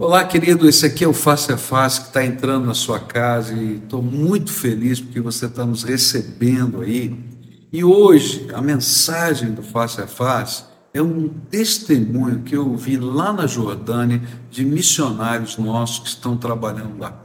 Olá, 0.00 0.24
querido. 0.24 0.68
Esse 0.68 0.86
aqui 0.86 1.02
é 1.02 1.08
o 1.08 1.12
Face 1.12 1.52
a 1.52 1.56
Face 1.56 2.00
que 2.00 2.06
está 2.06 2.24
entrando 2.24 2.66
na 2.66 2.72
sua 2.72 3.00
casa 3.00 3.52
e 3.52 3.78
estou 3.78 4.00
muito 4.00 4.52
feliz 4.52 5.00
porque 5.00 5.20
você 5.20 5.46
está 5.46 5.66
nos 5.66 5.82
recebendo 5.82 6.82
aí. 6.82 7.18
E 7.72 7.82
hoje 7.82 8.46
a 8.54 8.62
mensagem 8.62 9.50
do 9.50 9.60
Face 9.60 10.00
a 10.00 10.06
Face 10.06 10.62
é 10.94 11.02
um 11.02 11.28
testemunho 11.28 12.44
que 12.44 12.54
eu 12.54 12.76
vi 12.76 12.96
lá 12.96 13.32
na 13.32 13.48
Jordânia 13.48 14.22
de 14.48 14.64
missionários 14.64 15.58
nossos 15.58 15.98
que 15.98 16.08
estão 16.10 16.36
trabalhando 16.36 16.96
lá. 16.96 17.20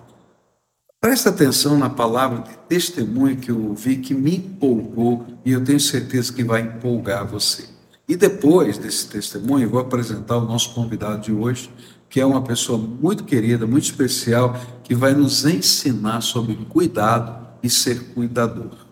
Presta 1.00 1.30
atenção 1.30 1.78
na 1.78 1.92
palavra 1.92 2.40
de 2.40 2.58
testemunho 2.68 3.38
que 3.38 3.52
eu 3.52 3.68
ouvi 3.68 3.98
que 3.98 4.16
me 4.16 4.38
empolgou 4.38 5.28
e 5.46 5.52
eu 5.52 5.64
tenho 5.64 5.80
certeza 5.80 6.34
que 6.34 6.44
vai 6.44 6.62
empolgar 6.62 7.24
você. 7.24 7.71
E 8.08 8.18
depois 8.18 8.78
desse 8.78 9.08
testemunho, 9.08 9.66
eu 9.66 9.70
vou 9.70 9.80
apresentar 9.80 10.38
o 10.38 10.46
nosso 10.46 10.74
convidado 10.74 11.21
de 11.21 11.32
hoje, 11.32 11.71
que 12.14 12.21
é 12.21 12.25
uma 12.27 12.43
pessoa 12.43 12.77
muito 12.77 13.23
querida, 13.23 13.66
muito 13.66 13.86
especial, 13.86 14.55
que 14.84 14.94
vai 14.94 15.16
nos 15.16 15.45
ensinar 15.45 16.22
sobre 16.22 16.53
cuidado 16.70 17.44
e 17.63 17.67
ser 17.67 18.13
cuidador. 18.13 18.86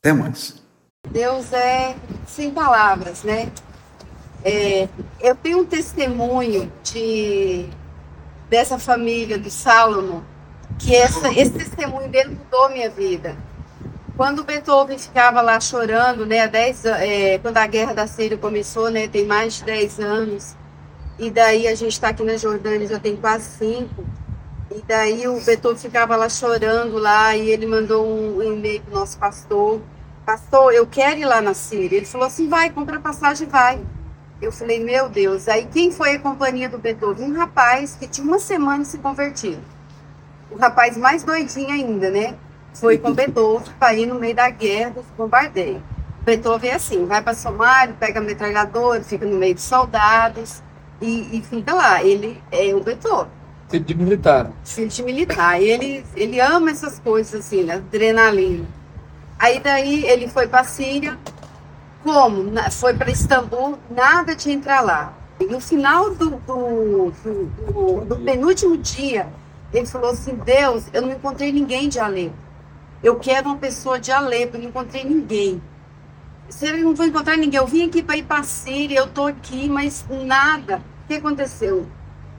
Até 0.00 0.12
mais. 0.12 0.60
Deus 1.08 1.52
é 1.52 1.94
sem 2.26 2.50
palavras, 2.50 3.22
né? 3.22 3.52
É, 4.44 4.88
eu 5.20 5.36
tenho 5.36 5.60
um 5.60 5.64
testemunho 5.64 6.72
de 6.82 7.66
dessa 8.50 8.76
família 8.76 9.38
do 9.38 9.48
Salomão, 9.48 10.24
que 10.80 10.96
essa, 10.96 11.28
esse 11.32 11.52
testemunho 11.52 12.08
dele 12.08 12.30
mudou 12.30 12.70
minha 12.70 12.90
vida. 12.90 13.36
Quando 14.16 14.42
Beethoven 14.42 14.98
ficava 14.98 15.40
lá 15.42 15.60
chorando, 15.60 16.26
né, 16.26 16.48
dez, 16.48 16.84
é, 16.84 17.38
quando 17.38 17.58
a 17.58 17.66
guerra 17.68 17.94
da 17.94 18.08
Síria 18.08 18.36
começou, 18.36 18.90
né, 18.90 19.06
tem 19.06 19.24
mais 19.24 19.58
de 19.58 19.64
10 19.64 20.00
anos, 20.00 20.56
e 21.22 21.30
daí 21.30 21.68
a 21.68 21.74
gente 21.76 21.92
está 21.92 22.08
aqui 22.08 22.24
na 22.24 22.36
Jordânia 22.36 22.84
já 22.84 22.98
tem 22.98 23.14
quase 23.14 23.44
cinco. 23.56 24.04
E 24.74 24.82
daí 24.82 25.28
o 25.28 25.40
Beethoven 25.40 25.78
ficava 25.78 26.16
lá 26.16 26.28
chorando 26.28 26.98
lá 26.98 27.36
e 27.36 27.48
ele 27.48 27.64
mandou 27.64 28.04
um, 28.04 28.42
e-mail 28.42 28.80
pro 28.80 28.94
nosso 28.94 29.16
pastor. 29.18 29.80
Pastor, 30.26 30.74
eu 30.74 30.84
quero 30.84 31.20
ir 31.20 31.24
lá 31.24 31.40
na 31.40 31.54
Síria. 31.54 31.98
Ele 31.98 32.06
falou 32.06 32.26
assim, 32.26 32.48
vai, 32.48 32.70
compra 32.70 32.98
passagem, 32.98 33.46
vai. 33.46 33.78
Eu 34.40 34.50
falei, 34.50 34.82
meu 34.82 35.08
Deus. 35.08 35.46
Aí 35.46 35.64
quem 35.66 35.92
foi 35.92 36.16
a 36.16 36.18
companhia 36.18 36.68
do 36.68 36.76
Beethoven? 36.76 37.30
Um 37.30 37.36
rapaz 37.36 37.94
que 37.94 38.08
tinha 38.08 38.26
uma 38.26 38.40
semana 38.40 38.84
se 38.84 38.98
convertido. 38.98 39.62
O 40.50 40.56
rapaz 40.56 40.96
mais 40.96 41.22
doidinho 41.22 41.70
ainda, 41.70 42.10
né? 42.10 42.34
Foi 42.74 42.98
com 42.98 43.12
Beethoven 43.12 43.72
para 43.78 43.94
ir 43.94 44.06
no 44.06 44.16
meio 44.16 44.34
da 44.34 44.50
guerra 44.50 44.90
dos 44.90 45.06
bombardeios. 45.16 45.80
Beethoven 46.24 46.70
é 46.70 46.74
assim, 46.74 47.06
vai 47.06 47.22
para 47.22 47.34
Somália, 47.34 47.94
pega 48.00 48.20
metralhador, 48.20 49.00
fica 49.02 49.24
no 49.24 49.36
meio 49.36 49.54
de 49.54 49.60
soldados 49.60 50.60
e, 51.02 51.38
e 51.38 51.42
fica 51.42 51.74
lá. 51.74 52.02
Ele 52.02 52.40
é 52.50 52.74
o 52.74 52.80
Beethoven. 52.80 53.30
Filho 53.68 53.84
de 53.84 53.94
militar. 53.94 54.52
Filho 54.64 54.88
de 54.88 55.02
militar. 55.02 55.60
E 55.60 55.64
ele, 55.64 56.04
ele 56.14 56.40
ama 56.40 56.70
essas 56.70 56.98
coisas 56.98 57.40
assim, 57.40 57.64
né? 57.64 57.74
Adrenalina. 57.74 58.66
Aí 59.38 59.58
daí 59.60 60.04
ele 60.04 60.28
foi 60.28 60.46
para 60.46 60.62
Síria. 60.64 61.18
Como? 62.02 62.52
Foi 62.70 62.94
para 62.94 63.10
Istambul, 63.10 63.78
nada 63.90 64.36
de 64.36 64.50
entrar 64.50 64.80
lá. 64.80 65.14
E 65.40 65.46
no 65.46 65.60
final 65.60 66.10
do, 66.14 66.30
do, 66.30 67.10
do, 67.10 67.44
do, 67.72 68.04
do 68.04 68.16
penúltimo 68.16 68.76
dia, 68.76 69.26
ele 69.72 69.86
falou 69.86 70.10
assim: 70.10 70.34
Deus, 70.34 70.84
eu 70.92 71.02
não 71.02 71.10
encontrei 71.10 71.50
ninguém 71.50 71.88
de 71.88 71.98
Alepo. 71.98 72.36
Eu 73.02 73.16
quero 73.16 73.48
uma 73.48 73.56
pessoa 73.56 73.98
de 73.98 74.12
Alepo, 74.12 74.56
eu 74.56 74.62
não 74.62 74.68
encontrei 74.68 75.02
ninguém. 75.02 75.60
Se 76.48 76.68
eu 76.68 76.76
não 76.78 76.94
vou 76.94 77.06
encontrar 77.06 77.36
ninguém, 77.36 77.58
eu 77.58 77.66
vim 77.66 77.86
aqui 77.86 78.02
para 78.02 78.16
ir 78.16 78.24
para 78.24 78.42
Síria, 78.42 78.98
eu 78.98 79.06
tô 79.08 79.26
aqui, 79.26 79.68
mas 79.68 80.04
nada. 80.08 80.82
O 81.12 81.14
que 81.14 81.18
aconteceu? 81.18 81.86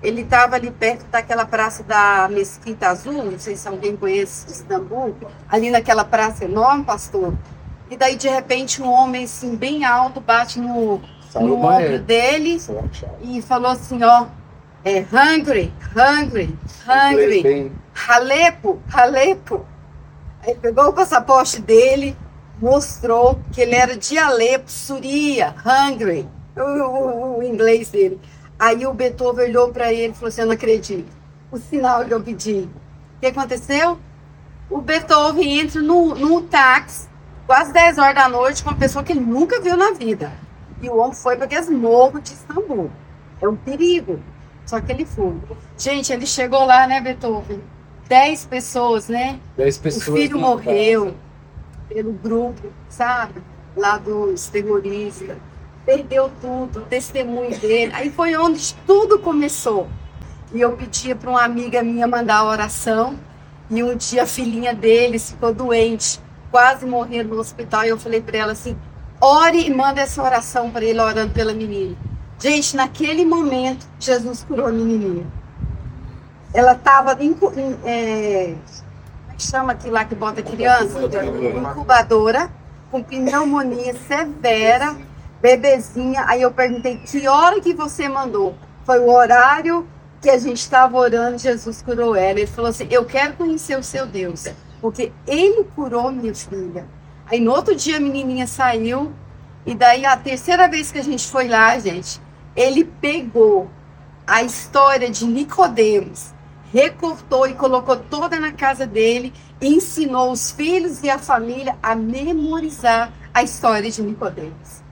Ele 0.02 0.22
estava 0.22 0.56
ali 0.56 0.72
perto 0.72 1.06
daquela 1.06 1.46
praça 1.46 1.84
da 1.84 2.28
Mesquita 2.28 2.88
Azul, 2.88 3.24
não 3.24 3.38
sei 3.38 3.56
se 3.56 3.68
alguém 3.68 3.96
conhece 3.96 4.50
Istambul, 4.50 5.16
ali 5.48 5.70
naquela 5.70 6.04
praça 6.04 6.46
enorme, 6.46 6.84
pastor. 6.84 7.36
E 7.88 7.96
daí, 7.96 8.16
de 8.16 8.28
repente, 8.28 8.82
um 8.82 8.92
homem 8.92 9.26
assim, 9.26 9.56
bem 9.56 9.86
alto 9.86 10.20
bate 10.20 10.60
no, 10.60 11.00
no 11.36 11.56
ombro 11.64 12.00
dele 12.00 12.60
e 13.22 13.44
falou 13.44 13.70
assim: 13.70 14.02
Ó, 14.02 14.26
é 14.84 15.02
hungry, 15.02 15.72
hungry, 15.96 16.58
hungry. 16.88 17.72
Alepo, 18.08 18.82
Alepo. 18.92 19.68
Aí 20.42 20.56
pegou 20.56 20.88
o 20.88 20.94
passaporte 20.94 21.62
dele, 21.62 22.18
mostrou 22.60 23.40
que 23.52 23.62
ele 23.62 23.76
era 23.76 23.96
de 23.96 24.18
Alepo, 24.18 24.72
Suria, 24.72 25.54
hungry, 25.64 26.28
o, 26.58 26.62
o, 26.62 27.38
o 27.38 27.44
inglês 27.44 27.92
dele. 27.92 28.20
Aí 28.58 28.86
o 28.86 28.94
Beethoven 28.94 29.46
olhou 29.46 29.70
para 29.70 29.92
ele 29.92 30.14
e 30.14 30.16
falou 30.16 30.30
assim: 30.30 30.42
Eu 30.42 30.48
não 30.48 30.54
acredito. 30.54 31.12
O 31.52 31.58
sinal 31.58 32.06
que 32.06 32.14
eu 32.14 32.22
pedi. 32.22 32.70
O 33.18 33.20
que 33.20 33.28
aconteceu? 33.28 34.00
O 34.70 34.82
Beethoven 34.82 35.60
entra 35.60 35.82
no, 35.82 36.16
no 36.16 36.42
táxi, 36.42 37.08
quase 37.46 37.72
10 37.74 37.98
horas 37.98 38.16
da 38.16 38.30
noite, 38.30 38.64
com 38.64 38.70
uma 38.70 38.78
pessoa 38.78 39.04
que 39.04 39.12
ele 39.12 39.20
nunca 39.20 39.60
viu 39.62 39.78
na 39.78 39.92
vida. 39.92 40.32
E 40.82 40.90
o 40.90 40.98
homem 40.98 41.14
foi 41.14 41.36
para 41.36 41.46
aqueles 41.46 41.70
morros 41.70 42.24
de 42.24 42.34
Istambul. 42.34 42.90
É 43.42 43.48
um 43.48 43.56
perigo. 43.56 44.20
Só 44.66 44.80
que 44.80 44.92
ele 44.92 45.06
foi. 45.06 45.34
Gente, 45.78 46.12
ele 46.12 46.26
chegou 46.26 46.66
lá, 46.66 46.88
né, 46.88 47.02
Beethoven? 47.02 47.62
10 48.08 48.46
pessoas, 48.46 49.08
né? 49.08 49.40
10 49.58 49.78
pessoas. 49.78 50.08
O 50.08 50.14
filho 50.14 50.40
morreu 50.40 51.16
pelo 51.90 52.14
grupo, 52.14 52.68
sabe? 52.90 53.42
Lá 53.76 53.98
dos 53.98 54.48
terroristas 54.48 55.38
perdeu 55.86 56.32
tudo, 56.42 56.80
o 56.80 56.86
testemunho 56.86 57.58
dele. 57.60 57.92
Aí 57.94 58.10
foi 58.10 58.36
onde 58.36 58.74
tudo 58.86 59.20
começou. 59.20 59.88
E 60.54 60.62
eu 60.62 60.74
pedia 60.74 61.16
para 61.16 61.30
uma 61.30 61.44
amiga 61.44 61.82
minha 61.84 62.08
mandar 62.08 62.38
a 62.38 62.46
oração. 62.46 63.18
E 63.70 63.84
um 63.84 63.96
dia 63.96 64.24
a 64.24 64.28
filhinha 64.28 64.74
dele 64.74 65.18
ficou 65.18 65.54
doente, 65.54 66.20
quase 66.52 66.86
morrendo 66.86 67.36
no 67.36 67.42
hospital. 67.42 67.86
E 67.86 67.90
eu 67.90 67.98
falei 67.98 68.22
para 68.22 68.38
ela 68.38 68.52
assim: 68.52 68.78
ore 69.20 69.66
e 69.66 69.74
manda 69.74 70.02
essa 70.02 70.22
oração 70.22 70.70
para 70.70 70.86
ele, 70.86 71.00
orando 71.00 71.34
pela 71.34 71.54
menina. 71.54 71.96
Gente, 72.40 72.76
naquele 72.76 73.26
momento, 73.26 73.88
Jesus 74.00 74.44
curou 74.44 74.68
a 74.68 74.72
menininha. 74.72 75.26
Ela 76.54 76.74
estava 76.74 77.18
em, 77.24 77.36
é, 77.84 78.52
é 78.52 78.56
que 79.36 79.44
chama 79.44 79.72
aquilo 79.72 79.94
lá 79.94 80.06
que 80.06 80.14
bota 80.14 80.42
criança? 80.44 81.00
Incubadora, 81.02 82.52
com 82.92 83.02
pneumonia 83.02 83.96
severa 83.96 84.96
bebezinha. 85.44 86.24
Aí 86.26 86.42
eu 86.42 86.52
perguntei 86.52 86.98
que 86.98 87.28
hora 87.28 87.60
que 87.60 87.74
você 87.74 88.08
mandou. 88.08 88.56
Foi 88.86 89.00
o 89.00 89.10
horário 89.10 89.86
que 90.22 90.30
a 90.30 90.38
gente 90.38 90.58
estava 90.58 90.98
orando, 90.98 91.38
Jesus 91.38 91.82
curou 91.82 92.16
ela. 92.16 92.40
Ele 92.40 92.48
falou 92.48 92.70
assim: 92.70 92.88
Eu 92.90 93.04
quero 93.04 93.34
conhecer 93.34 93.78
o 93.78 93.84
seu 93.84 94.08
Deus, 94.08 94.48
porque 94.80 95.12
ele 95.28 95.66
curou 95.76 96.10
minha 96.14 96.34
filha. 96.34 96.88
Aí 97.26 97.42
no 97.42 97.52
outro 97.52 97.76
dia 97.76 97.98
a 97.98 98.00
menininha 98.00 98.48
saiu, 98.48 99.12
e 99.66 99.76
daí 99.76 100.06
a 100.06 100.16
terceira 100.16 100.68
vez 100.70 100.92
que 100.92 101.00
a 101.00 101.04
gente 101.04 101.28
foi 101.28 101.48
lá, 101.48 101.78
gente, 101.78 102.22
ele 102.56 102.86
pegou 102.86 103.70
a 104.26 104.44
história 104.44 105.10
de 105.10 105.26
Nicodemos, 105.26 106.34
recortou 106.72 107.48
e 107.48 107.54
colocou 107.54 107.98
toda 107.98 108.40
na 108.40 108.52
casa 108.52 108.86
dele, 108.86 109.34
e 109.60 109.68
ensinou 109.68 110.32
os 110.32 110.52
filhos 110.52 111.02
e 111.02 111.10
a 111.10 111.18
família 111.18 111.78
a 111.82 111.96
memorizar 111.96 113.12
a 113.34 113.42
história 113.42 113.90
de 113.90 114.02
Nicodemos. 114.02 114.83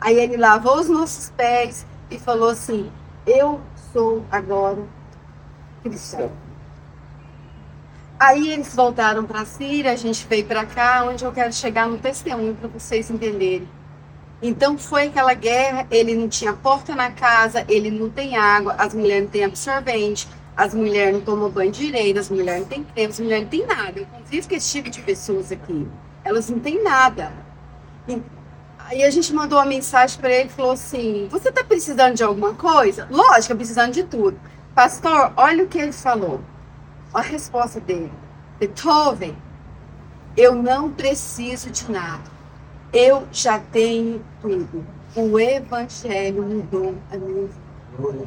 Aí 0.00 0.18
ele 0.18 0.36
lavou 0.36 0.78
os 0.78 0.88
nossos 0.88 1.30
pés 1.30 1.86
e 2.10 2.18
falou 2.18 2.50
assim: 2.50 2.90
Eu 3.26 3.60
sou 3.92 4.24
agora 4.30 4.78
cristão. 5.82 6.30
Aí 8.18 8.50
eles 8.50 8.74
voltaram 8.74 9.24
para 9.24 9.42
a 9.42 9.44
Síria, 9.44 9.92
a 9.92 9.96
gente 9.96 10.26
veio 10.26 10.44
para 10.44 10.66
cá, 10.66 11.04
onde 11.04 11.24
eu 11.24 11.30
quero 11.30 11.52
chegar 11.52 11.88
no 11.88 11.98
testemunho 11.98 12.54
para 12.54 12.68
vocês 12.68 13.08
entenderem. 13.10 13.68
Então 14.42 14.76
foi 14.76 15.06
aquela 15.06 15.34
guerra, 15.34 15.86
ele 15.90 16.14
não 16.14 16.28
tinha 16.28 16.52
porta 16.52 16.94
na 16.94 17.10
casa, 17.10 17.64
ele 17.68 17.90
não 17.90 18.08
tem 18.08 18.36
água, 18.36 18.74
as 18.78 18.92
mulheres 18.94 19.24
não 19.24 19.30
têm 19.30 19.44
absorvente, 19.44 20.28
as 20.56 20.74
mulheres 20.74 21.14
não 21.14 21.20
tomam 21.20 21.50
banho 21.50 21.70
direito, 21.70 22.18
as 22.18 22.28
mulheres 22.28 22.62
não 22.62 22.68
têm 22.68 22.84
creme, 22.84 23.10
as 23.10 23.20
mulheres 23.20 23.42
não 23.44 23.50
têm 23.50 23.66
nada. 23.66 24.00
Eu 24.00 24.06
convivo 24.06 24.48
com 24.48 24.54
esse 24.54 24.70
tipo 24.72 24.90
de 24.90 25.00
pessoas 25.00 25.52
aqui. 25.52 25.86
Elas 26.24 26.50
não 26.50 26.58
têm 26.58 26.82
nada. 26.82 27.32
Aí 28.90 29.04
a 29.04 29.10
gente 29.10 29.34
mandou 29.34 29.58
uma 29.58 29.66
mensagem 29.66 30.18
para 30.18 30.30
ele 30.32 30.48
e 30.48 30.52
falou 30.52 30.72
assim: 30.72 31.28
Você 31.30 31.50
está 31.50 31.62
precisando 31.62 32.14
de 32.14 32.24
alguma 32.24 32.54
coisa? 32.54 33.06
Lógico, 33.10 33.54
precisando 33.54 33.92
de 33.92 34.02
tudo. 34.02 34.40
Pastor, 34.74 35.30
olha 35.36 35.64
o 35.64 35.68
que 35.68 35.76
ele 35.76 35.92
falou. 35.92 36.40
A 37.12 37.20
resposta 37.20 37.80
dele: 37.80 38.10
Beethoven, 38.58 39.36
eu 40.34 40.54
não 40.54 40.90
preciso 40.90 41.68
de 41.68 41.92
nada. 41.92 42.30
Eu 42.90 43.28
já 43.30 43.58
tenho 43.58 44.24
tudo. 44.40 44.86
O 45.14 45.38
Evangelho 45.38 46.42
mudou 46.42 46.94
a 47.12 47.16
minha 47.18 47.46
vida. 47.46 48.26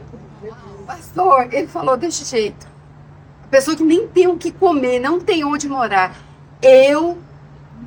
Pastor, 0.86 1.52
ele 1.52 1.68
falou 1.68 1.98
desse 1.98 2.24
jeito. 2.24 2.68
A 3.46 3.48
pessoa 3.48 3.76
que 3.76 3.84
nem 3.84 4.08
tem 4.08 4.28
o 4.28 4.38
que 4.38 4.52
comer, 4.52 5.00
não 5.00 5.20
tem 5.20 5.44
onde 5.44 5.68
morar. 5.68 6.16
Eu 6.62 7.18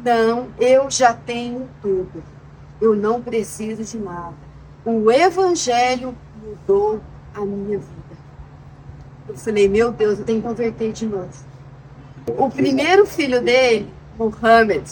não, 0.04 0.48
eu 0.58 0.90
já 0.90 1.14
tenho 1.14 1.70
tudo 1.80 2.33
eu 2.84 2.94
não 2.94 3.22
preciso 3.22 3.82
de 3.82 3.98
nada. 3.98 4.34
O 4.84 5.10
Evangelho 5.10 6.14
mudou 6.42 7.00
a 7.34 7.40
minha 7.40 7.78
vida. 7.78 7.94
Eu 9.28 9.36
falei, 9.36 9.68
meu 9.68 9.90
Deus, 9.90 10.18
eu 10.18 10.24
tenho 10.24 10.42
que 10.42 10.46
converter 10.46 10.92
de 10.92 11.06
novo. 11.06 11.30
O 12.26 12.50
primeiro 12.50 13.06
filho 13.06 13.40
dele, 13.42 13.88
Muhammad, 14.18 14.82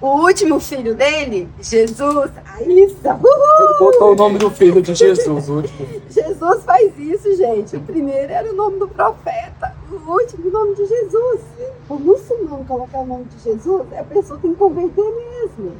o 0.00 0.06
último 0.06 0.58
filho 0.58 0.94
dele, 0.94 1.48
Jesus, 1.60 2.30
Aissa, 2.54 2.60
Ele 2.60 2.96
botou 3.78 4.12
o 4.12 4.14
nome 4.14 4.38
do 4.38 4.50
filho 4.50 4.80
de 4.80 4.94
Jesus, 4.94 5.48
o 5.48 5.56
último. 5.56 5.86
Jesus 6.10 6.64
faz 6.64 6.98
isso, 6.98 7.36
gente. 7.36 7.76
O 7.76 7.80
primeiro 7.80 8.32
era 8.32 8.50
o 8.50 8.56
nome 8.56 8.78
do 8.78 8.88
profeta, 8.88 9.74
o 9.90 10.10
último 10.10 10.48
o 10.48 10.50
nome 10.50 10.74
de 10.74 10.86
Jesus. 10.86 11.40
O 11.88 11.94
muçulmano 11.94 12.64
colocar 12.64 12.98
o 12.98 13.06
nome 13.06 13.24
de 13.24 13.44
Jesus, 13.44 13.86
a 13.92 14.02
pessoa 14.04 14.38
tem 14.40 14.52
que 14.52 14.58
converter 14.58 15.04
mesmo. 15.04 15.72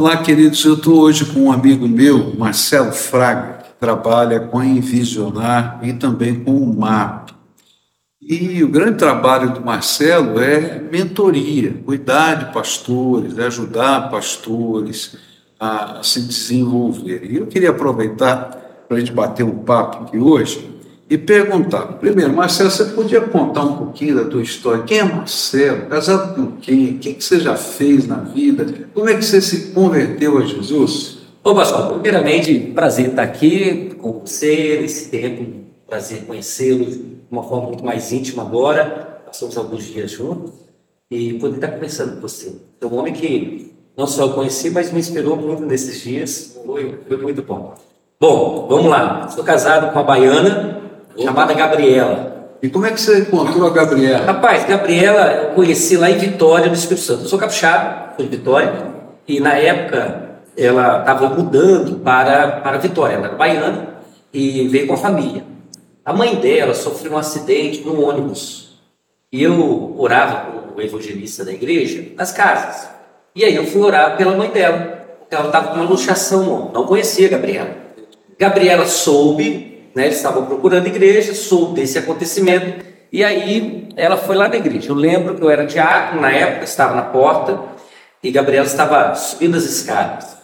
Olá, 0.00 0.16
queridos. 0.16 0.64
Eu 0.64 0.76
estou 0.76 1.00
hoje 1.00 1.26
com 1.26 1.40
um 1.40 1.52
amigo 1.52 1.86
meu, 1.86 2.34
Marcelo 2.34 2.90
Fraga, 2.90 3.64
que 3.64 3.72
trabalha 3.78 4.40
com 4.40 4.58
a 4.58 4.64
Envisionar 4.64 5.78
e 5.82 5.92
também 5.92 6.42
com 6.42 6.52
o 6.52 6.74
MAP. 6.74 7.32
E 8.18 8.64
o 8.64 8.68
grande 8.68 8.96
trabalho 8.96 9.52
do 9.52 9.60
Marcelo 9.60 10.40
é 10.40 10.80
mentoria, 10.80 11.82
cuidar 11.84 12.32
de 12.36 12.50
pastores, 12.50 13.38
ajudar 13.38 14.08
pastores 14.08 15.18
a 15.60 16.00
se 16.02 16.22
desenvolver. 16.22 17.30
E 17.30 17.36
eu 17.36 17.46
queria 17.46 17.68
aproveitar 17.68 18.86
para 18.88 18.96
a 18.96 19.00
gente 19.00 19.12
bater 19.12 19.42
um 19.42 19.58
papo 19.58 20.04
aqui 20.04 20.16
hoje 20.16 20.79
e 21.10 21.18
perguntar. 21.18 21.98
Primeiro, 21.98 22.32
Marcelo, 22.32 22.70
você 22.70 22.84
podia 22.84 23.20
contar 23.20 23.64
um 23.64 23.76
pouquinho 23.76 24.14
da 24.14 24.24
tua 24.24 24.40
história? 24.40 24.84
Quem 24.84 25.00
é 25.00 25.04
Marcelo? 25.04 25.86
Casado 25.86 26.36
com 26.36 26.52
quem? 26.58 26.90
O 26.90 26.98
que, 26.98 27.20
você 27.20 27.40
já 27.40 27.56
fez 27.56 28.06
na 28.06 28.18
vida? 28.18 28.64
Como 28.94 29.08
é 29.08 29.16
que 29.16 29.24
você 29.24 29.40
se 29.42 29.72
converteu 29.72 30.38
a 30.38 30.42
Jesus? 30.42 31.18
Ô, 31.42 31.52
Pascoal, 31.52 31.94
primeiramente, 31.94 32.54
prazer 32.74 33.08
estar 33.08 33.24
aqui 33.24 33.96
com 33.98 34.20
você 34.24 34.78
nesse 34.80 35.08
tempo, 35.08 35.44
prazer 35.88 36.22
conhecê-lo 36.26 36.84
de 36.84 37.02
uma 37.28 37.42
forma 37.42 37.68
muito 37.68 37.84
mais 37.84 38.12
íntima 38.12 38.42
agora. 38.42 39.20
Passamos 39.26 39.56
alguns 39.56 39.84
dias 39.84 40.12
juntos 40.12 40.52
e 41.10 41.34
poder 41.34 41.56
estar 41.56 41.68
conversando 41.72 42.14
com 42.16 42.20
você. 42.20 42.54
É 42.80 42.86
um 42.86 42.96
homem 42.96 43.12
que 43.12 43.72
não 43.96 44.06
só 44.06 44.26
eu 44.26 44.30
conheci, 44.30 44.70
mas 44.70 44.92
me 44.92 45.00
inspirou 45.00 45.36
muito 45.36 45.62
nesses 45.62 46.00
dias. 46.02 46.56
Foi, 46.64 46.98
foi 47.08 47.16
muito 47.16 47.42
bom. 47.42 47.74
Bom, 48.20 48.66
vamos 48.68 48.86
lá. 48.86 49.28
Sou 49.28 49.42
casado 49.42 49.92
com 49.92 49.98
a 49.98 50.02
baiana, 50.02 50.89
chamada 51.22 51.54
Gabriela. 51.54 52.56
E 52.62 52.68
como 52.68 52.86
é 52.86 52.90
que 52.90 53.00
você 53.00 53.20
encontrou 53.20 53.66
a 53.66 53.70
Gabriela? 53.70 54.24
Rapaz, 54.24 54.64
Gabriela 54.64 55.32
eu 55.32 55.54
conheci 55.54 55.96
lá 55.96 56.10
em 56.10 56.18
Vitória, 56.18 56.66
no 56.66 56.74
Espírito 56.74 57.04
Santo. 57.04 57.22
Eu 57.22 57.28
sou 57.28 57.38
capixaba, 57.38 58.14
sou 58.16 58.26
de 58.26 58.36
Vitória, 58.36 58.72
e 59.26 59.40
na 59.40 59.54
época 59.54 60.30
ela 60.56 61.00
estava 61.00 61.28
mudando 61.30 62.00
para, 62.00 62.60
para 62.60 62.78
Vitória, 62.78 63.14
ela 63.14 63.28
era 63.28 63.36
baiana 63.36 63.88
e 64.32 64.68
veio 64.68 64.86
com 64.86 64.94
a 64.94 64.98
família. 64.98 65.44
A 66.04 66.12
mãe 66.12 66.34
dela 66.36 66.74
sofreu 66.74 67.12
um 67.12 67.18
acidente 67.18 67.82
no 67.82 68.02
ônibus 68.02 68.78
e 69.32 69.42
eu 69.42 69.94
orava 69.96 70.50
com 70.50 70.78
o 70.78 70.82
evangelista 70.82 71.44
da 71.44 71.52
igreja 71.52 72.12
nas 72.16 72.32
casas. 72.32 72.88
E 73.34 73.44
aí 73.44 73.54
eu 73.54 73.64
fui 73.66 73.80
orar 73.80 74.16
pela 74.16 74.36
mãe 74.36 74.50
dela, 74.50 75.06
ela 75.30 75.46
estava 75.46 75.68
com 75.68 75.76
uma 75.76 75.88
luxação, 75.88 76.70
não 76.74 76.84
conhecia 76.84 77.28
a 77.28 77.30
Gabriela. 77.30 77.76
Gabriela 78.38 78.86
soube, 78.86 79.69
né, 79.94 80.06
eles 80.06 80.16
estavam 80.16 80.46
procurando 80.46 80.86
igreja, 80.86 81.34
soube 81.34 81.80
desse 81.80 81.98
acontecimento, 81.98 82.84
e 83.12 83.24
aí 83.24 83.88
ela 83.96 84.16
foi 84.16 84.36
lá 84.36 84.48
na 84.48 84.56
igreja. 84.56 84.90
Eu 84.90 84.94
lembro 84.94 85.34
que 85.34 85.42
eu 85.42 85.50
era 85.50 85.66
diácono 85.66 86.20
na 86.20 86.30
época, 86.30 86.64
estava 86.64 86.94
na 86.94 87.02
porta, 87.02 87.60
e 88.22 88.30
Gabriela 88.30 88.66
estava 88.66 89.14
subindo 89.14 89.56
as 89.56 89.64
escadas. 89.64 90.36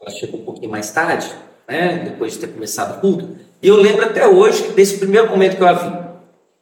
Ela 0.00 0.10
chegou 0.10 0.40
um 0.40 0.44
pouquinho 0.44 0.70
mais 0.70 0.90
tarde, 0.90 1.30
né, 1.68 2.02
depois 2.04 2.32
de 2.32 2.40
ter 2.40 2.48
começado 2.48 2.96
o 2.96 3.00
culto, 3.00 3.36
e 3.62 3.68
eu 3.68 3.76
lembro 3.76 4.04
até 4.04 4.26
hoje 4.26 4.72
desse 4.72 4.98
primeiro 4.98 5.28
momento 5.28 5.56
que 5.56 5.62
eu 5.62 5.68
a 5.68 5.72
vi. 5.72 6.02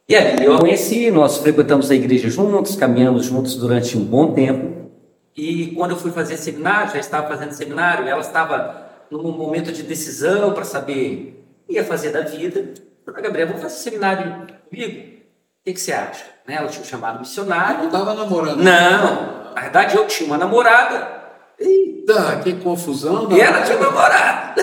E 0.07 0.15
ali 0.15 0.45
eu 0.45 0.55
a 0.55 0.59
conheci, 0.59 1.09
nós 1.09 1.37
frequentamos 1.37 1.89
a 1.89 1.95
igreja 1.95 2.29
juntos, 2.29 2.75
caminhamos 2.75 3.25
juntos 3.25 3.55
durante 3.55 3.97
um 3.97 4.03
bom 4.03 4.33
tempo. 4.33 4.89
E 5.35 5.67
quando 5.67 5.91
eu 5.91 5.97
fui 5.97 6.11
fazer 6.11 6.37
seminário, 6.37 6.91
já 6.91 6.99
estava 6.99 7.27
fazendo 7.27 7.53
seminário, 7.53 8.07
ela 8.07 8.21
estava 8.21 8.89
num 9.09 9.31
momento 9.31 9.71
de 9.71 9.83
decisão 9.83 10.53
para 10.53 10.63
saber 10.63 11.40
ia 11.71 11.83
fazer 11.83 12.11
da 12.11 12.21
vida. 12.21 12.59
Eu 12.59 13.13
falei, 13.13 13.23
Gabriel, 13.23 13.47
vamos 13.47 13.61
fazer 13.63 13.75
seminário 13.75 14.47
comigo? 14.69 14.99
O 14.99 15.63
que, 15.63 15.73
que 15.73 15.79
você 15.79 15.91
acha? 15.93 16.23
Né, 16.47 16.55
Ela 16.55 16.67
tinha 16.67 16.83
chamado 16.85 17.19
missionário. 17.19 17.79
Não 17.79 17.85
estava 17.87 18.13
namorando. 18.13 18.57
Não, 18.63 19.53
na 19.53 19.61
verdade 19.61 19.95
eu 19.95 20.07
tinha 20.07 20.27
uma 20.27 20.37
namorada 20.37 21.21
Eita, 21.59 22.39
que 22.43 22.53
confusão. 22.55 23.31
e 23.31 23.39
ela 23.39 23.61
tinha 23.61 23.77
um 23.77 23.81
namorado. 23.81 24.61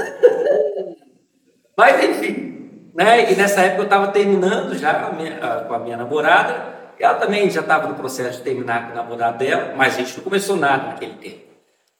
Mas 1.77 2.03
enfim, 2.05 2.89
né? 2.95 3.31
E 3.33 3.37
nessa 3.37 3.61
época 3.61 3.83
eu 3.83 3.85
estava 3.85 4.09
terminando 4.09 4.77
já 4.77 5.07
a 5.07 5.13
minha- 5.13 5.65
com 5.69 5.75
a 5.75 5.79
minha 5.79 5.97
namorada. 5.97 6.77
Ela 6.99 7.15
também 7.15 7.49
já 7.49 7.61
estava 7.61 7.87
no 7.87 7.95
processo 7.95 8.39
de 8.39 8.43
terminar 8.45 8.87
com 8.89 8.93
o 8.93 8.97
namorado 8.97 9.39
dela, 9.39 9.73
mas 9.77 9.95
a 9.95 9.99
gente 9.99 10.17
não 10.17 10.25
começou 10.25 10.57
nada 10.57 10.89
naquele 10.89 11.15
tempo. 11.15 11.45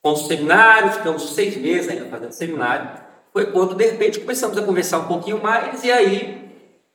Fomos 0.03 0.23
ao 0.23 0.27
seminário, 0.27 0.91
ficamos 0.93 1.35
seis 1.35 1.57
meses 1.57 1.89
ainda 1.89 2.07
fazendo 2.07 2.33
seminário. 2.33 2.91
Foi 3.33 3.47
quando, 3.47 3.75
de 3.75 3.85
repente, 3.85 4.21
começamos 4.21 4.57
a 4.57 4.63
conversar 4.63 4.99
um 4.99 5.05
pouquinho 5.05 5.43
mais, 5.43 5.85
e 5.85 5.91
aí 5.91 6.51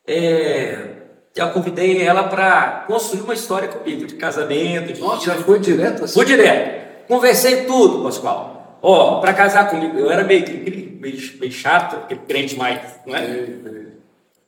é, 0.08 0.78
eu 1.36 1.50
convidei 1.52 2.02
ela 2.02 2.24
para 2.24 2.86
construir 2.88 3.22
uma 3.22 3.34
história 3.34 3.68
comigo, 3.68 4.06
de 4.06 4.16
casamento, 4.16 4.94
de 4.94 5.02
Nossa, 5.02 5.26
já 5.26 5.36
foi 5.36 5.60
direto 5.60 6.04
assim? 6.04 6.14
Fui 6.14 6.26
direto. 6.26 7.08
Conversei 7.08 7.66
tudo, 7.66 8.04
Pascoal. 8.04 8.80
Ó, 8.82 9.20
para 9.20 9.34
casar 9.34 9.70
comigo, 9.70 9.98
eu 9.98 10.12
era 10.12 10.24
meio, 10.24 10.46
meio, 11.00 11.38
meio 11.40 11.52
chato, 11.52 11.96
aquele 11.96 12.20
crente 12.22 12.58
mais, 12.58 12.82
não 13.06 13.16
é? 13.16 13.64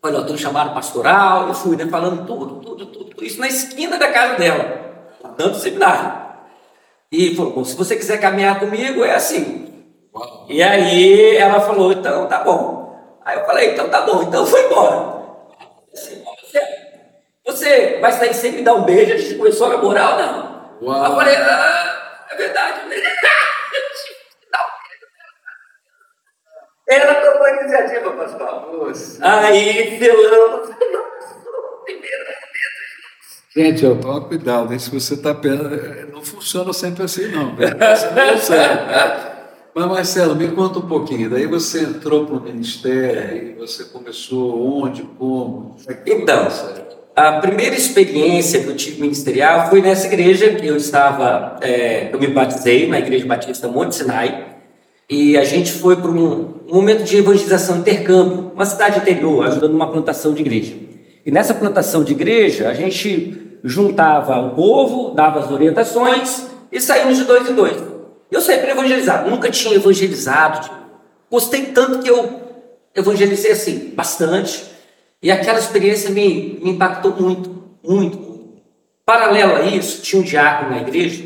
Olha, 0.03 0.17
eu 0.17 0.25
tô 0.25 0.33
no 0.33 0.37
chamado 0.37 0.73
pastoral, 0.73 1.47
eu 1.47 1.53
fui 1.53 1.75
né, 1.75 1.87
falando 1.87 2.27
tudo, 2.27 2.59
tudo, 2.59 2.85
tudo, 2.85 3.05
tudo. 3.05 3.25
Isso 3.25 3.39
na 3.39 3.47
esquina 3.47 3.97
da 3.97 4.11
casa 4.11 4.35
dela, 4.35 5.09
dando 5.37 5.57
seminário. 5.57 6.25
E 7.11 7.35
falou, 7.35 7.53
"Bom, 7.53 7.63
se 7.63 7.75
você 7.75 7.95
quiser 7.95 8.19
caminhar 8.19 8.59
comigo, 8.59 9.03
é 9.03 9.15
assim. 9.15 9.74
E 10.47 10.61
aí 10.63 11.37
ela 11.37 11.59
falou, 11.59 11.91
então 11.91 12.27
tá 12.27 12.39
bom. 12.39 13.19
Aí 13.25 13.37
eu 13.37 13.45
falei, 13.45 13.71
então 13.71 13.89
tá 13.89 14.01
bom, 14.01 14.23
então 14.23 14.45
foi 14.45 14.65
embora. 14.65 15.15
Assim, 15.93 16.23
Você, 16.41 16.61
você 17.45 17.99
vai 17.99 18.11
sair 18.11 18.33
sem 18.33 18.51
me 18.53 18.61
dar 18.61 18.75
um 18.75 18.83
beijo, 18.83 19.13
a 19.13 19.17
gente 19.17 19.35
começou 19.35 19.67
a 19.67 19.69
namorar 19.71 20.13
ou 20.13 20.19
não? 20.19 20.55
Uau. 20.83 21.05
Eu 21.05 21.15
falei, 21.15 21.35
ah, 21.35 22.25
é 22.31 22.35
verdade. 22.35 22.81
beijo. 22.89 23.05
Ela 26.87 27.15
tomou 27.15 27.43
a 27.43 27.51
iniciativa, 27.51 28.11
Pascoal. 28.11 28.71
Nossa. 28.71 29.27
Aí. 29.27 29.97
Primeiro. 29.97 30.75
Gente, 33.55 33.85
ó, 33.85 33.95
toma 33.95 34.21
cuidado, 34.27 34.71
hein? 34.71 34.77
Se 34.79 34.91
você 34.91 35.13
está 35.13 35.33
não 36.11 36.21
funciona 36.21 36.73
sempre 36.73 37.03
assim, 37.03 37.27
não. 37.29 37.55
Essa 37.79 38.11
não 38.11 38.37
sério. 38.37 39.34
Mas, 39.77 39.87
Marcelo, 39.87 40.37
me 40.37 40.47
conta 40.47 40.79
um 40.79 40.87
pouquinho. 40.87 41.29
Daí 41.29 41.45
você 41.47 41.81
entrou 41.81 42.25
para 42.25 42.37
o 42.37 42.41
ministério, 42.41 43.57
você 43.57 43.83
começou 43.83 44.81
onde, 44.81 45.03
como? 45.03 45.75
Então, 46.05 46.47
a 47.13 47.33
primeira 47.41 47.75
experiência 47.75 48.61
que 48.61 48.69
eu 48.69 48.75
tive 48.77 49.01
ministerial 49.01 49.69
foi 49.69 49.81
nessa 49.81 50.07
igreja 50.07 50.55
que 50.55 50.65
eu 50.65 50.77
estava, 50.77 51.57
é, 51.59 52.09
eu 52.13 52.17
me 52.17 52.27
batizei 52.27 52.87
na 52.87 52.99
Igreja 52.99 53.25
Batista 53.25 53.67
Monte 53.67 53.95
Sinai, 53.95 54.45
e 55.09 55.35
a 55.35 55.43
gente 55.43 55.73
foi 55.73 55.97
para 55.97 56.09
um 56.09 56.53
momento 56.69 57.03
de 57.03 57.17
evangelização 57.17 57.79
intercâmbio, 57.79 58.53
uma 58.55 58.65
cidade 58.65 58.99
interior, 58.99 59.45
ajudando 59.45 59.73
uma 59.73 59.91
plantação 59.91 60.33
de 60.33 60.39
igreja. 60.39 60.73
E 61.25 61.29
nessa 61.31 61.53
plantação 61.53 62.01
de 62.01 62.13
igreja, 62.13 62.69
a 62.69 62.73
gente 62.73 63.59
juntava 63.61 64.39
o 64.39 64.51
povo, 64.51 65.13
dava 65.13 65.41
as 65.41 65.51
orientações 65.51 66.47
e 66.71 66.79
saímos 66.79 67.17
de 67.17 67.25
dois 67.25 67.49
em 67.49 67.53
dois. 67.53 67.94
Eu 68.35 68.41
sempre 68.41 68.69
evangelizado, 68.69 69.31
nunca 69.31 69.49
tinha 69.49 69.73
evangelizado. 69.75 70.69
Gostei 71.31 71.67
tanto 71.67 71.99
que 71.99 72.09
eu 72.09 72.41
evangelizei 72.93 73.53
assim, 73.53 73.93
bastante. 73.95 74.61
E 75.23 75.31
aquela 75.31 75.57
experiência 75.57 76.09
me, 76.09 76.59
me 76.61 76.71
impactou 76.71 77.13
muito, 77.13 77.49
muito, 77.81 78.17
muito. 78.17 78.61
Paralelo 79.05 79.55
a 79.55 79.61
isso, 79.61 80.01
tinha 80.01 80.21
um 80.21 80.25
diácono 80.25 80.71
na 80.71 80.81
igreja, 80.81 81.23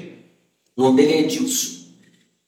o 0.78 0.84
nome 0.84 0.98
dele 0.98 1.14
é 1.14 1.20
Edilson. 1.22 1.80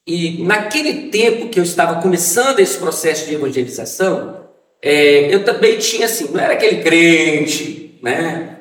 E 0.06 0.44
naquele 0.44 1.10
tempo 1.10 1.50
que 1.50 1.60
eu 1.60 1.63
estava 1.63 2.00
começando 2.00 2.60
esse 2.60 2.77
processo 2.77 3.25
de 3.25 3.34
evangelização, 3.34 4.41
é, 4.80 5.34
eu 5.34 5.44
também 5.44 5.80
tinha 5.80 6.06
assim, 6.06 6.30
não 6.32 6.39
era 6.39 6.53
aquele 6.53 6.84
crente, 6.84 7.98
né, 8.03 8.58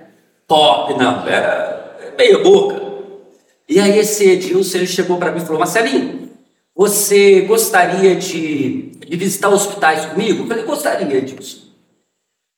top, 0.48 0.94
não, 0.94 1.28
era 1.28 2.14
meia 2.16 2.38
boca. 2.38 2.79
E 3.70 3.78
aí 3.78 4.00
esse 4.00 4.28
Edilson 4.28 4.78
ele 4.78 4.86
chegou 4.88 5.16
para 5.16 5.30
mim 5.30 5.38
e 5.38 5.42
falou, 5.42 5.60
Marcelinho, 5.60 6.28
você 6.74 7.42
gostaria 7.42 8.16
de, 8.16 8.90
de 9.06 9.16
visitar 9.16 9.48
hospitais 9.48 10.06
comigo? 10.06 10.42
Eu 10.42 10.48
falei, 10.48 10.64
gostaria, 10.64 11.16
Edilson. 11.16 11.68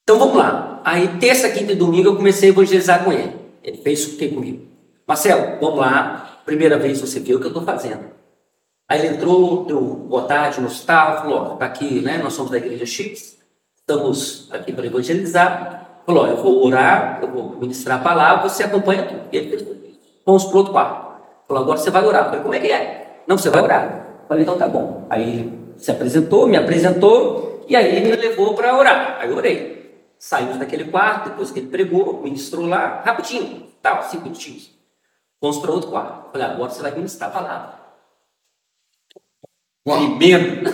Então 0.02 0.18
vamos 0.18 0.36
lá. 0.36 0.80
Aí, 0.82 1.18
terça, 1.18 1.50
quinta 1.50 1.72
e 1.72 1.76
domingo, 1.76 2.08
eu 2.08 2.16
comecei 2.16 2.48
a 2.48 2.52
evangelizar 2.52 3.04
com 3.04 3.12
ele. 3.12 3.30
Ele 3.62 3.76
fez 3.76 4.06
o 4.06 4.16
que 4.16 4.28
comigo? 4.28 4.66
Marcelo, 5.06 5.58
vamos 5.60 5.80
lá. 5.80 6.40
Primeira 6.46 6.78
vez 6.78 6.98
você 6.98 7.20
viu 7.20 7.36
o 7.36 7.40
que 7.40 7.46
eu 7.46 7.50
estou 7.50 7.62
fazendo. 7.62 8.04
Aí 8.88 8.98
ele 8.98 9.14
entrou, 9.14 9.66
deu 9.66 9.80
boa 9.80 10.22
tarde 10.22 10.62
no 10.62 10.66
hospital, 10.66 11.18
falou: 11.18 11.38
ó, 11.38 11.44
tá 11.56 11.66
aqui, 11.66 12.00
né? 12.00 12.18
Nós 12.18 12.32
somos 12.32 12.50
da 12.50 12.56
igreja 12.56 12.86
X, 12.86 13.36
estamos 13.76 14.48
aqui 14.50 14.72
para 14.72 14.86
evangelizar. 14.86 16.02
Falou: 16.06 16.26
eu 16.26 16.36
vou 16.38 16.66
orar, 16.66 17.20
eu 17.22 17.28
vou 17.28 17.56
ministrar 17.60 18.00
a 18.00 18.02
palavra, 18.02 18.48
você 18.48 18.64
acompanha 18.64 19.04
tudo. 19.04 19.22
E 19.30 19.36
ele 19.36 19.50
fez 19.50 19.62
tudo 19.62 19.81
Fomos 20.24 20.44
para 20.44 20.56
outro 20.56 20.72
quarto. 20.72 21.12
Falou: 21.48 21.62
agora 21.62 21.78
você 21.78 21.90
vai 21.90 22.04
orar. 22.04 22.22
Eu 22.22 22.26
falei: 22.26 22.42
como 22.42 22.54
é 22.54 22.60
que 22.60 22.70
é? 22.70 23.22
Não, 23.26 23.36
você 23.36 23.50
vai 23.50 23.62
orar. 23.62 24.06
Eu 24.22 24.28
falei: 24.28 24.42
então 24.42 24.58
tá 24.58 24.68
bom. 24.68 25.06
Aí 25.10 25.22
ele 25.22 25.62
se 25.76 25.90
apresentou, 25.90 26.46
me 26.46 26.56
apresentou, 26.56 27.64
e 27.68 27.76
aí 27.76 27.96
ele 27.96 28.10
me 28.10 28.16
levou 28.16 28.54
para 28.54 28.76
orar. 28.76 29.18
Aí 29.20 29.30
eu 29.30 29.36
orei. 29.36 29.72
Saímos 30.18 30.56
daquele 30.56 30.84
quarto, 30.84 31.30
depois 31.30 31.50
que 31.50 31.58
ele 31.58 31.68
pregou, 31.68 32.22
ministrou 32.22 32.66
lá, 32.66 33.02
rapidinho, 33.04 33.66
tal, 33.82 34.04
cinco 34.04 34.24
minutinhos. 34.24 34.70
Fomos 35.40 35.58
para 35.58 35.72
outro 35.72 35.90
quarto. 35.90 36.30
Falei, 36.30 36.46
agora 36.46 36.70
você 36.70 36.80
vai 36.80 36.92
ministrar 36.92 37.30
a 37.30 37.32
palavra. 37.32 37.82
Tremendo. 39.84 40.70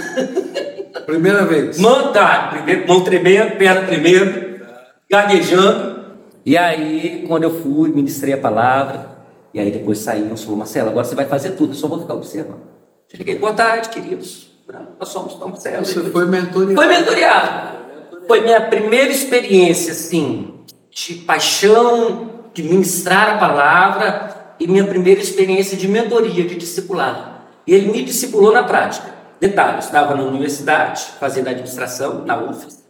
Primeira 1.07 1.47
vez. 1.47 1.79
Mão, 1.79 2.13
tá, 2.13 2.49
primeiro, 2.49 2.87
mão 2.87 3.03
tremendo, 3.03 3.57
perna 3.57 3.87
tremendo, 3.87 4.67
gaguejando. 5.11 6.19
E 6.45 6.57
aí, 6.57 7.25
quando 7.27 7.45
eu 7.45 7.63
fui, 7.63 7.89
ministrei 7.89 8.35
a 8.35 8.39
palavra, 8.39 9.18
e 9.53 9.61
aí 9.61 9.71
depois 9.71 9.99
saímos, 9.99 10.43
falou, 10.43 10.59
Marcelo, 10.59 10.91
agora 10.91 11.05
você 11.05 11.15
vai 11.15 11.27
fazer 11.27 11.53
tudo, 11.53 11.73
eu 11.73 11.77
só 11.77 11.89
vou 11.89 12.01
ficar 12.01 12.15
observando. 12.15 12.63
Cheguei, 13.11 13.39
boa 13.39 13.55
tarde, 13.55 13.89
queridos. 13.89 14.51
Nós 14.99 15.09
somos 15.09 15.35
Tom 15.35 15.49
Marcelo. 15.49 15.85
Você 15.85 16.11
foi 16.11 16.27
mentoreado. 16.27 16.75
Foi 16.75 16.87
mentoreado. 16.87 17.79
Foi 18.27 18.41
minha 18.43 18.61
primeira 18.69 19.11
experiência, 19.11 19.93
assim, 19.93 20.55
de 20.91 21.15
paixão, 21.15 22.51
de 22.53 22.63
ministrar 22.63 23.37
a 23.37 23.39
palavra 23.39 24.55
e 24.61 24.67
minha 24.67 24.87
primeira 24.87 25.21
experiência 25.21 25.77
de 25.77 25.89
mentoria, 25.89 26.45
de 26.47 26.55
discipulado. 26.57 27.39
E 27.67 27.73
ele 27.73 27.91
me 27.91 28.05
discipulou 28.05 28.53
na 28.53 28.65
prática. 28.65 29.15
Detalhe, 29.41 29.75
eu 29.75 29.79
estava 29.79 30.15
na 30.15 30.25
universidade, 30.25 31.03
fazendo 31.19 31.49
administração, 31.49 32.25
na 32.25 32.37
UFES, 32.43 32.85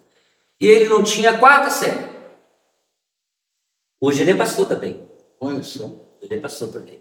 e 0.61 0.67
ele 0.67 0.89
não 0.89 1.03
tinha 1.03 1.37
quarta 1.37 1.71
série. 1.71 2.09
Hoje 4.01 4.23
ele 4.23 4.31
é 4.31 4.35
pastor 4.35 4.67
também. 4.67 5.07
Olha 5.41 5.63
só. 5.63 6.08
Ele 6.23 6.35
é 6.35 6.39
pastor 6.39 6.69
também. 6.69 6.99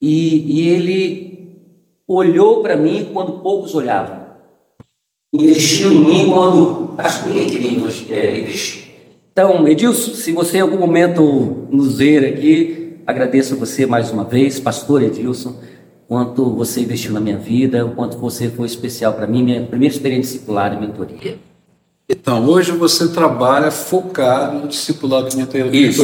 E, 0.00 0.60
e 0.60 0.68
ele 0.68 1.56
olhou 2.06 2.62
para 2.62 2.76
mim 2.76 3.10
quando 3.12 3.40
poucos 3.40 3.74
olhavam 3.74 4.26
investiu 5.32 5.92
em 5.92 6.04
mim 6.04 6.30
quando 6.30 6.94
acho 6.98 7.24
que 7.24 7.28
ninguém 7.30 7.48
queria 7.48 8.16
é. 8.16 8.48
Então, 9.32 9.68
Edilson, 9.68 10.14
se 10.14 10.32
você 10.32 10.58
em 10.58 10.60
algum 10.60 10.78
momento 10.78 11.66
nos 11.70 11.98
ver 11.98 12.24
aqui, 12.24 12.94
agradeço 13.06 13.54
a 13.54 13.56
você 13.56 13.84
mais 13.84 14.10
uma 14.10 14.24
vez, 14.24 14.58
pastor 14.58 15.02
Edilson, 15.02 15.60
quanto 16.08 16.54
você 16.54 16.80
investiu 16.80 17.12
na 17.12 17.20
minha 17.20 17.36
vida, 17.36 17.84
o 17.84 17.90
quanto 17.90 18.16
você 18.16 18.48
foi 18.48 18.66
especial 18.66 19.12
para 19.12 19.26
mim, 19.26 19.42
minha 19.42 19.62
primeira 19.66 19.94
experiência 19.94 20.32
discipular 20.32 20.72
e 20.72 20.80
mentoria. 20.80 21.38
Então, 22.08 22.48
hoje 22.48 22.72
você 22.72 23.08
trabalha 23.08 23.70
focado 23.70 24.60
no 24.60 24.68
discipulado 24.68 25.28
e 25.32 25.36
mentoria. 25.36 25.66
Isso. 25.66 26.02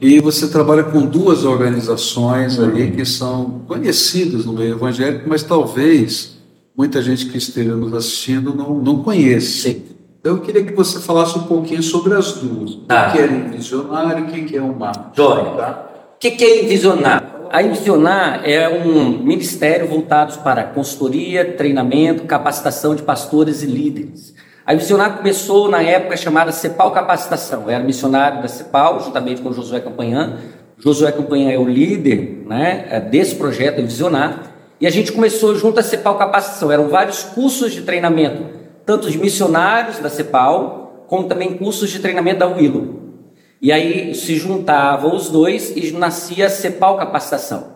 E 0.00 0.20
você 0.20 0.46
trabalha 0.48 0.84
com 0.84 1.04
duas 1.04 1.44
organizações 1.44 2.58
aí 2.60 2.92
que 2.92 3.04
são 3.04 3.62
conhecidas 3.66 4.44
no 4.44 4.52
meio 4.52 4.74
evangélico, 4.74 5.28
mas 5.28 5.42
talvez 5.42 6.38
muita 6.76 7.02
gente 7.02 7.26
que 7.26 7.36
esteja 7.36 7.74
nos 7.74 7.92
assistindo 7.92 8.54
não, 8.54 8.74
não 8.74 9.02
conhece. 9.02 9.72
Sim. 9.72 9.82
Então 10.20 10.36
eu 10.36 10.40
queria 10.40 10.64
que 10.64 10.72
você 10.72 11.00
falasse 11.00 11.36
um 11.36 11.42
pouquinho 11.42 11.82
sobre 11.82 12.14
as 12.14 12.34
duas. 12.34 12.76
Tá. 12.86 13.08
O 13.08 13.12
que 13.12 13.18
é 13.18 13.26
visionário 13.26 14.24
e 14.24 14.40
o 14.40 14.46
que 14.46 14.56
é 14.56 14.62
o 14.62 14.72
mapa. 14.72 15.12
Jóia. 15.16 15.50
Tá? 15.56 15.88
O 16.14 16.18
que, 16.18 16.30
que 16.32 16.44
é 16.44 16.64
Envisionar? 16.64 17.48
A 17.50 17.62
Envisionar 17.62 18.42
é 18.44 18.68
um 18.68 19.22
ministério 19.22 19.88
voltado 19.88 20.38
para 20.40 20.64
consultoria, 20.64 21.44
treinamento, 21.54 22.24
capacitação 22.24 22.94
de 22.94 23.02
pastores 23.02 23.62
e 23.62 23.66
líderes. 23.66 24.34
A 24.68 24.74
Envisionar 24.74 25.16
começou 25.16 25.66
na 25.70 25.82
época 25.82 26.14
chamada 26.14 26.52
CEPAL 26.52 26.90
Capacitação. 26.90 27.62
Eu 27.62 27.70
era 27.70 27.82
missionário 27.82 28.42
da 28.42 28.48
CEPAL, 28.48 29.00
juntamente 29.00 29.40
com 29.40 29.50
Josué 29.50 29.80
Campanhã. 29.80 30.40
Josué 30.76 31.10
Campanhã 31.10 31.50
é 31.50 31.58
o 31.58 31.66
líder 31.66 32.42
né, 32.44 33.00
desse 33.10 33.34
projeto 33.36 33.80
Envisionar. 33.80 34.42
E 34.78 34.86
a 34.86 34.90
gente 34.90 35.10
começou 35.10 35.54
junto 35.54 35.80
à 35.80 35.82
CEPAL 35.82 36.18
Capacitação. 36.18 36.70
Eram 36.70 36.86
vários 36.86 37.22
cursos 37.22 37.72
de 37.72 37.80
treinamento, 37.80 38.44
tanto 38.84 39.10
de 39.10 39.16
missionários 39.16 40.00
da 40.00 40.10
CEPAL, 40.10 41.06
como 41.06 41.26
também 41.26 41.56
cursos 41.56 41.88
de 41.88 41.98
treinamento 42.00 42.40
da 42.40 42.46
Willow. 42.48 43.14
E 43.62 43.72
aí 43.72 44.14
se 44.14 44.36
juntavam 44.36 45.16
os 45.16 45.30
dois 45.30 45.70
e 45.74 45.92
nascia 45.92 46.44
a 46.44 46.50
CEPAL 46.50 46.98
Capacitação. 46.98 47.68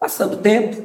Passando 0.00 0.32
o 0.32 0.38
tempo, 0.38 0.82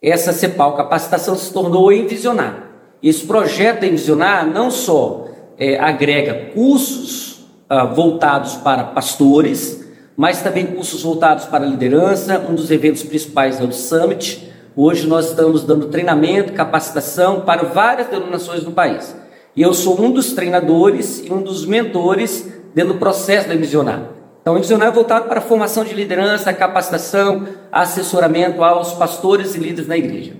essa 0.00 0.32
CEPAL 0.32 0.74
Capacitação 0.78 1.36
se 1.36 1.52
tornou 1.52 1.92
Envisionar. 1.92 2.63
Esse 3.04 3.26
projeto 3.26 3.84
Envisionar 3.84 4.46
não 4.46 4.70
só 4.70 5.26
é, 5.58 5.78
agrega 5.78 6.52
cursos 6.54 7.44
ah, 7.68 7.84
voltados 7.84 8.54
para 8.54 8.82
pastores, 8.82 9.86
mas 10.16 10.40
também 10.40 10.64
cursos 10.64 11.02
voltados 11.02 11.44
para 11.44 11.66
liderança. 11.66 12.38
Um 12.48 12.54
dos 12.54 12.70
eventos 12.70 13.02
principais 13.02 13.60
é 13.60 13.62
o 13.62 13.70
Summit. 13.70 14.50
Hoje 14.74 15.06
nós 15.06 15.28
estamos 15.28 15.64
dando 15.64 15.88
treinamento, 15.88 16.54
capacitação 16.54 17.42
para 17.42 17.64
várias 17.64 18.06
denominações 18.06 18.64
no 18.64 18.72
país. 18.72 19.14
E 19.54 19.60
eu 19.60 19.74
sou 19.74 20.00
um 20.00 20.10
dos 20.10 20.32
treinadores 20.32 21.22
e 21.26 21.30
um 21.30 21.42
dos 21.42 21.66
mentores 21.66 22.50
dentro 22.74 22.94
do 22.94 22.98
processo 22.98 23.48
da 23.48 23.54
Envisionar. 23.54 24.12
Então, 24.40 24.54
o 24.54 24.82
é 24.82 24.90
voltado 24.90 25.28
para 25.28 25.40
a 25.40 25.42
formação 25.42 25.84
de 25.84 25.92
liderança, 25.92 26.54
capacitação, 26.54 27.46
assessoramento 27.70 28.64
aos 28.64 28.92
pastores 28.92 29.54
e 29.54 29.58
líderes 29.58 29.86
na 29.86 29.96
igreja. 29.98 30.32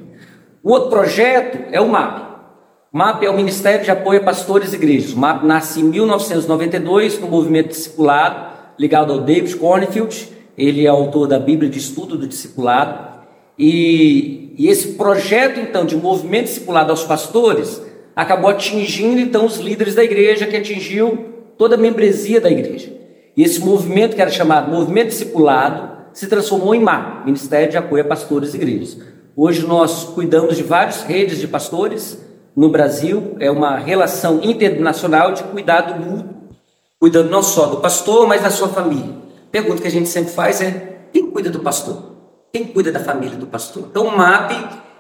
O 0.63 0.73
outro 0.73 0.89
projeto 0.89 1.59
é 1.71 1.79
o 1.79 1.89
MAP. 1.89 2.34
MAP 2.95 3.25
é 3.25 3.29
o 3.29 3.35
Ministério 3.35 3.85
de 3.85 3.91
Apoio 3.91 4.21
a 4.21 4.23
Pastores 4.23 4.73
e 4.73 4.77
Igrejas. 4.77 5.15
O 5.15 5.19
MAP 5.19 5.43
nasce 5.43 5.81
em 5.81 5.83
1992 5.83 7.19
no 7.19 7.27
movimento 7.27 7.71
discipulado, 7.71 8.53
ligado 8.79 9.13
ao 9.13 9.19
David 9.19 9.57
Cornfield. 9.57 10.29
Ele 10.57 10.87
é 10.87 10.89
autor 10.89 11.27
da 11.27 11.41
Bíblia 11.41 11.69
de 11.69 11.77
Estudo 11.77 12.17
do 12.17 12.29
Discipulado. 12.29 13.19
E, 13.59 14.55
e 14.57 14.69
esse 14.69 14.93
projeto, 14.93 15.59
então, 15.59 15.85
de 15.85 15.97
movimento 15.97 16.45
discipulado 16.45 16.93
aos 16.93 17.03
pastores, 17.03 17.83
acabou 18.15 18.49
atingindo, 18.49 19.21
então, 19.21 19.45
os 19.45 19.59
líderes 19.59 19.97
da 19.97 20.05
igreja, 20.05 20.47
que 20.47 20.57
atingiu 20.57 21.33
toda 21.59 21.75
a 21.75 21.79
membresia 21.79 22.41
da 22.41 22.49
igreja. 22.49 22.93
E 23.37 23.43
esse 23.43 23.59
movimento, 23.59 24.15
que 24.15 24.23
era 24.23 24.31
chamado 24.31 24.71
Movimento 24.71 25.09
Discipulado, 25.09 26.13
se 26.13 26.29
transformou 26.29 26.77
em 26.77 26.81
MAP, 26.81 27.25
Ministério 27.27 27.73
de 27.73 27.77
Apoio 27.77 28.05
a 28.05 28.07
Pastores 28.07 28.55
e 28.55 28.57
Igrejas. 28.57 28.99
Hoje 29.35 29.67
nós 29.67 30.05
cuidamos 30.05 30.57
de 30.57 30.63
várias 30.63 31.03
redes 31.03 31.41
de 31.41 31.49
pastores 31.49 32.23
no 32.57 32.69
Brasil, 32.69 33.37
é 33.41 33.51
uma 33.51 33.77
relação 33.77 34.41
internacional 34.43 35.33
de 35.33 35.43
cuidado 35.45 36.01
mútuo, 36.01 36.35
cuidando 37.01 37.31
não 37.31 37.43
só 37.43 37.67
do 37.67 37.79
pastor, 37.79 38.27
mas 38.27 38.43
da 38.43 38.51
sua 38.51 38.69
família. 38.69 39.13
Pergunta 39.51 39.83
que 39.83 39.89
a 39.89 39.91
gente 39.91 40.09
sempre 40.09 40.33
faz 40.33 40.61
é: 40.61 41.09
quem 41.13 41.31
cuida 41.31 41.51
do 41.51 41.61
pastor? 41.61 42.15
Quem 42.53 42.65
cuida 42.65 42.93
da 42.93 43.01
família 43.01 43.37
do 43.37 43.47
pastor? 43.47 43.89
Então 43.91 44.07
o 44.07 44.17
MAP, 44.17 44.53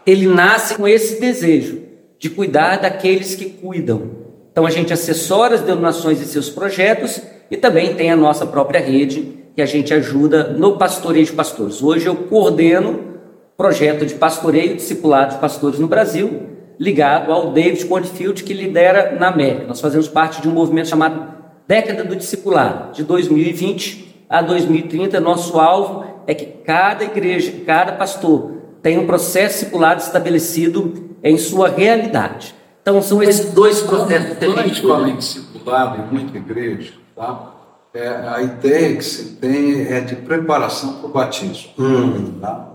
ele 0.05 0.27
nasce 0.27 0.75
com 0.75 0.89
esse 0.89 1.21
desejo 1.21 1.83
de 2.19 2.29
cuidar 2.29 2.81
daqueles 2.81 3.35
que 3.35 3.47
cuidam. 3.47 4.11
Então 4.51 4.67
a 4.67 4.71
gente 4.71 4.93
assessora 4.93 5.55
as 5.55 5.61
denominações 5.61 6.21
e 6.21 6.25
seus 6.25 6.49
projetos 6.49 7.21
e 7.51 7.57
também 7.57 7.95
tem 7.95 8.11
a 8.11 8.17
nossa 8.17 8.47
própria 8.47 8.81
rede 8.81 9.45
que 9.55 9.63
a 9.63 9.67
gente 9.67 9.95
ajuda 9.95 10.49
no 10.49 10.77
pastoreio 10.77 11.25
de 11.25 11.33
pastores. 11.33 11.83
Hoje 11.83 12.07
eu 12.07 12.17
coordeno 12.17 13.15
projeto 13.57 14.05
de 14.05 14.15
pastoreio 14.15 14.77
discipulado 14.77 15.35
de 15.35 15.41
pastores 15.41 15.79
no 15.79 15.87
Brasil, 15.87 16.54
ligado 16.79 17.33
ao 17.33 17.53
David 17.53 17.85
Cornfield, 17.87 18.43
que 18.43 18.53
lidera 18.53 19.17
na 19.19 19.29
América. 19.29 19.67
Nós 19.67 19.81
fazemos 19.81 20.09
parte 20.09 20.41
de 20.41 20.49
um 20.49 20.53
movimento 20.53 20.89
chamado 20.89 21.35
Década 21.67 22.05
do 22.05 22.17
Discipulado, 22.17 22.93
de 22.93 23.05
2020 23.05 24.25
a 24.29 24.43
2030. 24.43 25.21
Nosso 25.21 25.59
alvo 25.59 26.05
é 26.27 26.35
que 26.35 26.47
cada 26.47 27.05
igreja, 27.05 27.53
cada 27.67 27.93
pastor 27.93 28.53
tenha 28.83 29.01
um 29.01 29.07
processo 29.07 29.61
discipulado 29.61 30.03
estabelecido 30.03 31.17
em 31.23 31.39
sua 31.39 31.69
realidade. 31.69 32.55
Então, 32.83 33.01
são 33.01 33.23
esses 33.23 33.53
dois 33.53 33.81
processos. 33.81 34.37
Quando 34.39 34.59
a 34.59 34.63
gente 34.67 34.83
fala 34.83 35.09
em 35.09 35.17
discipulado 35.17 36.03
em 36.03 36.13
muita 36.13 36.37
igreja, 36.37 36.93
tá? 37.17 37.51
É, 37.95 38.09
a 38.09 38.43
ideia 38.43 38.97
que 38.97 39.05
se 39.05 39.37
tem 39.37 39.87
é 39.87 40.01
de 40.01 40.17
preparação 40.17 40.95
para 40.95 41.07
o 41.07 41.13
batismo. 41.13 41.71
Hum. 41.79 42.41
Tá? 42.41 42.74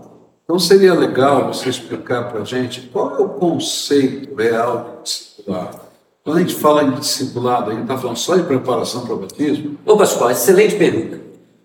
Então 0.50 0.58
seria 0.58 0.94
legal 0.94 1.46
você 1.46 1.68
explicar 1.68 2.24
para 2.24 2.40
a 2.40 2.44
gente 2.44 2.80
qual 2.92 3.14
é 3.14 3.20
o 3.20 3.28
conceito 3.28 4.34
real 4.34 4.96
de 4.96 5.02
discipulado. 5.04 5.80
Quando 6.24 6.38
a 6.38 6.40
gente 6.40 6.54
fala 6.56 6.82
em 6.82 6.90
discipulado, 6.90 7.70
a 7.70 7.72
gente 7.72 7.82
está 7.82 7.96
falando 7.96 8.16
só 8.16 8.34
de 8.34 8.42
preparação 8.42 9.06
para 9.06 9.14
o 9.14 9.18
batismo? 9.18 9.78
Ô 9.86 9.96
Pascoal, 9.96 10.32
excelente 10.32 10.74
pergunta. 10.74 11.20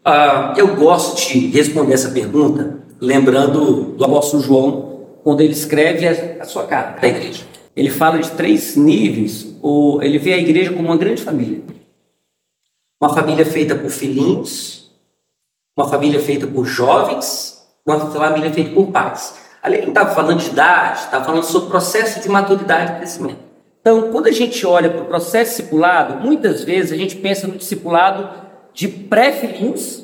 Ah, 0.06 0.54
eu 0.56 0.76
gosto 0.76 1.20
de 1.20 1.48
responder 1.48 1.94
essa 1.94 2.12
pergunta 2.12 2.78
lembrando 3.02 3.96
do 3.96 4.06
apóstolo 4.06 4.44
João, 4.44 5.00
quando 5.24 5.42
ele 5.42 5.54
escreve 5.54 6.08
a, 6.08 6.44
a 6.44 6.46
sua 6.46 6.68
carta 6.68 7.02
da 7.02 7.08
igreja. 7.08 7.44
Ele 7.76 7.90
fala 7.90 8.20
de 8.20 8.30
três 8.34 8.76
níveis, 8.76 9.48
ou 9.64 10.04
ele 10.04 10.20
vê 10.20 10.34
a 10.34 10.38
igreja 10.38 10.72
como 10.72 10.90
uma 10.90 10.98
grande 10.98 11.24
família. 11.24 11.64
uma 13.02 13.12
família 13.16 13.48
feita 13.48 13.74
por 13.74 13.90
filhinhos, 13.90 14.92
uma 15.76 15.90
família 15.90 16.20
feita 16.20 16.46
por 16.46 16.66
jovens, 16.66 17.55
uma 17.86 18.00
família 18.12 18.52
feita 18.52 18.72
por 18.72 18.88
pais. 18.88 19.36
Ali 19.62 19.82
não 19.82 19.90
estava 19.90 20.14
falando 20.14 20.40
de 20.40 20.50
idade, 20.50 21.00
estava 21.00 21.24
falando 21.24 21.44
sobre 21.44 21.70
processo 21.70 22.20
de 22.20 22.28
maturidade 22.28 22.94
e 22.94 22.96
crescimento. 22.98 23.40
Então, 23.80 24.12
quando 24.12 24.28
a 24.28 24.32
gente 24.32 24.66
olha 24.66 24.90
para 24.90 25.04
o 25.04 25.06
processo 25.06 25.52
discipulado, 25.52 26.26
muitas 26.26 26.64
vezes 26.64 26.92
a 26.92 26.98
gente 26.98 27.16
pensa 27.18 27.48
no 27.48 27.58
discipulado 27.58 28.30
de 28.74 28.88
pré-filhinhos 28.88 30.04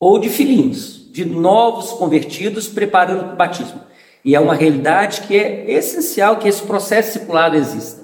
ou 0.00 0.18
de 0.18 0.30
filhinhos, 0.30 1.12
de 1.12 1.24
novos 1.24 1.92
convertidos 1.92 2.68
preparando 2.68 3.24
para 3.24 3.34
o 3.34 3.36
batismo. 3.36 3.80
E 4.24 4.34
é 4.34 4.40
uma 4.40 4.54
realidade 4.54 5.22
que 5.22 5.36
é 5.36 5.70
essencial 5.70 6.36
que 6.36 6.48
esse 6.48 6.62
processo 6.62 7.12
discipulado 7.12 7.56
exista. 7.56 8.02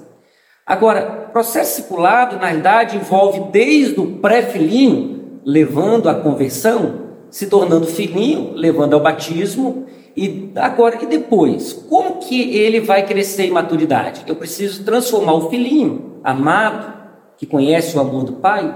Agora, 0.65 1.25
o 1.27 1.31
processo 1.31 1.77
discipulado, 1.77 2.37
na 2.37 2.45
realidade, 2.45 2.95
envolve 2.95 3.51
desde 3.51 3.99
o 3.99 4.17
pré-filhinho, 4.17 5.41
levando 5.43 6.07
à 6.07 6.13
conversão, 6.13 7.08
se 7.29 7.47
tornando 7.47 7.87
filhinho, 7.87 8.53
levando 8.53 8.93
ao 8.93 8.99
batismo, 8.99 9.85
e 10.15 10.51
agora 10.55 11.01
e 11.01 11.05
depois, 11.05 11.73
como 11.73 12.17
que 12.19 12.55
ele 12.55 12.79
vai 12.79 13.05
crescer 13.05 13.45
em 13.45 13.51
maturidade? 13.51 14.23
Eu 14.27 14.35
preciso 14.35 14.83
transformar 14.83 15.33
o 15.33 15.49
filhinho 15.49 16.19
amado, 16.23 16.93
que 17.37 17.45
conhece 17.45 17.95
o 17.95 18.01
amor 18.01 18.23
do 18.23 18.33
pai, 18.33 18.75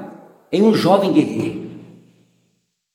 em 0.51 0.61
um 0.61 0.73
jovem 0.73 1.11
guerreiro, 1.11 1.69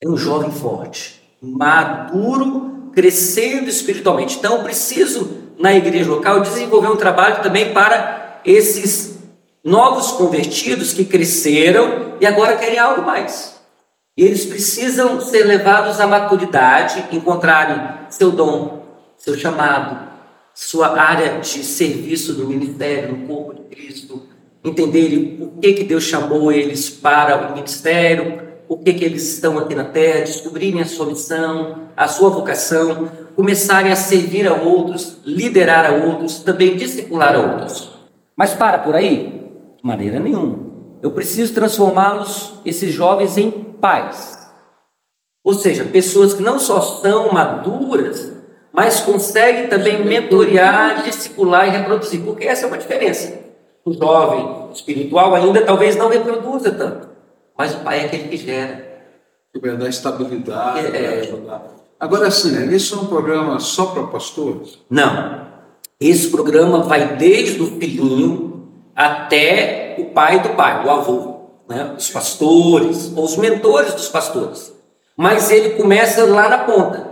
em 0.03 0.09
um 0.09 0.17
jovem 0.17 0.51
forte, 0.51 1.21
maduro, 1.43 2.91
crescendo 2.93 3.69
espiritualmente. 3.69 4.39
Então, 4.39 4.57
eu 4.57 4.63
preciso 4.63 5.29
na 5.59 5.75
igreja 5.75 6.11
local 6.11 6.41
desenvolver 6.41 6.89
um 6.89 6.97
trabalho 6.97 7.43
também 7.43 7.73
para 7.73 8.41
esses 8.45 9.19
novos 9.63 10.13
convertidos 10.13 10.95
que 10.95 11.05
cresceram 11.05 12.15
e 12.21 12.27
agora 12.27 12.57
querem 12.57 12.79
algo 12.79 13.03
mais. 13.03 13.58
Eles 14.19 14.45
precisam 14.45 15.21
ser 15.21 15.45
levados 15.45 16.01
à 16.01 16.07
maturidade, 16.09 17.05
encontrarem 17.13 18.09
seu 18.11 18.33
dom, 18.33 18.83
seu 19.17 19.39
chamado, 19.39 20.09
sua 20.53 21.01
área 21.01 21.39
de 21.39 21.63
serviço 21.63 22.33
no 22.33 22.49
ministério, 22.49 23.17
no 23.17 23.29
corpo 23.29 23.55
de 23.55 23.77
Cristo, 23.77 24.25
entenderem 24.65 25.37
por 25.37 25.61
que, 25.61 25.73
que 25.73 25.85
Deus 25.85 26.03
chamou 26.03 26.51
eles 26.51 26.91
para 26.91 27.37
o 27.37 27.55
ministério, 27.55 28.43
por 28.67 28.81
que, 28.81 28.93
que 28.93 29.05
eles 29.05 29.35
estão 29.35 29.57
aqui 29.57 29.77
na 29.77 29.85
terra, 29.85 30.23
descobrirem 30.23 30.81
a 30.81 30.87
sua 30.87 31.07
missão, 31.07 31.83
a 31.97 32.09
sua 32.09 32.29
vocação, 32.29 33.09
começarem 33.37 33.93
a 33.93 33.97
servir 33.97 34.49
a 34.49 34.55
outros, 34.55 35.19
liderar 35.25 35.87
a 35.87 35.95
outros, 35.95 36.41
também 36.41 36.77
discipular 36.77 37.37
a 37.37 37.39
outros. 37.39 37.89
Mas 38.35 38.53
para 38.53 38.79
por 38.79 38.97
aí? 38.97 39.49
De 39.77 39.87
maneira 39.87 40.19
nenhuma. 40.19 40.59
Eu 41.01 41.13
preciso 41.13 41.55
transformá-los, 41.55 42.55
esses 42.67 42.93
jovens, 42.93 43.39
em 43.39 43.68
pais. 43.81 44.39
Ou 45.45 45.55
seja, 45.55 45.85
pessoas 45.85 46.35
que 46.35 46.43
não 46.43 46.59
só 46.59 46.81
são 46.81 47.33
maduras, 47.33 48.33
mas 48.73 49.01
conseguem 49.01 49.67
também 49.69 50.05
mentorear, 50.05 51.03
discipular 51.05 51.67
e 51.67 51.71
reproduzir. 51.71 52.21
Porque 52.21 52.45
essa 52.45 52.67
é 52.67 52.69
uma 52.69 52.79
diferença. 52.79 53.39
O 53.85 53.93
jovem 53.93 54.71
espiritual 54.73 55.35
ainda 55.35 55.65
talvez 55.65 55.97
não 55.97 56.11
reproduza 56.11 56.71
tanto, 56.73 57.09
mas 57.57 57.75
o 57.75 57.79
pai 57.79 58.01
é 58.01 58.05
aquele 58.05 58.29
que 58.29 58.37
gera. 58.37 58.87
Que 59.53 59.59
vai 59.59 59.77
dar 59.77 59.89
estabilidade. 59.89 60.87
É. 60.95 61.33
Agora 61.99 62.31
sim, 62.31 62.69
isso 62.69 62.95
é 62.95 62.99
um 62.99 63.07
programa 63.07 63.59
só 63.59 63.87
para 63.87 64.03
pastores? 64.05 64.79
Não. 64.91 65.49
Esse 65.99 66.29
programa 66.29 66.83
vai 66.83 67.17
desde 67.17 67.63
o 67.63 67.79
filhinho 67.79 68.69
até 68.95 69.97
o 69.99 70.07
pai 70.07 70.41
do 70.41 70.51
pai, 70.51 70.85
o 70.85 70.91
avô 70.91 71.38
né, 71.69 71.95
os 71.97 72.11
pastores, 72.11 73.13
ou 73.15 73.25
os 73.25 73.37
mentores 73.37 73.93
dos 73.93 74.09
pastores. 74.09 74.73
Mas 75.17 75.51
ele 75.51 75.71
começa 75.71 76.25
lá 76.25 76.49
na 76.49 76.59
ponta. 76.59 77.09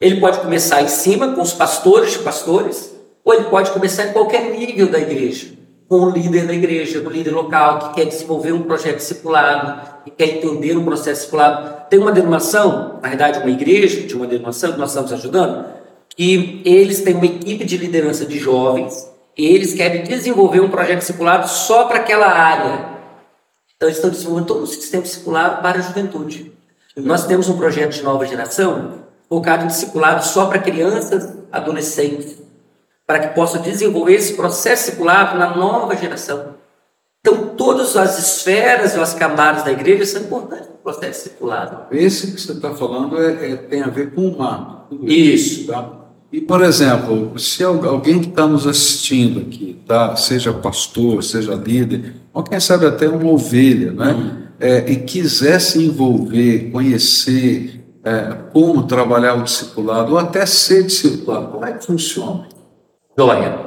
Ele 0.00 0.18
pode 0.20 0.40
começar 0.40 0.82
em 0.82 0.88
cima 0.88 1.32
com 1.32 1.42
os 1.42 1.52
pastores 1.52 2.12
de 2.12 2.18
pastores, 2.20 2.92
ou 3.24 3.34
ele 3.34 3.44
pode 3.44 3.70
começar 3.70 4.06
em 4.06 4.12
qualquer 4.12 4.50
nível 4.50 4.88
da 4.88 4.98
igreja, 4.98 5.48
com 5.88 5.96
o 5.96 6.10
líder 6.10 6.46
da 6.46 6.54
igreja, 6.54 7.00
o 7.00 7.10
líder 7.10 7.30
local 7.30 7.78
que 7.78 7.94
quer 7.96 8.06
desenvolver 8.06 8.52
um 8.52 8.62
projeto 8.62 8.96
discipulado, 8.96 10.02
que 10.04 10.10
quer 10.10 10.36
entender 10.36 10.76
um 10.76 10.84
processo 10.84 11.20
discipulado. 11.20 11.88
Tem 11.88 12.00
uma 12.00 12.10
denominação, 12.10 12.98
na 13.00 13.08
verdade, 13.08 13.38
uma 13.38 13.50
igreja 13.50 14.00
de 14.00 14.14
uma 14.14 14.26
denominação 14.26 14.72
que 14.72 14.78
nós 14.78 14.88
estamos 14.88 15.12
ajudando, 15.12 15.66
que 16.16 16.62
eles 16.64 17.00
têm 17.02 17.14
uma 17.14 17.26
equipe 17.26 17.64
de 17.64 17.76
liderança 17.76 18.24
de 18.24 18.38
jovens, 18.38 19.08
e 19.36 19.46
eles 19.46 19.72
querem 19.72 20.02
desenvolver 20.02 20.60
um 20.60 20.68
projeto 20.68 20.98
discipulado 20.98 21.48
só 21.48 21.84
para 21.84 21.98
aquela 21.98 22.26
área 22.26 22.91
então, 23.82 23.88
eles 23.88 23.98
estão 23.98 24.10
desenvolvendo 24.10 24.46
todo 24.46 24.62
um 24.62 24.66
sistema 24.66 25.02
discipulado 25.02 25.60
para 25.60 25.78
a 25.78 25.82
juventude. 25.82 26.52
Nós 26.96 27.26
temos 27.26 27.48
um 27.48 27.56
projeto 27.56 27.90
de 27.90 28.02
nova 28.02 28.24
geração 28.24 29.02
focado 29.28 29.64
em 29.64 29.66
discipulado 29.66 30.24
só 30.24 30.46
para 30.46 30.60
crianças, 30.60 31.36
adolescentes, 31.50 32.36
para 33.04 33.18
que 33.18 33.34
possam 33.34 33.60
desenvolver 33.60 34.14
esse 34.14 34.34
processo 34.34 34.84
discipulado 34.84 35.36
na 35.36 35.56
nova 35.56 35.96
geração. 35.96 36.54
Então, 37.20 37.56
todas 37.56 37.96
as 37.96 38.18
esferas 38.18 38.94
e 38.94 39.00
as 39.00 39.14
camadas 39.14 39.64
da 39.64 39.72
igreja 39.72 40.04
são 40.06 40.22
importantes 40.22 40.68
no 40.68 40.74
processo 40.76 41.24
discipulado. 41.24 41.86
Esse 41.90 42.30
que 42.30 42.40
você 42.40 42.52
está 42.52 42.72
falando 42.74 43.20
é, 43.20 43.52
é, 43.52 43.56
tem 43.56 43.82
a 43.82 43.88
ver 43.88 44.12
com 44.14 44.28
o 44.28 44.38
mar. 44.38 44.86
Isso. 45.02 45.66
Tá? 45.66 45.90
E, 46.30 46.40
por 46.40 46.62
exemplo, 46.62 47.36
se 47.36 47.64
alguém 47.64 48.20
que 48.20 48.28
está 48.28 48.46
nos 48.46 48.64
assistindo 48.64 49.40
aqui, 49.40 49.80
tá, 49.86 50.14
seja 50.14 50.52
pastor, 50.52 51.24
seja 51.24 51.54
líder, 51.54 52.21
ou 52.32 52.42
quem 52.42 52.58
sabe 52.60 52.86
até 52.86 53.08
uma 53.08 53.30
ovelha, 53.30 53.92
né, 53.92 54.12
uhum. 54.12 54.42
é, 54.58 54.90
e 54.90 54.96
quiser 54.96 55.60
se 55.60 55.84
envolver, 55.84 56.70
conhecer 56.70 57.84
é, 58.04 58.36
como 58.52 58.84
trabalhar 58.84 59.34
o 59.34 59.42
discipulado, 59.42 60.12
ou 60.12 60.18
até 60.18 60.44
ser 60.46 60.84
discipulado, 60.84 61.48
como 61.48 61.64
é 61.64 61.72
que 61.72 61.84
funciona? 61.84 62.48
Glória. 63.16 63.58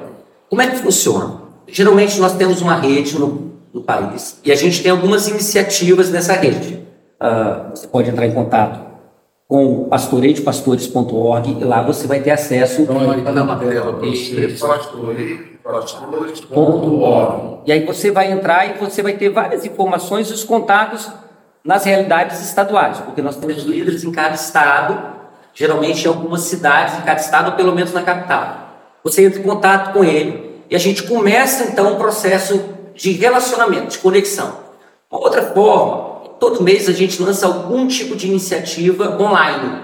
Como 0.50 0.62
é 0.62 0.68
que 0.68 0.78
funciona? 0.78 1.42
Geralmente 1.68 2.20
nós 2.20 2.36
temos 2.36 2.62
uma 2.62 2.76
rede 2.76 3.18
no, 3.18 3.52
no 3.74 3.82
país 3.82 4.40
e 4.44 4.52
a 4.52 4.56
gente 4.56 4.82
tem 4.82 4.92
algumas 4.92 5.28
iniciativas 5.28 6.10
nessa 6.10 6.34
rede. 6.34 6.86
Uh, 7.22 7.70
você 7.76 7.88
pode 7.88 8.10
entrar 8.10 8.26
em 8.28 8.32
contato 8.32 8.86
com 9.48 9.88
pastoreidepastores.org 9.90 11.58
e 11.60 11.64
lá 11.64 11.82
você 11.82 12.08
vai 12.08 12.20
ter 12.20 12.32
acesso. 12.32 12.82
Então, 12.82 13.12
aí 13.12 13.20
está 13.20 13.32
na 13.32 13.56
tela 13.56 13.94
para 13.94 14.08
você, 14.08 14.56
pastoreidepastores.org. 15.66 17.62
E 17.66 17.72
aí 17.72 17.84
você 17.84 18.12
vai 18.12 18.32
entrar 18.32 18.70
e 18.70 18.74
você 18.78 19.02
vai 19.02 19.14
ter 19.14 19.30
várias 19.30 19.66
informações 19.66 20.30
e 20.30 20.34
os 20.34 20.44
contatos 20.44 21.10
nas 21.64 21.84
realidades 21.84 22.40
estaduais, 22.42 23.00
porque 23.00 23.24
nós 23.24 23.36
temos 23.38 23.64
líderes 23.64 24.04
em 24.04 24.12
cada 24.12 24.36
estado, 24.36 25.16
geralmente 25.54 26.06
em 26.06 26.08
algumas 26.08 26.42
cidades 26.42 27.00
em 27.00 27.02
cada 27.02 27.20
estado, 27.20 27.50
ou 27.50 27.56
pelo 27.56 27.74
menos 27.74 27.92
na 27.92 28.04
capital. 28.04 28.70
Você 29.04 29.26
entra 29.26 29.40
em 29.40 29.44
contato 29.44 29.94
com 29.94 30.04
ele 30.04 30.62
e 30.70 30.76
a 30.76 30.80
gente 30.80 31.04
começa 31.04 31.64
então 31.64 31.94
um 31.94 31.96
processo 31.96 32.64
de 32.94 33.12
relacionamento, 33.14 33.88
de 33.88 33.98
conexão. 33.98 34.58
Uma 35.10 35.22
outra 35.22 35.42
forma 35.42 36.16
todo 36.40 36.62
mês 36.62 36.88
a 36.88 36.92
gente 36.92 37.22
lança 37.22 37.48
algum 37.48 37.88
tipo 37.88 38.16
de 38.16 38.28
iniciativa 38.28 39.18
online. 39.20 39.82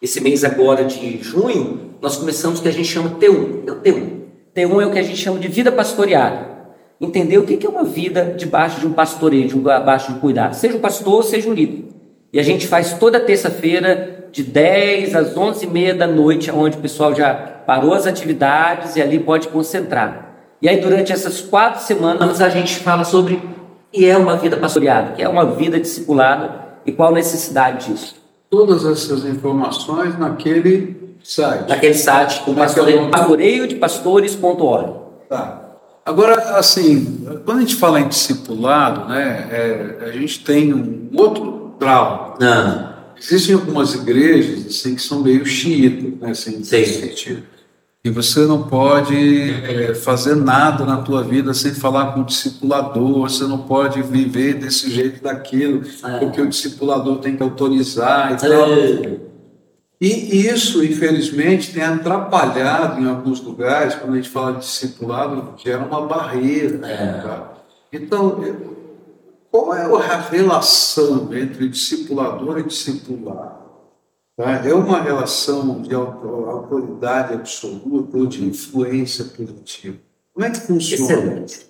Esse 0.00 0.20
mês 0.20 0.44
agora 0.44 0.84
de 0.84 1.22
junho, 1.22 1.90
nós 2.00 2.16
começamos 2.16 2.58
o 2.58 2.62
que 2.62 2.68
a 2.68 2.72
gente 2.72 2.88
chama 2.88 3.10
T1. 3.10 3.68
É 3.68 3.72
o 3.72 3.76
T1. 3.76 4.19
T1 4.54 4.82
é 4.82 4.86
o 4.86 4.90
que 4.90 4.98
a 4.98 5.02
gente 5.02 5.16
chama 5.16 5.38
de 5.38 5.48
vida 5.48 5.70
pastoreada. 5.70 6.48
Entender 7.00 7.38
o 7.38 7.44
que 7.44 7.64
é 7.64 7.68
uma 7.68 7.84
vida 7.84 8.34
debaixo 8.36 8.80
de 8.80 8.86
um 8.86 8.92
pastoreio, 8.92 9.48
debaixo 9.48 10.12
de 10.12 10.18
um 10.18 10.20
cuidado. 10.20 10.54
Seja 10.54 10.76
um 10.76 10.80
pastor, 10.80 11.24
seja 11.24 11.48
um 11.48 11.54
líder. 11.54 11.84
E 12.32 12.38
a 12.38 12.42
gente 12.42 12.66
faz 12.66 12.92
toda 12.92 13.18
terça-feira, 13.18 14.28
de 14.30 14.42
10 14.42 15.16
às 15.16 15.36
11 15.36 15.64
e 15.64 15.68
meia 15.68 15.94
da 15.94 16.06
noite, 16.06 16.50
onde 16.50 16.76
o 16.76 16.80
pessoal 16.80 17.14
já 17.14 17.34
parou 17.34 17.94
as 17.94 18.06
atividades 18.06 18.96
e 18.96 19.02
ali 19.02 19.18
pode 19.18 19.48
concentrar. 19.48 20.30
E 20.62 20.68
aí, 20.68 20.80
durante 20.80 21.12
essas 21.12 21.40
quatro 21.40 21.82
semanas, 21.82 22.40
a 22.40 22.48
gente 22.48 22.76
fala 22.80 23.02
sobre 23.02 23.40
que 23.90 24.06
é 24.06 24.16
uma 24.16 24.36
vida 24.36 24.56
pastoreada, 24.56 25.12
que 25.12 25.22
é 25.22 25.28
uma 25.28 25.46
vida 25.46 25.80
discipulada 25.80 26.68
e 26.84 26.92
qual 26.92 27.08
a 27.08 27.14
necessidade 27.14 27.90
disso. 27.90 28.14
Todas 28.48 28.84
essas 28.84 29.24
informações 29.24 30.18
naquele 30.18 31.09
site. 31.22 31.68
Naquele 31.68 31.94
site, 31.94 32.40
com 32.40 32.54
pastoreio 32.54 33.66
de 33.66 33.76
pastores.org. 33.76 34.92
Tá. 35.28 35.60
Agora, 36.04 36.58
assim, 36.58 37.24
quando 37.44 37.58
a 37.58 37.60
gente 37.60 37.76
fala 37.76 38.00
em 38.00 38.08
discipulado, 38.08 39.08
né, 39.08 39.48
é, 39.50 40.04
a 40.06 40.10
gente 40.10 40.42
tem 40.42 40.72
um 40.72 41.08
outro 41.14 41.74
grau. 41.78 42.36
Ah. 42.42 42.94
Existem 43.16 43.54
algumas 43.54 43.94
igrejas 43.94 44.66
assim, 44.66 44.94
que 44.94 45.02
são 45.02 45.20
meio 45.20 45.44
xiitas, 45.44 46.18
né, 46.20 46.30
assim, 46.30 46.64
Sim. 46.64 46.84
sentido. 46.84 47.42
E 48.02 48.08
você 48.08 48.46
não 48.46 48.62
pode 48.62 49.50
é, 49.50 49.94
fazer 49.94 50.34
nada 50.34 50.86
na 50.86 51.02
tua 51.02 51.22
vida 51.22 51.52
sem 51.52 51.74
falar 51.74 52.14
com 52.14 52.22
o 52.22 52.24
discipulador, 52.24 53.28
você 53.28 53.44
não 53.44 53.58
pode 53.58 54.00
viver 54.02 54.54
desse 54.54 54.90
jeito 54.90 55.22
daquilo, 55.22 55.82
é. 56.02 56.18
porque 56.18 56.40
o 56.40 56.48
discipulador 56.48 57.18
tem 57.18 57.36
que 57.36 57.42
autorizar 57.42 58.32
e 58.32 58.36
tal. 58.36 58.72
É. 58.72 59.29
E 60.00 60.46
isso, 60.46 60.82
infelizmente, 60.82 61.74
tem 61.74 61.82
atrapalhado 61.82 63.00
em 63.02 63.06
alguns 63.06 63.40
lugares, 63.42 63.94
quando 63.94 64.14
a 64.14 64.16
gente 64.16 64.30
fala 64.30 64.54
de 64.54 64.60
discipulado, 64.60 65.54
gera 65.58 65.84
uma 65.84 66.06
barreira. 66.06 66.86
É. 66.86 67.96
Então, 67.96 68.40
qual 69.50 69.74
é 69.74 69.82
a 69.82 70.20
relação 70.20 71.28
entre 71.34 71.68
discipulador 71.68 72.58
e 72.60 72.62
discipulado? 72.62 73.60
Tá? 74.36 74.64
É 74.64 74.72
uma 74.72 75.02
relação 75.02 75.82
de 75.82 75.94
autoridade 75.94 77.34
absoluta 77.34 78.16
ou 78.16 78.24
de 78.24 78.42
influência 78.42 79.24
positiva? 79.26 79.98
Como 80.32 80.46
é 80.46 80.50
que 80.50 80.60
funciona? 80.60 81.04
Excelente. 81.04 81.66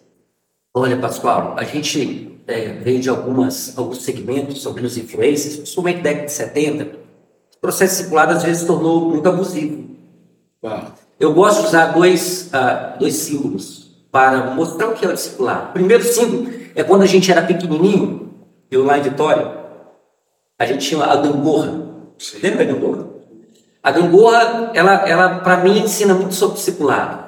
Olha, 0.73 0.97
Pascoal, 0.99 1.57
a 1.59 1.65
gente 1.65 2.41
é, 2.47 2.75
vem 2.75 3.01
de 3.01 3.09
algumas, 3.09 3.77
alguns 3.77 4.03
segmentos, 4.03 4.65
algumas 4.67 4.97
influências, 4.97 5.57
principalmente 5.57 5.97
na 5.97 6.03
década 6.03 6.27
de 6.27 6.33
70, 6.33 6.85
o 6.85 7.00
processo 7.61 7.97
discipulado 7.97 8.33
às 8.33 8.43
vezes 8.43 8.67
tornou 8.67 9.09
muito 9.09 9.29
abusivo. 9.29 9.91
Tá. 10.63 10.93
Eu 11.19 11.35
gosto 11.35 11.61
de 11.61 11.69
usar 11.69 11.87
dois, 11.87 12.49
ah, 12.53 12.97
dois 12.99 13.15
símbolos 13.15 13.91
para 14.11 14.55
mostrar 14.55 14.89
o 14.89 14.95
que 14.95 15.05
é 15.05 15.09
o 15.09 15.15
discipulado. 15.15 15.71
O 15.71 15.73
primeiro 15.73 16.03
símbolo 16.03 16.51
é 16.75 16.83
quando 16.83 17.03
a 17.03 17.07
gente 17.07 17.31
era 17.31 17.43
pequenininho, 17.43 18.31
eu 18.71 18.85
lá 18.85 18.99
em 18.99 19.03
Vitória, 19.03 19.61
a 20.59 20.67
gente 20.67 20.89
tinha 20.89 21.05
a 21.05 21.17
gangorra. 21.17 21.89
Lembra 22.43 22.65
da 22.65 22.73
gangorra? 22.73 23.07
A 23.83 23.91
gangorra, 23.91 24.71
ela, 24.75 25.09
ela 25.09 25.41
para 25.41 25.59
mim, 25.59 25.79
ensina 25.79 26.15
muito 26.15 26.35
sobre 26.35 26.57
discipulado. 26.57 27.25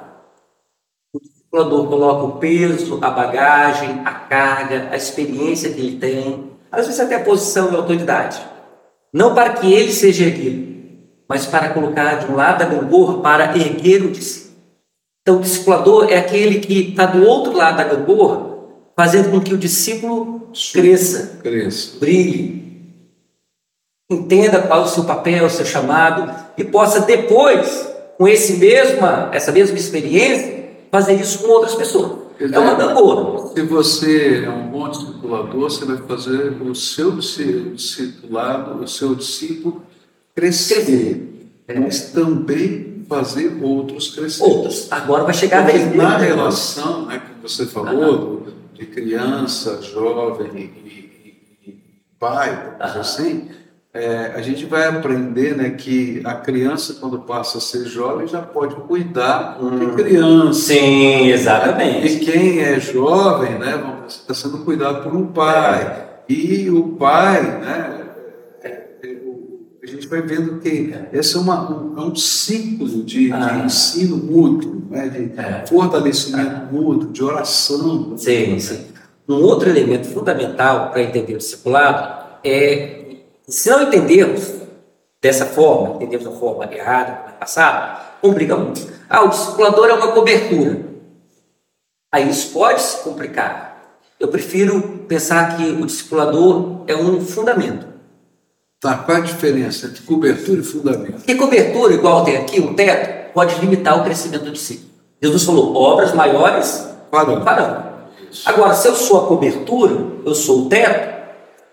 O 1.13 1.19
discipulador 1.19 1.87
coloca 1.87 2.23
o 2.25 2.39
peso, 2.39 2.99
a 3.01 3.09
bagagem, 3.09 4.01
a 4.05 4.11
carga, 4.11 4.89
a 4.91 4.95
experiência 4.95 5.71
que 5.71 5.79
ele 5.79 5.97
tem, 5.97 6.51
às 6.71 6.85
vezes 6.85 6.99
até 6.99 7.15
a 7.15 7.23
posição 7.23 7.71
e 7.71 7.75
a 7.75 7.77
autoridade. 7.77 8.52
Não 9.13 9.35
para 9.35 9.53
que 9.53 9.71
ele 9.71 9.91
seja 9.93 10.25
erguido, 10.25 10.73
mas 11.29 11.45
para 11.45 11.69
colocar 11.69 12.15
de 12.15 12.31
um 12.31 12.35
lado 12.35 12.59
da 12.59 12.65
gangorra 12.65 13.21
para 13.21 13.57
erguer 13.57 14.03
o 14.03 14.09
discípulo. 14.09 14.53
Então, 15.21 15.37
o 15.37 15.41
discipulador 15.41 16.11
é 16.11 16.17
aquele 16.17 16.59
que 16.59 16.89
está 16.89 17.05
do 17.05 17.23
outro 17.25 17.53
lado 17.53 17.77
da 17.77 17.83
gangorra, 17.83 18.57
fazendo 18.95 19.31
com 19.31 19.39
que 19.39 19.53
o 19.53 19.57
discípulo 19.57 20.49
cresça, 20.73 21.39
Cresça. 21.41 21.99
brilhe, 21.99 22.63
entenda 24.11 24.61
qual 24.61 24.81
é 24.81 24.83
o 24.83 24.87
seu 24.87 25.05
papel, 25.05 25.45
o 25.45 25.49
seu 25.49 25.65
chamado 25.65 26.33
e 26.57 26.63
possa 26.63 27.01
depois, 27.01 27.89
com 28.17 28.27
esse 28.27 28.57
mesma, 28.57 29.29
essa 29.31 29.51
mesma 29.51 29.77
experiência, 29.77 30.71
fazer 30.91 31.13
isso 31.13 31.39
com 31.39 31.49
outras 31.49 31.75
pessoas. 31.75 32.22
É 32.39 32.59
uma 32.59 32.75
dizer, 32.75 32.87
gangorra. 32.87 33.47
Se 33.53 33.61
você 33.63 34.43
é 34.45 34.49
um 34.49 34.67
bom 34.69 34.89
discipulador, 34.89 35.69
você 35.69 35.85
vai 35.85 35.97
fazer 35.97 36.61
o 36.61 36.73
seu 36.75 37.11
disci- 37.11 37.71
discipulado, 37.75 38.83
o 38.83 38.87
seu 38.87 39.13
discípulo 39.15 39.83
crescer, 40.35 41.29
mas 41.79 42.11
também 42.11 43.05
fazer 43.07 43.57
outros 43.61 44.09
crescer. 44.15 44.43
Outros. 44.43 44.87
Agora 44.91 45.23
vai 45.23 45.33
chegar 45.33 45.59
a 45.59 45.65
vez 45.65 45.83
Porque 45.83 45.97
na 45.97 46.17
dele. 46.17 46.31
relação 46.33 47.05
né, 47.05 47.19
que 47.19 47.41
você 47.41 47.65
falou, 47.65 48.47
de 48.73 48.85
criança, 48.87 49.81
jovem 49.81 50.49
e, 50.55 50.59
e- 50.59 51.69
e 51.69 51.77
pai, 52.19 52.75
dizer 52.79 52.99
assim, 53.01 53.49
é, 53.93 54.31
a 54.35 54.41
gente 54.41 54.65
vai 54.65 54.87
aprender 54.87 55.55
né, 55.55 55.69
que 55.69 56.19
a 56.25 56.33
criança, 56.33 56.95
quando 56.99 57.19
passa 57.19 57.59
a 57.59 57.61
ser 57.61 57.85
jovem, 57.85 58.27
já 58.27 58.41
pode 58.41 58.73
cuidar 58.75 59.59
de 59.79 59.85
criança. 60.03 60.59
Sim, 60.73 61.25
E 61.27 61.31
exatamente. 61.31 62.17
quem 62.25 62.59
é 62.59 62.79
jovem, 62.79 63.59
né, 63.59 64.03
está 64.07 64.33
sendo 64.33 64.59
cuidado 64.59 65.03
por 65.03 65.15
um 65.15 65.27
pai. 65.27 66.07
E 66.27 66.69
o 66.71 66.89
pai, 66.93 67.41
né, 67.59 68.01
é, 68.63 68.69
é, 69.03 69.17
a 69.83 69.85
gente 69.85 70.07
vai 70.07 70.21
vendo 70.23 70.59
que 70.59 70.91
esse 71.11 71.35
é, 71.37 71.39
uma, 71.39 71.69
um, 71.71 71.93
é 71.95 72.01
um 72.01 72.15
ciclo 72.15 72.87
de, 72.87 73.25
de 73.27 73.31
Ah. 73.31 73.61
ensino 73.63 74.17
mútuo, 74.17 74.81
né, 74.89 75.07
de 75.07 75.39
É. 75.39 75.65
fortalecimento 75.67 76.73
mútuo, 76.73 77.11
de 77.11 77.23
oração. 77.23 78.13
Sim, 78.17 78.57
sim. 78.57 78.85
Um 79.29 79.35
outro 79.35 79.69
elemento 79.69 80.07
fundamental 80.07 80.89
para 80.89 81.03
entender 81.03 81.35
o 81.35 81.37
discipulado 81.37 82.23
é, 82.43 83.02
se 83.47 83.69
não 83.69 83.83
entendermos 83.83 84.53
dessa 85.21 85.45
forma, 85.45 85.95
entendemos 85.95 86.25
da 86.25 86.31
forma 86.31 86.65
errada, 86.73 87.13
como 87.13 87.29
é 87.29 87.31
passado, 87.33 88.01
complica 88.21 88.55
muito. 88.55 88.87
Ah, 89.09 89.23
o 89.23 89.29
discipulador 89.29 89.89
é 89.89 89.93
uma 89.93 90.11
cobertura. 90.11 90.85
Aí 92.11 92.29
isso 92.29 92.51
pode 92.53 92.81
se 92.81 93.03
complicar. 93.03 93.97
Eu 94.19 94.27
prefiro 94.27 95.05
pensar 95.07 95.57
que 95.57 95.63
o 95.63 95.85
discipulador 95.85 96.83
é 96.87 96.95
um 96.95 97.19
fundamento. 97.21 97.87
Tá, 98.79 98.97
qual 98.97 99.17
a 99.17 99.21
diferença 99.21 99.87
entre 99.87 100.03
cobertura 100.03 100.59
e 100.59 100.63
fundamento? 100.63 101.13
Porque 101.13 101.35
cobertura, 101.35 101.93
igual 101.93 102.23
tem 102.23 102.37
aqui, 102.37 102.59
um 102.59 102.73
teto, 102.73 103.33
pode 103.33 103.59
limitar 103.59 103.99
o 103.99 104.03
crescimento 104.03 104.43
do 104.43 104.51
discípulo. 104.51 104.89
Jesus 105.21 105.43
falou, 105.43 105.75
obras 105.75 106.13
maiores 106.13 106.89
Farão. 107.09 107.43
farão. 107.43 107.93
Agora, 108.45 108.73
se 108.73 108.87
eu 108.87 108.95
sou 108.95 109.23
a 109.23 109.27
cobertura, 109.27 109.93
eu 110.25 110.35
sou 110.35 110.65
o 110.65 110.69
teto, 110.69 111.12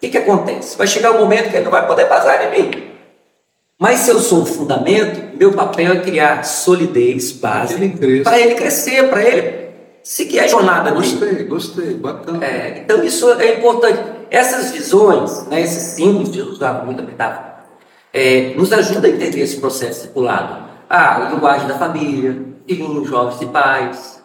o 0.00 0.06
que, 0.08 0.08
que 0.08 0.16
acontece? 0.16 0.78
Vai 0.78 0.86
chegar 0.86 1.10
um 1.10 1.18
momento 1.18 1.50
que 1.50 1.56
ele 1.56 1.64
não 1.64 1.70
vai 1.70 1.86
poder 1.86 2.06
passar 2.06 2.42
em 2.46 2.62
mim. 2.62 2.90
Mas 3.78 4.00
se 4.00 4.10
eu 4.10 4.18
sou 4.18 4.44
o 4.44 4.46
fundamento, 4.46 5.36
meu 5.36 5.52
papel 5.52 5.92
é 5.92 6.00
criar 6.00 6.42
solidez, 6.42 7.32
base, 7.32 7.74
para 8.24 8.40
ele 8.40 8.54
crescer, 8.54 9.10
para 9.10 9.22
ele 9.22 9.68
seguir 10.02 10.40
a 10.40 10.46
jornada 10.46 10.90
dele. 10.90 11.02
Gostei, 11.02 11.44
gostei, 11.44 11.94
bacana. 11.96 12.42
É, 12.42 12.78
então 12.78 13.04
isso 13.04 13.30
é 13.32 13.58
importante. 13.58 14.00
Essas 14.30 14.70
visões, 14.70 15.46
né, 15.48 15.60
esses 15.60 15.82
símbolos, 15.94 16.32
Jesus 16.32 16.54
usava 16.54 16.82
muita 16.82 17.02
metáfora, 17.02 17.56
é, 18.10 18.54
nos 18.56 18.72
ajuda 18.72 19.06
a 19.06 19.10
entender 19.10 19.40
esse 19.40 19.58
processo 19.58 20.00
circulado. 20.00 20.64
Ah, 20.88 21.26
a 21.26 21.30
linguagem 21.30 21.68
da 21.68 21.78
família, 21.78 22.40
filhinhos, 22.66 23.06
jovens 23.06 23.42
e 23.42 23.46
pais, 23.46 24.22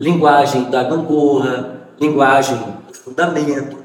linguagem 0.00 0.70
da 0.70 0.84
gangorra, 0.84 1.90
linguagem 2.00 2.56
do 2.86 2.94
fundamento. 2.94 3.77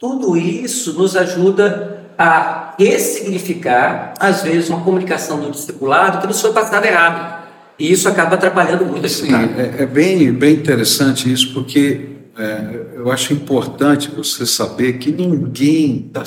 Tudo 0.00 0.34
isso 0.34 0.94
nos 0.94 1.14
ajuda 1.14 2.06
a 2.16 2.74
ressignificar, 2.78 4.14
às 4.18 4.42
vezes, 4.42 4.70
uma 4.70 4.80
comunicação 4.80 5.38
do 5.38 5.50
discipulado 5.50 6.22
que 6.22 6.26
nos 6.26 6.40
foi 6.40 6.54
passada 6.54 6.86
errado. 6.86 7.46
E 7.78 7.92
isso 7.92 8.08
acaba 8.08 8.36
atrapalhando 8.36 8.86
muito 8.86 9.06
Sim, 9.10 9.28
é, 9.34 9.82
é 9.82 9.86
bem, 9.86 10.32
bem 10.32 10.54
interessante 10.54 11.30
isso, 11.30 11.52
porque 11.52 12.08
é, 12.38 12.96
eu 12.96 13.12
acho 13.12 13.34
importante 13.34 14.10
você 14.10 14.46
saber 14.46 14.94
que 14.94 15.12
ninguém 15.12 16.10
está 16.14 16.22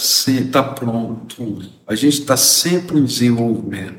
tá 0.51 0.69
pronto. 0.69 1.63
A 1.87 1.95
gente 1.95 2.19
está 2.19 2.37
sempre 2.37 2.99
em 2.99 3.05
desenvolvimento. 3.05 3.95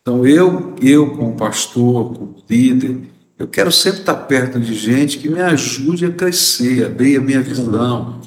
Então, 0.00 0.26
eu, 0.26 0.74
eu 0.80 1.10
como 1.10 1.36
pastor, 1.36 2.14
como 2.14 2.36
líder, 2.48 3.00
eu 3.38 3.46
quero 3.46 3.70
sempre 3.70 4.00
estar 4.00 4.14
perto 4.14 4.58
de 4.58 4.72
gente 4.72 5.18
que 5.18 5.28
me 5.28 5.42
ajude 5.42 6.06
a 6.06 6.10
crescer, 6.10 6.84
a 6.84 6.86
abrir 6.86 7.18
a 7.18 7.20
minha 7.20 7.42
visão. 7.42 8.18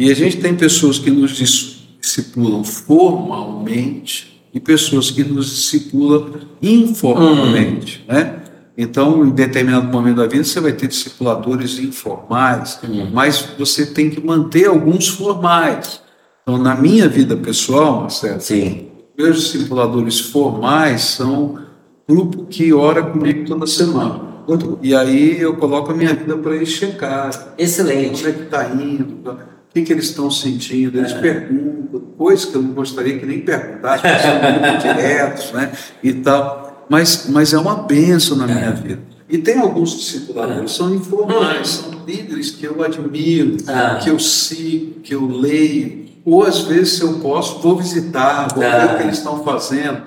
E 0.00 0.10
a 0.10 0.14
gente 0.14 0.38
tem 0.38 0.54
pessoas 0.54 0.98
que 0.98 1.10
nos 1.10 1.32
dis- 1.32 1.76
discipulam 2.00 2.64
formalmente 2.64 4.42
e 4.52 4.58
pessoas 4.58 5.10
que 5.10 5.22
nos 5.22 5.50
discipulam 5.50 6.30
informalmente, 6.62 8.02
né? 8.08 8.36
Então, 8.78 9.26
em 9.26 9.30
determinado 9.30 9.86
momento 9.88 10.16
da 10.16 10.26
vida, 10.26 10.42
você 10.42 10.58
vai 10.58 10.72
ter 10.72 10.88
discipuladores 10.88 11.78
informais, 11.78 12.80
mas 13.12 13.46
você 13.58 13.84
tem 13.84 14.08
que 14.08 14.24
manter 14.24 14.68
alguns 14.68 15.06
formais. 15.08 16.00
Então, 16.42 16.56
na 16.56 16.74
minha 16.74 17.06
vida 17.06 17.36
pessoal, 17.36 18.00
Marcelo, 18.00 18.40
Sim. 18.40 18.86
meus 19.18 19.36
discipuladores 19.38 20.18
formais 20.18 21.02
são 21.02 21.58
grupo 22.08 22.46
que 22.46 22.72
ora 22.72 23.02
comigo 23.02 23.44
toda 23.46 23.66
semana. 23.66 24.18
E 24.80 24.94
aí 24.94 25.38
eu 25.38 25.56
coloco 25.56 25.92
a 25.92 25.94
minha 25.94 26.14
vida 26.14 26.38
para 26.38 26.56
eles 26.56 26.70
checar. 26.70 27.54
Excelente. 27.58 28.22
Como 28.22 28.28
é 28.28 28.32
que 28.32 28.42
está 28.44 28.66
indo? 28.70 29.36
O 29.70 29.72
que, 29.72 29.82
que 29.82 29.92
eles 29.92 30.06
estão 30.06 30.28
sentindo? 30.28 30.98
Eles 30.98 31.12
perguntam, 31.12 32.00
coisas 32.18 32.44
que 32.44 32.56
eu 32.56 32.60
não 32.62 32.72
gostaria 32.72 33.16
que 33.20 33.24
nem 33.24 33.40
perguntassem, 33.40 34.10
porque 34.10 34.22
são 34.22 34.60
muito 34.60 34.82
diretos, 34.82 35.52
né? 35.52 35.70
E 36.02 36.12
tal. 36.14 36.86
Mas, 36.88 37.26
mas 37.28 37.52
é 37.52 37.58
uma 37.58 37.76
benção 37.76 38.36
na 38.36 38.48
minha 38.48 38.72
vida. 38.72 38.98
E 39.28 39.38
tem 39.38 39.60
alguns 39.60 39.96
discipuladores 39.96 40.72
que 40.72 40.76
são 40.76 40.92
informais, 40.92 41.68
são 41.68 42.04
líderes 42.04 42.50
que 42.50 42.64
eu 42.64 42.82
admiro, 42.82 43.58
que 44.02 44.10
eu 44.10 44.18
sigo, 44.18 45.00
que 45.02 45.14
eu 45.14 45.24
leio. 45.24 46.06
Ou 46.24 46.42
às 46.42 46.62
vezes, 46.62 46.94
se 46.94 47.02
eu 47.02 47.20
posso, 47.20 47.60
vou 47.60 47.76
visitar, 47.76 48.48
vou 48.52 48.64
ver 48.64 48.84
o 48.86 48.96
que 48.96 49.02
eles 49.04 49.18
estão 49.18 49.44
fazendo. 49.44 50.02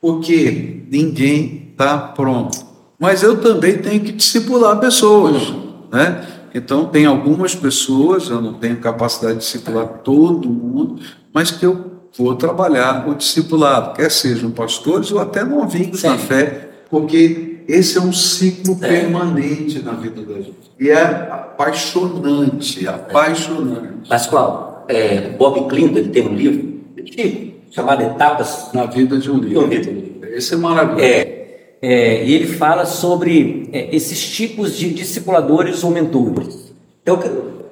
Porque 0.00 0.82
ninguém 0.90 1.68
está 1.70 1.96
pronto. 1.98 2.58
Mas 2.98 3.22
eu 3.22 3.40
também 3.40 3.78
tenho 3.78 4.02
que 4.02 4.10
discipular 4.10 4.80
pessoas, 4.80 5.54
né? 5.92 6.33
Então, 6.54 6.86
tem 6.86 7.04
algumas 7.04 7.54
pessoas, 7.54 8.30
eu 8.30 8.40
não 8.40 8.54
tenho 8.54 8.76
capacidade 8.76 9.34
de 9.34 9.40
discipular 9.40 9.86
todo 10.04 10.48
mundo, 10.48 11.02
mas 11.32 11.50
que 11.50 11.66
eu 11.66 11.92
vou 12.16 12.36
trabalhar 12.36 13.08
o 13.08 13.14
discipulado, 13.14 13.94
quer 13.94 14.10
sejam 14.10 14.50
pastores 14.52 15.10
ou 15.10 15.18
até 15.18 15.42
novinhos 15.42 16.00
Sim. 16.00 16.08
na 16.08 16.18
fé, 16.18 16.70
porque 16.88 17.64
esse 17.66 17.98
é 17.98 18.00
um 18.00 18.12
ciclo 18.12 18.78
É. 18.80 18.88
permanente 18.88 19.82
na 19.82 19.92
vida 19.92 20.22
da 20.22 20.34
gente. 20.34 20.54
E 20.78 20.90
é 20.90 21.02
apaixonante, 21.02 22.86
apaixonante 22.86 24.08
Pascoal, 24.08 24.84
é, 24.88 25.30
Bob 25.30 25.68
Clinton 25.68 25.98
ele 25.98 26.08
tem 26.10 26.28
um 26.28 26.34
livro 26.34 26.74
chamado 27.70 28.02
Etapas 28.02 28.70
na 28.72 28.86
vida 28.86 29.18
de 29.18 29.30
um 29.30 29.38
líder. 29.38 30.20
Esse 30.34 30.54
é 30.54 30.56
maravilhoso. 30.56 31.04
É, 31.04 31.43
é, 31.86 32.24
e 32.24 32.32
ele 32.32 32.46
fala 32.46 32.86
sobre 32.86 33.68
é, 33.70 33.94
esses 33.94 34.26
tipos 34.30 34.74
de 34.74 34.88
discipuladores 34.94 35.84
ou 35.84 35.90
mentores. 35.90 36.72
Então, 37.02 37.22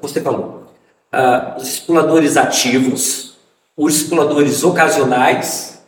você 0.02 0.20
falou, 0.20 0.64
ah, 1.10 1.54
os 1.56 1.64
discipuladores 1.64 2.36
ativos, 2.36 3.36
os 3.74 3.94
discipuladores 3.94 4.62
ocasionais 4.64 5.82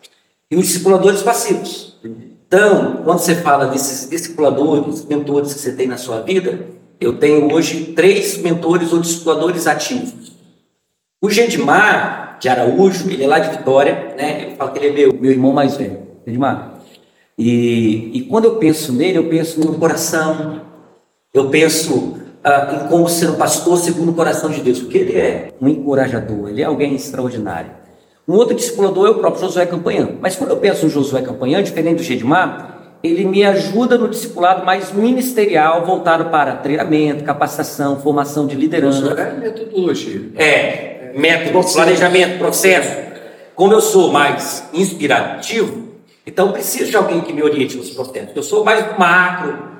e 0.50 0.56
os 0.56 0.68
discipuladores 0.68 1.20
passivos. 1.20 1.98
Então, 2.02 3.02
quando 3.04 3.18
você 3.18 3.34
fala 3.34 3.66
desses 3.66 4.08
discipuladores, 4.08 5.04
mentores 5.04 5.52
que 5.52 5.60
você 5.60 5.72
tem 5.72 5.86
na 5.86 5.98
sua 5.98 6.22
vida, 6.22 6.66
eu 6.98 7.18
tenho 7.18 7.52
hoje 7.52 7.92
três 7.94 8.38
mentores 8.38 8.90
ou 8.90 9.00
discipuladores 9.00 9.66
ativos. 9.66 10.32
O 11.22 11.28
Gedimar 11.28 12.38
de 12.40 12.48
Araújo, 12.48 13.10
ele 13.10 13.24
é 13.24 13.26
lá 13.26 13.38
de 13.38 13.54
Vitória, 13.54 14.14
né? 14.16 14.46
Eu 14.46 14.56
falo 14.56 14.72
que 14.72 14.78
ele 14.78 14.88
é 14.88 14.92
meu, 14.92 15.20
meu 15.20 15.30
irmão 15.30 15.52
mais 15.52 15.76
velho, 15.76 15.98
Gedimar. 16.26 16.73
E, 17.38 18.10
e 18.14 18.22
quando 18.22 18.44
eu 18.44 18.56
penso 18.56 18.92
nele, 18.92 19.18
eu 19.18 19.28
penso 19.28 19.60
no 19.60 19.74
coração, 19.78 20.60
eu 21.32 21.48
penso 21.50 22.16
ah, 22.44 22.80
em 22.84 22.88
como 22.88 23.08
ser 23.08 23.30
um 23.30 23.36
pastor 23.36 23.78
segundo 23.78 24.10
o 24.10 24.14
coração 24.14 24.50
de 24.50 24.60
Deus, 24.60 24.80
porque 24.80 24.98
ele 24.98 25.18
é 25.18 25.48
um 25.60 25.68
encorajador, 25.68 26.48
ele 26.48 26.62
é 26.62 26.64
alguém 26.64 26.94
extraordinário. 26.94 27.70
Um 28.26 28.34
outro 28.34 28.54
discipulador 28.54 29.06
é 29.06 29.10
o 29.10 29.14
próprio 29.16 29.42
Josué 29.42 29.66
Campanhã. 29.66 30.10
Mas 30.20 30.36
quando 30.36 30.50
eu 30.50 30.56
penso 30.56 30.84
no 30.84 30.90
Josué 30.90 31.20
Campanhã, 31.20 31.62
diferente 31.62 31.96
do 31.96 32.02
Gedimar, 32.02 32.98
ele 33.02 33.26
me 33.26 33.44
ajuda 33.44 33.98
no 33.98 34.08
discipulado 34.08 34.64
mais 34.64 34.90
ministerial, 34.92 35.84
voltado 35.84 36.30
para 36.30 36.56
treinamento, 36.56 37.22
capacitação, 37.22 38.00
formação 38.00 38.46
de 38.46 38.56
liderança. 38.56 39.12
É 39.12 39.32
metodologia. 39.38 40.22
É, 40.36 41.12
método, 41.14 41.70
planejamento, 41.70 42.38
processo. 42.38 42.96
Como 43.54 43.74
eu 43.74 43.80
sou 43.82 44.10
mais 44.10 44.66
inspirativo, 44.72 45.83
então 46.26 46.52
preciso 46.52 46.90
de 46.90 46.96
alguém 46.96 47.20
que 47.20 47.32
me 47.32 47.42
oriente 47.42 47.76
nos 47.76 47.90
processos. 47.90 48.34
Eu 48.34 48.42
sou 48.42 48.64
mais 48.64 48.84
do 48.86 48.98
macro, 48.98 49.74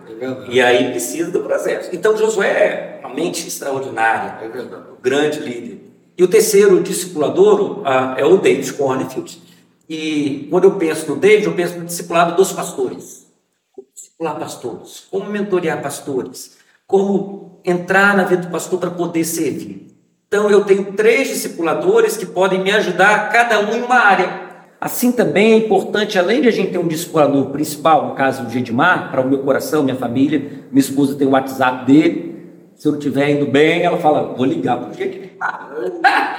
e 0.48 0.61
aí 0.61 0.90
precisa 0.90 1.30
do 1.30 1.40
processo. 1.40 1.90
Então 1.92 2.16
Josué 2.16 3.00
é 3.02 3.07
uma 3.07 3.14
mente 3.14 3.46
extraordinária, 3.46 4.38
É 4.42 4.46
um 4.46 4.96
grande 5.02 5.40
líder. 5.40 5.80
E 6.16 6.22
o 6.22 6.28
terceiro 6.28 6.80
discipulador 6.83 7.83
ah, 7.85 8.14
é 8.16 8.24
o 8.24 8.37
David 8.37 8.72
Cornfield. 8.74 9.42
E 9.88 10.46
quando 10.50 10.64
eu 10.64 10.76
penso 10.76 11.11
no 11.11 11.16
David, 11.16 11.46
eu 11.46 11.54
penso 11.54 11.78
no 11.78 11.85
discipulado 11.85 12.37
dos 12.37 12.52
pastores. 12.52 13.26
Como 13.72 13.88
discipular 13.92 14.38
pastores, 14.38 15.07
como 15.11 15.28
mentorear 15.28 15.83
pastores, 15.83 16.57
como 16.87 17.61
entrar 17.64 18.16
na 18.16 18.24
vida 18.24 18.42
do 18.42 18.50
pastor 18.50 18.78
para 18.78 18.90
poder 18.90 19.24
servir. 19.24 19.94
Então 20.28 20.50
eu 20.50 20.64
tenho 20.64 20.92
três 20.92 21.28
discipuladores 21.28 22.16
que 22.16 22.26
podem 22.26 22.62
me 22.62 22.70
ajudar, 22.70 23.30
cada 23.33 23.59
um 23.61 23.74
em 23.74 23.83
uma 23.83 23.96
área. 23.96 24.43
Assim 24.85 25.11
também 25.11 25.55
é 25.55 25.57
importante, 25.57 26.18
além 26.18 26.42
de 26.42 26.49
a 26.49 26.51
gente 26.51 26.70
ter 26.70 26.77
um 26.77 26.87
discipulador 26.87 27.47
principal, 27.47 28.09
no 28.09 28.14
caso 28.14 28.44
do 28.44 28.51
Gedimar, 28.51 29.11
para 29.11 29.23
o 29.23 29.27
meu 29.27 29.38
coração, 29.38 29.83
minha 29.83 29.97
família, 29.97 30.38
minha 30.70 30.81
esposa 30.81 31.14
tem 31.14 31.27
o 31.27 31.31
WhatsApp 31.31 31.87
dele. 31.87 32.53
Se 32.77 32.87
eu 32.87 32.92
não 32.92 32.99
estiver 32.99 33.31
indo 33.31 33.47
bem, 33.47 33.81
ela 33.81 33.97
fala, 33.97 34.35
vou 34.37 34.44
ligar 34.44 34.77
para 34.77 34.90
o 34.90 34.92
Gedimar. 34.92 36.37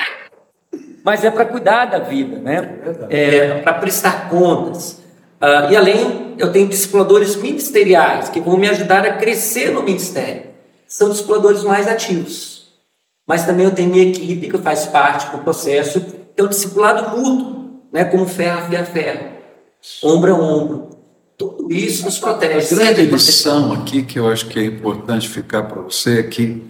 Mas 1.04 1.24
é 1.24 1.32
para 1.32 1.46
cuidar 1.46 1.86
da 1.86 1.98
vida, 1.98 2.38
né? 2.38 2.82
É 3.10 3.62
para 3.62 3.74
prestar 3.74 4.30
contas. 4.30 5.02
Ah, 5.42 5.68
e 5.72 5.76
além, 5.76 6.36
eu 6.38 6.52
tenho 6.52 6.68
discipuladores 6.68 7.36
ministeriais 7.36 8.30
que 8.30 8.40
vão 8.40 8.58
me 8.58 8.70
ajudar 8.70 9.08
a 9.08 9.14
crescer 9.14 9.72
no 9.72 9.82
ministério. 9.82 10.44
São 10.88 11.10
discipuladores 11.10 11.64
mais 11.64 11.88
ativos. 11.88 12.76
Mas 13.26 13.44
também 13.44 13.66
eu 13.66 13.72
tenho 13.72 13.90
minha 13.90 14.08
equipe 14.08 14.52
que 14.52 14.58
faz 14.60 14.86
parte 14.86 15.32
do 15.36 15.40
processo, 15.40 16.00
que 16.00 16.40
é 16.40 16.44
o 16.44 16.48
discipulado 16.48 17.18
mútuo, 17.18 17.55
né? 17.96 18.04
como 18.04 18.28
ferro 18.28 18.60
afia 18.60 18.86
ferro, 18.86 19.30
ombro 20.04 20.36
a 20.36 20.38
ombro. 20.38 20.90
Tudo 21.38 21.72
isso 21.74 22.06
nos 22.06 22.18
protege. 22.18 22.76
A 22.76 22.78
grande 22.78 23.06
lição 23.08 23.74
aqui 23.74 24.04
que 24.04 24.20
eu 24.20 24.28
acho 24.30 24.48
que 24.48 24.60
é 24.60 24.66
importante 24.66 25.28
ficar 25.28 25.64
para 25.64 25.82
você 25.82 26.20
é 26.20 26.24
que 26.24 26.62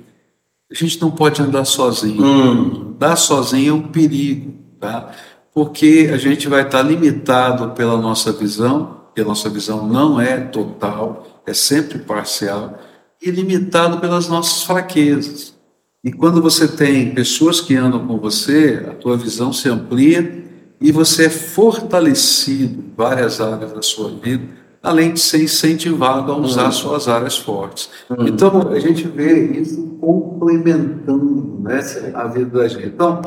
a 0.71 0.73
gente 0.73 0.99
não 1.01 1.11
pode 1.11 1.41
andar 1.41 1.65
sozinho. 1.65 2.23
Hum. 2.23 2.93
Andar 2.95 3.15
sozinho 3.15 3.71
é 3.71 3.73
um 3.73 3.87
perigo, 3.87 4.53
tá? 4.79 5.11
Porque 5.53 6.09
a 6.11 6.17
gente 6.17 6.47
vai 6.47 6.63
estar 6.63 6.81
limitado 6.81 7.71
pela 7.71 7.97
nossa 7.97 8.31
visão, 8.31 9.01
e 9.15 9.21
a 9.21 9.23
nossa 9.23 9.49
visão 9.49 9.87
não 9.87 10.19
é 10.19 10.37
total, 10.37 11.41
é 11.45 11.53
sempre 11.53 11.99
parcial, 11.99 12.79
e 13.21 13.31
limitado 13.31 13.99
pelas 13.99 14.27
nossas 14.27 14.63
fraquezas. 14.63 15.53
E 16.03 16.11
quando 16.11 16.41
você 16.41 16.67
tem 16.67 17.13
pessoas 17.13 17.61
que 17.61 17.75
andam 17.75 18.05
com 18.05 18.17
você, 18.17 18.83
a 18.87 18.93
tua 18.93 19.15
visão 19.15 19.53
se 19.53 19.69
amplia 19.69 20.44
e 20.79 20.91
você 20.91 21.25
é 21.25 21.29
fortalecido 21.29 22.81
em 22.81 22.93
várias 22.95 23.39
áreas 23.39 23.71
da 23.71 23.81
sua 23.81 24.09
vida, 24.11 24.43
além 24.81 25.13
de 25.13 25.19
ser 25.19 25.43
incentivado 25.43 26.31
a 26.31 26.37
usar 26.37 26.71
suas 26.71 27.07
áreas 27.07 27.37
fortes. 27.37 27.89
Então, 28.19 28.69
a 28.69 28.79
gente 28.79 29.07
vê 29.07 29.59
isso 29.59 29.97
complementando 29.99 31.59
né, 31.61 31.79
a 32.13 32.27
vida 32.27 32.59
da 32.59 32.67
gente. 32.67 32.87
Então, 32.87 33.21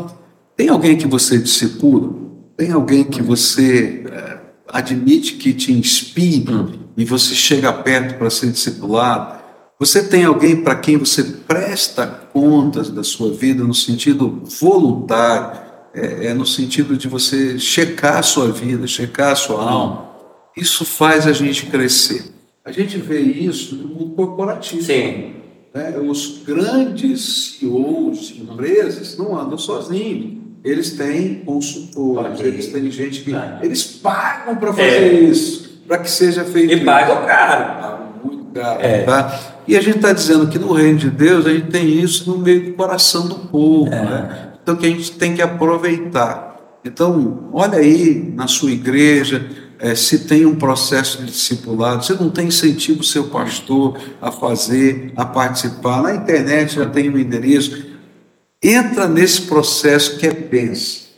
tem 0.56 0.68
alguém 0.68 0.96
que 0.96 1.06
você 1.06 1.38
discipula? 1.38 2.12
Tem 2.56 2.72
alguém 2.72 3.04
que 3.04 3.22
você 3.22 4.04
eh, 4.10 4.38
admite 4.68 5.34
que 5.34 5.52
te 5.52 5.72
inspire 5.72 6.80
e 6.96 7.04
você 7.04 7.34
chega 7.34 7.72
perto 7.72 8.18
para 8.18 8.30
ser 8.30 8.50
discipulado? 8.50 9.38
Você 9.78 10.02
tem 10.02 10.24
alguém 10.24 10.56
para 10.56 10.74
quem 10.74 10.96
você 10.96 11.22
presta 11.22 12.06
contas 12.32 12.90
da 12.90 13.04
sua 13.04 13.32
vida 13.32 13.62
no 13.62 13.74
sentido 13.74 14.42
voluntário, 14.60 15.67
é, 15.94 16.26
é 16.26 16.34
no 16.34 16.46
sentido 16.46 16.96
de 16.96 17.08
você 17.08 17.58
checar 17.58 18.18
a 18.18 18.22
sua 18.22 18.50
vida, 18.52 18.86
checar 18.86 19.32
a 19.32 19.36
sua 19.36 19.62
alma. 19.62 20.08
Isso 20.56 20.84
faz 20.84 21.26
a 21.26 21.32
gente 21.32 21.66
crescer. 21.66 22.24
A 22.64 22.72
gente 22.72 22.98
vê 22.98 23.20
isso 23.20 23.76
no 23.76 23.88
mundo 23.88 24.14
corporativo. 24.14 24.82
Sim. 24.82 25.34
né? 25.74 25.96
Os 25.98 26.42
grandes 26.46 27.56
CEOs 27.60 28.28
de 28.28 28.42
empresas 28.42 29.16
não 29.16 29.38
andam 29.38 29.56
sozinhos. 29.58 30.36
Eles 30.64 30.92
têm 30.92 31.36
consultores, 31.46 32.32
Ok. 32.40 32.46
eles 32.46 32.66
têm 32.72 32.90
gente 32.90 33.20
que. 33.22 33.32
Ah. 33.34 33.60
Eles 33.62 33.84
pagam 33.84 34.56
para 34.56 34.72
fazer 34.72 35.22
isso, 35.22 35.80
para 35.86 35.98
que 35.98 36.10
seja 36.10 36.44
feito 36.44 36.72
E 36.72 36.76
isso. 36.76 36.84
paga 36.84 37.12
o 37.14 37.24
caro. 37.26 37.64
Ah, 37.64 38.08
muito 38.24 38.44
caro, 38.52 38.80
É. 38.82 39.02
tá? 39.04 39.40
E 39.68 39.76
a 39.76 39.80
gente 39.80 39.96
está 39.98 40.12
dizendo 40.12 40.48
que 40.48 40.58
no 40.58 40.72
reino 40.72 40.98
de 40.98 41.10
Deus 41.10 41.46
a 41.46 41.52
gente 41.52 41.68
tem 41.70 41.86
isso 41.86 42.28
no 42.28 42.38
meio 42.38 42.64
do 42.66 42.72
coração 42.72 43.28
do 43.28 43.36
povo, 43.36 43.86
É. 43.92 44.02
né? 44.02 44.47
Então 44.68 44.76
que 44.76 44.84
a 44.84 44.90
gente 44.90 45.12
tem 45.12 45.34
que 45.34 45.40
aproveitar. 45.40 46.58
Então, 46.84 47.48
olha 47.54 47.78
aí 47.78 48.30
na 48.36 48.46
sua 48.46 48.70
igreja, 48.70 49.48
eh, 49.78 49.94
se 49.94 50.26
tem 50.26 50.44
um 50.44 50.56
processo 50.56 51.22
de 51.22 51.24
discipulado, 51.24 52.04
você 52.04 52.12
não 52.12 52.28
tem 52.28 52.48
incentivo 52.48 53.00
o 53.00 53.04
seu 53.04 53.28
pastor 53.28 53.96
a 54.20 54.30
fazer, 54.30 55.10
a 55.16 55.24
participar. 55.24 56.02
Na 56.02 56.14
internet 56.14 56.74
já 56.74 56.84
tem 56.84 57.08
um 57.08 57.16
endereço. 57.18 57.82
Entra 58.62 59.08
nesse 59.08 59.42
processo 59.42 60.18
que 60.18 60.26
é 60.26 60.34
pensa. 60.34 61.08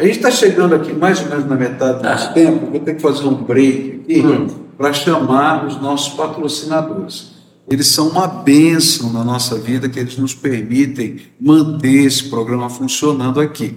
A 0.00 0.02
gente 0.02 0.16
está 0.16 0.30
chegando 0.32 0.74
aqui 0.74 0.92
mais 0.92 1.20
ou 1.20 1.28
menos 1.28 1.44
na 1.46 1.54
metade 1.54 1.98
do 1.98 2.02
nosso 2.08 2.30
Ah. 2.30 2.32
tempo, 2.32 2.72
vou 2.72 2.80
ter 2.80 2.96
que 2.96 3.00
fazer 3.02 3.24
um 3.28 3.34
break 3.34 4.00
aqui 4.02 4.20
Hum. 4.26 4.48
para 4.76 4.92
chamar 4.92 5.64
os 5.64 5.80
nossos 5.80 6.12
patrocinadores. 6.14 7.35
Eles 7.68 7.88
são 7.88 8.08
uma 8.08 8.28
bênção 8.28 9.12
na 9.12 9.24
nossa 9.24 9.56
vida, 9.56 9.88
que 9.88 9.98
eles 9.98 10.16
nos 10.16 10.34
permitem 10.34 11.16
manter 11.40 12.04
esse 12.04 12.24
programa 12.24 12.68
funcionando 12.70 13.40
aqui. 13.40 13.76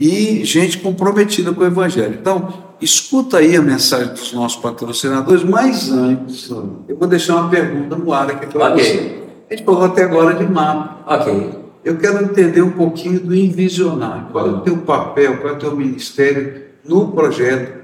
E 0.00 0.44
gente 0.44 0.78
comprometida 0.78 1.52
com 1.52 1.60
o 1.60 1.66
Evangelho. 1.66 2.16
Então, 2.18 2.64
escuta 2.80 3.38
aí 3.38 3.56
a 3.56 3.62
mensagem 3.62 4.08
dos 4.12 4.32
nossos 4.32 4.60
patrocinadores, 4.60 5.42
mas 5.44 5.90
antes, 5.90 6.50
eu 6.50 6.96
vou 6.98 7.08
deixar 7.08 7.36
uma 7.36 7.48
pergunta 7.50 7.96
no 7.96 8.12
ar 8.12 8.30
aqui 8.30 8.46
para 8.46 8.72
Ok. 8.72 8.82
você. 8.84 9.22
A 9.50 9.54
gente 9.54 9.64
falou 9.64 9.84
até 9.84 10.04
agora 10.04 10.34
de 10.34 10.50
mapa. 10.50 11.14
Ok. 11.14 11.50
Eu 11.84 11.96
quero 11.98 12.24
entender 12.24 12.62
um 12.62 12.72
pouquinho 12.72 13.20
do 13.20 13.34
Envisionar. 13.34 14.28
Qual 14.32 14.46
é 14.46 14.50
o 14.50 14.60
teu 14.60 14.76
papel, 14.78 15.36
qual 15.38 15.52
é 15.54 15.56
o 15.56 15.58
teu 15.58 15.76
ministério 15.76 16.62
no 16.84 17.12
projeto, 17.12 17.74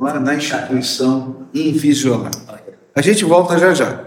lá 0.00 0.18
na 0.18 0.34
instituição 0.34 1.46
Envisionar? 1.54 2.32
A 2.94 3.00
gente 3.02 3.24
volta 3.24 3.58
já 3.58 3.72
já. 3.72 4.06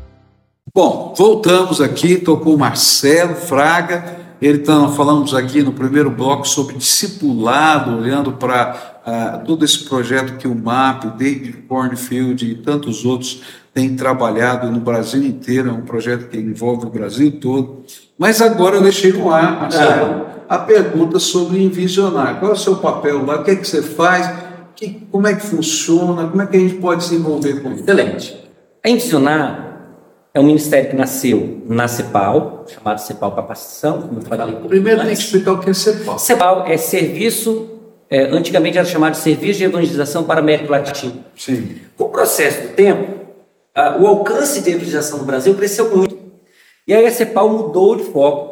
Bom, 0.73 1.13
voltamos 1.17 1.81
aqui, 1.81 2.13
estou 2.13 2.37
com 2.37 2.53
o 2.53 2.57
Marcelo 2.57 3.35
Fraga, 3.35 4.19
ele 4.41 4.59
tá, 4.59 4.87
falamos 4.89 5.33
aqui 5.33 5.61
no 5.61 5.73
primeiro 5.73 6.09
bloco 6.09 6.47
sobre 6.47 6.75
discipulado, 6.75 7.97
olhando 7.97 8.33
para 8.33 9.01
ah, 9.05 9.41
todo 9.45 9.65
esse 9.65 9.83
projeto 9.83 10.37
que 10.37 10.47
o 10.47 10.55
MAP, 10.55 11.17
David 11.17 11.63
Cornfield 11.67 12.45
e 12.49 12.55
tantos 12.55 13.03
outros 13.03 13.41
têm 13.73 13.95
trabalhado 13.95 14.71
no 14.71 14.79
Brasil 14.79 15.21
inteiro, 15.23 15.69
é 15.69 15.73
um 15.73 15.81
projeto 15.81 16.29
que 16.29 16.37
envolve 16.37 16.85
o 16.85 16.89
Brasil 16.89 17.39
todo. 17.41 17.83
Mas 18.17 18.41
agora 18.41 18.77
eu 18.77 18.81
deixei 18.81 19.11
no 19.11 19.29
ar, 19.29 19.61
Marcelo, 19.61 20.27
a 20.47 20.57
pergunta 20.59 21.19
sobre 21.19 21.61
envisionar. 21.61 22.39
Qual 22.39 22.51
é 22.51 22.53
o 22.53 22.57
seu 22.57 22.77
papel 22.77 23.25
lá? 23.25 23.41
O 23.41 23.43
que 23.43 23.51
é 23.51 23.55
que 23.57 23.67
você 23.67 23.81
faz? 23.81 24.31
Que, 24.75 25.05
como 25.11 25.27
é 25.27 25.33
que 25.33 25.45
funciona? 25.45 26.27
Como 26.27 26.41
é 26.41 26.45
que 26.45 26.55
a 26.55 26.59
gente 26.59 26.75
pode 26.75 27.03
se 27.03 27.15
envolver 27.15 27.61
com 27.61 27.73
isso? 27.73 27.83
Excelente. 27.83 28.37
A 28.83 28.89
Envisionar 28.89 29.70
é 30.33 30.39
um 30.39 30.43
ministério 30.43 30.89
que 30.89 30.95
nasceu 30.95 31.61
na 31.67 31.87
CEPAL, 31.87 32.65
chamado 32.67 32.99
CEPAL 32.99 33.31
Capacitação, 33.33 34.01
como 34.01 34.19
eu 34.19 34.21
falei. 34.21 34.55
Primeiro 34.67 35.01
tem 35.01 35.09
que 35.09 35.21
explicar 35.21 35.53
o 35.53 35.59
que 35.59 35.69
é 35.69 35.73
CEPAL. 35.73 36.19
CEPAL 36.19 36.65
é 36.67 36.77
serviço, 36.77 37.69
é, 38.09 38.23
antigamente 38.23 38.77
era 38.77 38.87
chamado 38.87 39.13
de 39.13 39.19
Serviço 39.19 39.59
de 39.59 39.65
Evangelização 39.65 40.23
para 40.23 40.39
a 40.39 40.43
América 40.43 40.71
Latina. 40.71 41.15
Sim. 41.35 41.75
Com 41.97 42.05
o 42.05 42.09
processo 42.09 42.61
do 42.61 42.73
tempo, 42.73 43.21
ah, 43.75 43.97
o 43.99 44.07
alcance 44.07 44.61
de 44.61 44.69
evangelização 44.69 45.19
no 45.19 45.25
Brasil 45.25 45.53
cresceu 45.55 45.95
muito. 45.95 46.17
E 46.87 46.93
aí 46.93 47.05
a 47.05 47.11
CEPAL 47.11 47.49
mudou 47.49 47.95
de 47.95 48.03
foco. 48.03 48.51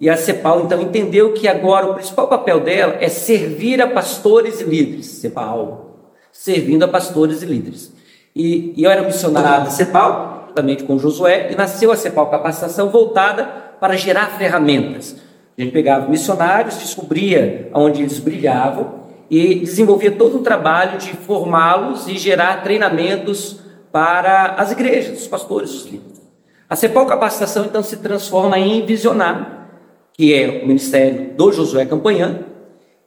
E 0.00 0.08
a 0.08 0.16
CEPAL 0.16 0.62
então 0.62 0.80
entendeu 0.80 1.32
que 1.32 1.46
agora 1.46 1.90
o 1.90 1.94
principal 1.94 2.26
papel 2.26 2.60
dela 2.60 2.96
é 3.00 3.08
servir 3.08 3.82
a 3.82 3.86
pastores 3.86 4.60
e 4.60 4.64
líderes. 4.64 5.06
CEPAL, 5.06 6.14
servindo 6.32 6.84
a 6.84 6.88
pastores 6.88 7.42
e 7.42 7.46
líderes. 7.46 7.92
E, 8.34 8.72
e 8.76 8.84
eu 8.84 8.90
era 8.90 9.02
missionário 9.02 9.64
da 9.64 9.70
CEPAL, 9.70 10.39
juntamente 10.50 10.84
com 10.84 10.98
Josué, 10.98 11.48
e 11.50 11.56
nasceu 11.56 11.92
a 11.92 11.96
CEPAL 11.96 12.26
Capacitação 12.26 12.90
voltada 12.90 13.44
para 13.80 13.96
gerar 13.96 14.26
ferramentas. 14.36 15.16
A 15.56 15.62
gente 15.62 15.72
pegava 15.72 16.08
missionários, 16.08 16.78
descobria 16.78 17.70
onde 17.72 18.02
eles 18.02 18.18
brilhavam 18.18 19.00
e 19.30 19.60
desenvolvia 19.60 20.10
todo 20.10 20.38
um 20.38 20.42
trabalho 20.42 20.98
de 20.98 21.12
formá-los 21.12 22.08
e 22.08 22.18
gerar 22.18 22.62
treinamentos 22.62 23.60
para 23.92 24.54
as 24.56 24.72
igrejas, 24.72 25.20
os 25.20 25.28
pastores, 25.28 25.70
os 25.72 25.84
líderes. 25.84 26.20
A 26.68 26.76
CEPAL 26.76 27.06
Capacitação 27.06 27.64
então 27.64 27.82
se 27.82 27.96
transforma 27.98 28.58
em 28.58 28.84
Visionar, 28.84 29.68
que 30.12 30.34
é 30.34 30.62
o 30.62 30.66
ministério 30.66 31.32
do 31.36 31.52
Josué 31.52 31.86
Campanhã, 31.86 32.40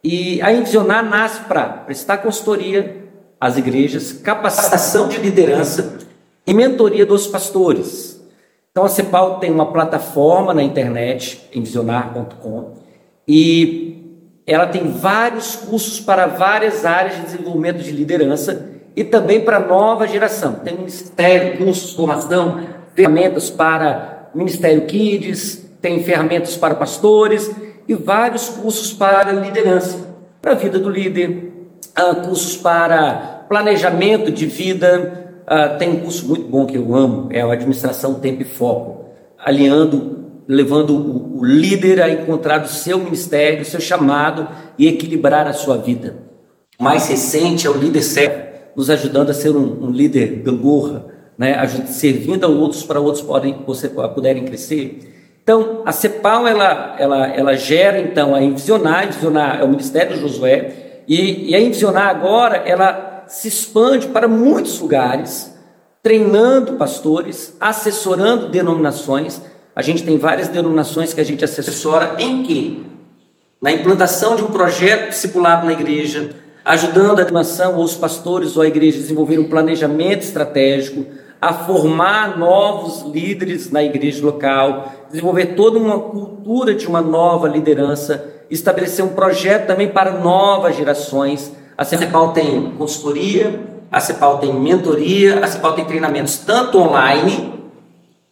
e 0.04 0.42
a 0.42 0.52
Envisionar 0.52 1.04
nasce 1.04 1.42
para 1.42 1.64
prestar 1.64 2.18
consultoria 2.18 3.04
às 3.40 3.58
igrejas, 3.58 4.12
capacitação 4.12 5.08
de 5.08 5.18
liderança 5.18 5.98
e 6.46 6.54
mentoria 6.54 7.06
dos 7.06 7.28
pastores. 7.28 8.22
Então 8.72 8.86
a 8.86 8.90
CEPAL 8.90 9.40
tem 9.40 9.52
uma 9.52 9.72
plataforma 9.72 10.54
na 10.54 10.64
internet, 10.64 11.48
envisionar.com, 11.54 12.74
e 13.28 13.94
ela 14.46 14.68
tem 14.68 14.92
vários 14.92 15.56
cursos 15.56 16.00
para 16.00 16.26
várias 16.28 16.86
áreas 16.86 17.16
de 17.16 17.22
desenvolvimento 17.22 17.78
de 17.78 17.92
liderança 17.92 18.72
e 18.96 19.04
também 19.04 19.42
para 19.42 19.58
a 19.58 19.60
nova 19.60 20.08
geração. 20.08 20.54
Tem 20.56 20.76
ministério, 20.76 21.58
cursos, 21.58 21.94
formação, 21.94 22.62
ferramentas 22.94 23.50
para 23.50 24.30
Ministério 24.34 24.86
Kids, 24.86 25.64
tem 25.82 26.04
ferramentas 26.04 26.58
para 26.58 26.76
pastores 26.76 27.52
e 27.88 27.94
vários 27.94 28.50
cursos 28.50 28.92
para 28.92 29.32
liderança, 29.32 30.08
para 30.42 30.54
a 30.54 30.56
vida 30.56 30.80
do 30.80 30.90
líder, 30.90 31.52
ah, 31.96 32.16
cursos 32.16 32.58
para 32.58 33.46
planejamento 33.48 34.32
de 34.32 34.46
vida, 34.46 35.33
Uh, 35.44 35.78
tem 35.78 35.90
um 35.90 36.00
curso 36.00 36.26
muito 36.28 36.48
bom 36.48 36.66
que 36.66 36.78
eu 36.78 36.96
amo, 36.96 37.28
é 37.32 37.42
a 37.42 37.52
Administração 37.52 38.16
Tempo 38.16 38.42
e 38.42 38.46
Foco, 38.46 39.10
alinhando, 39.38 40.24
levando 40.48 40.96
o, 40.96 41.40
o 41.40 41.46
líder 41.46 42.02
a 42.02 42.10
encontrar 42.10 42.64
o 42.64 42.68
seu 42.68 42.98
ministério, 42.98 43.62
o 43.62 43.66
seu 43.66 43.82
chamado 43.82 44.48
e 44.78 44.88
equilibrar 44.88 45.46
a 45.46 45.54
sua 45.54 45.78
vida. 45.78 46.16
Mais 46.80 47.10
recente 47.10 47.68
é 47.68 47.70
o 47.70 47.78
líder 47.78 48.02
certo, 48.02 48.54
nos 48.76 48.90
ajudando 48.90 49.32
a 49.32 49.34
ser 49.34 49.56
um, 49.56 49.86
um 49.86 49.92
líder 49.92 50.42
gangorra, 50.44 51.08
né, 51.38 51.66
servindo 51.88 52.46
a 52.46 52.48
outros 52.50 52.84
para 52.84 53.02
outros 53.02 53.24
podem, 53.24 53.64
você, 53.68 53.90
puderem 53.90 54.46
crescer. 54.46 55.00
Então, 55.44 55.82
a 55.86 55.92
CEPAL, 55.92 56.48
ela, 56.48 56.96
ela, 56.98 57.28
ela 57.28 57.56
gera, 57.58 58.00
então, 58.00 58.34
a 58.34 58.42
Envisionar, 58.42 59.08
Envisionar 59.08 59.60
é 59.60 59.64
o 59.66 59.68
Ministério 59.68 60.18
Josué, 60.18 61.02
e, 61.06 61.50
e 61.50 61.56
a 61.56 61.60
Envisionar 61.60 62.08
agora, 62.08 62.64
ela 62.66 63.13
se 63.28 63.48
expande 63.48 64.08
para 64.08 64.28
muitos 64.28 64.80
lugares, 64.80 65.54
treinando 66.02 66.74
pastores, 66.74 67.56
assessorando 67.60 68.50
denominações. 68.50 69.42
A 69.76 69.82
gente 69.82 70.04
tem 70.04 70.18
várias 70.18 70.48
denominações 70.48 71.14
que 71.14 71.22
a 71.22 71.26
gente 71.26 71.44
assessora 71.44 72.16
em 72.20 72.44
que? 72.44 72.86
Na 73.62 73.72
implantação 73.72 74.36
de 74.36 74.44
um 74.44 74.48
projeto 74.48 75.10
discipulado 75.10 75.66
na 75.66 75.72
igreja, 75.72 76.32
ajudando 76.66 77.20
a 77.20 77.24
denominação 77.24 77.78
ou 77.78 77.84
os 77.84 77.96
pastores 77.96 78.56
ou 78.56 78.64
a 78.64 78.68
igreja 78.68 78.98
a 78.98 79.02
desenvolver 79.02 79.40
um 79.40 79.50
planejamento 79.50 80.22
estratégico, 80.24 81.06
a 81.42 81.54
formar 81.54 82.38
novos 82.38 83.02
líderes 83.14 83.70
na 83.70 83.84
igreja 83.84 84.26
local, 84.26 84.94
desenvolver 85.10 85.48
toda 85.56 85.78
uma 85.78 86.00
cultura 86.00 86.74
de 86.74 86.88
uma 86.88 87.02
nova 87.02 87.48
liderança, 87.48 88.26
estabelecer 88.50 89.04
um 89.04 89.10
projeto 89.10 89.68
também 89.68 89.90
para 89.90 90.12
novas 90.12 90.76
gerações 90.76 91.52
a 91.78 91.84
CEPAL 91.84 92.32
tem 92.34 92.72
consultoria, 92.78 93.60
a 93.92 94.00
CEPAL 94.00 94.40
tem 94.40 94.54
mentoria, 94.54 95.44
a 95.44 95.48
CEPAL 95.48 95.74
tem 95.74 95.86
treinamentos 95.86 96.38
tanto 96.38 96.78
online 96.78 97.54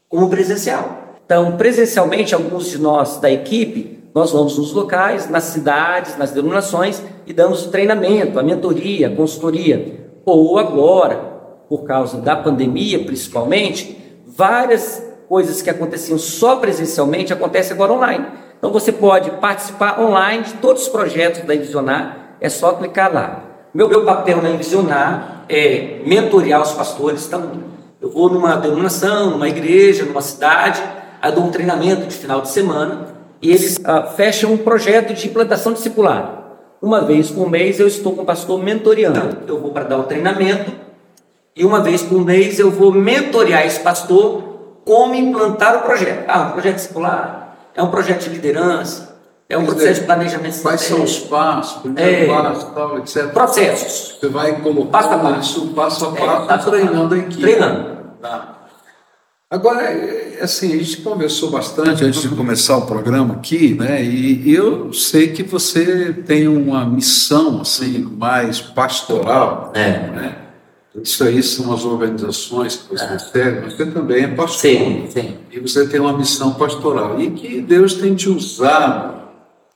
como 0.10 0.30
presencial. 0.30 1.16
Então, 1.26 1.56
presencialmente, 1.58 2.36
alguns 2.36 2.70
de 2.70 2.78
nós 2.78 3.18
da 3.18 3.32
equipe, 3.32 4.00
nós 4.14 4.32
vamos 4.32 4.58
nos 4.58 4.74
locais, 4.74 5.30
nas 5.30 5.46
cidades, 5.46 6.18
nas 6.18 6.32
denominações 6.32 7.02
e 7.26 7.32
damos 7.32 7.66
o 7.66 7.70
treinamento, 7.70 8.38
a 8.38 8.44
mentoria, 8.44 9.08
a 9.08 9.16
consultoria. 9.16 10.10
Ou 10.26 10.60
agora, 10.60 11.16
por 11.70 11.86
causa 11.86 12.18
da 12.18 12.36
pandemia 12.36 13.06
principalmente, 13.06 13.98
várias 14.28 15.02
coisas 15.30 15.62
que 15.62 15.70
aconteciam 15.70 16.20
só 16.20 16.58
presencialmente 16.58 17.32
acontecem 17.32 17.74
agora 17.74 17.94
online. 17.94 18.26
Então 18.58 18.72
você 18.72 18.92
pode 18.92 19.32
participar 19.32 20.02
online 20.02 20.44
de 20.44 20.54
todos 20.56 20.84
os 20.84 20.90
projetos 20.90 21.42
da 21.42 21.56
Envisionar, 21.56 22.21
é 22.42 22.50
só 22.50 22.74
clicar 22.74 23.14
lá. 23.14 23.44
Meu, 23.74 23.88
meu 23.88 24.04
papel 24.04 24.42
na 24.42 24.50
Envisionar 24.50 25.46
é 25.48 26.02
mentorear 26.06 26.62
os 26.62 26.72
pastores. 26.74 27.28
Então, 27.28 27.52
eu 28.02 28.10
vou 28.10 28.30
numa 28.30 28.56
denominação, 28.58 29.30
numa 29.30 29.48
igreja, 29.48 30.04
numa 30.04 30.22
cidade, 30.22 30.82
aí 31.22 31.32
dou 31.32 31.44
um 31.44 31.52
treinamento 31.52 32.08
de 32.08 32.16
final 32.16 32.42
de 32.42 32.50
semana 32.50 33.10
e 33.42 33.50
eles 33.50 33.80
ah, 33.84 34.04
fecham 34.04 34.54
um 34.54 34.58
projeto 34.58 35.14
de 35.14 35.28
implantação 35.28 35.72
discipular. 35.72 36.40
Uma 36.82 37.02
vez 37.02 37.30
por 37.30 37.50
mês 37.50 37.80
eu 37.80 37.88
estou 37.88 38.14
com 38.14 38.24
o 38.24 38.26
pastor 38.26 38.62
mentoreando. 38.62 39.38
Eu 39.48 39.60
vou 39.60 39.72
para 39.72 39.84
dar 39.84 40.00
o 40.00 40.04
treinamento 40.04 40.72
e 41.56 41.64
uma 41.64 41.80
vez 41.80 42.02
por 42.02 42.26
mês 42.26 42.58
eu 42.58 42.72
vou 42.72 42.92
mentorear 42.92 43.66
esse 43.66 43.80
pastor 43.80 44.44
como 44.84 45.14
implantar 45.14 45.78
o 45.78 45.82
projeto. 45.82 46.26
Ah, 46.28 46.42
um 46.42 46.52
projeto 46.52 46.76
discipular 46.76 47.56
é 47.76 47.84
um 47.84 47.92
projeto 47.92 48.24
de 48.24 48.30
liderança, 48.30 49.11
é 49.52 49.58
um 49.58 49.66
processo 49.66 50.02
de 50.02 50.06
planejamento 50.06 50.62
Quais 50.62 50.82
são 50.82 51.04
os 51.04 51.20
passos, 51.20 51.82
primeiro 51.82 52.10
é, 52.10 52.28
passo, 52.28 52.66
tal, 52.74 52.98
etc. 53.00 53.28
Processos. 53.32 54.18
Você 54.20 54.30
vai 54.30 54.62
colocar 54.62 54.92
passo 54.92 55.10
a 55.10 55.18
passo. 55.20 55.40
isso 55.40 55.68
passo 55.68 56.06
a 56.06 56.12
passo, 56.12 56.44
é, 56.44 56.48
passo 56.48 56.70
treinando 56.70 57.16
a 57.16 57.18
equipe. 57.18 57.42
Treinando. 57.42 57.98
Tá. 58.22 58.58
Agora, 59.50 59.82
assim, 60.42 60.74
a 60.74 60.78
gente 60.78 61.02
conversou 61.02 61.52
bastante 61.52 62.06
antes 62.06 62.22
de 62.22 62.30
começar 62.30 62.78
o 62.78 62.86
programa 62.86 63.34
aqui, 63.34 63.74
né? 63.74 64.02
E 64.02 64.50
eu 64.50 64.94
sei 64.94 65.34
que 65.34 65.44
você 65.44 66.14
tem 66.26 66.48
uma 66.48 66.86
missão, 66.86 67.60
assim, 67.60 68.00
mais 68.18 68.62
pastoral, 68.62 69.74
é. 69.76 69.90
né? 69.90 70.36
Isso 70.96 71.24
aí 71.24 71.44
são 71.44 71.74
as 71.74 71.84
organizações 71.84 72.78
que 72.78 72.96
você 72.96 73.04
é. 73.04 73.20
segue, 73.20 73.62
mas 73.64 73.74
você 73.74 73.86
também 73.88 74.24
é 74.24 74.28
pastor. 74.28 74.72
Sim, 74.72 75.08
sim. 75.10 75.38
E 75.52 75.60
você 75.60 75.86
tem 75.88 76.00
uma 76.00 76.18
missão 76.18 76.54
pastoral. 76.54 77.20
E 77.20 77.32
que 77.32 77.62
Deus 77.62 77.94
tem 77.96 78.16
te 78.16 78.30
usado 78.30 79.21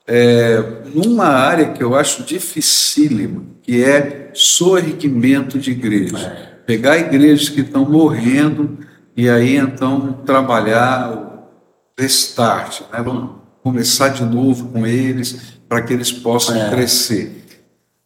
é, 0.08 0.64
numa 0.94 1.26
área 1.26 1.72
que 1.72 1.84
eu 1.84 1.96
acho 1.96 2.24
dificílima, 2.24 3.44
que 3.62 3.84
é 3.84 4.32
sorrimento 4.34 5.58
de 5.58 5.72
igreja. 5.72 6.18
É. 6.18 6.56
Pegar 6.66 6.98
igrejas 6.98 7.50
que 7.50 7.62
estão 7.62 7.90
morrendo 7.90 8.78
e 9.16 9.30
aí 9.30 9.56
então 9.56 10.14
trabalhar 10.26 11.12
o 11.12 12.02
restart, 12.02 12.82
né? 12.92 13.02
Vamos 13.02 13.32
começar 13.64 14.10
de 14.10 14.24
novo 14.24 14.70
com 14.70 14.86
eles 14.86 15.60
para 15.68 15.82
que 15.82 15.94
eles 15.94 16.12
possam 16.12 16.56
é. 16.56 16.70
crescer. 16.70 17.44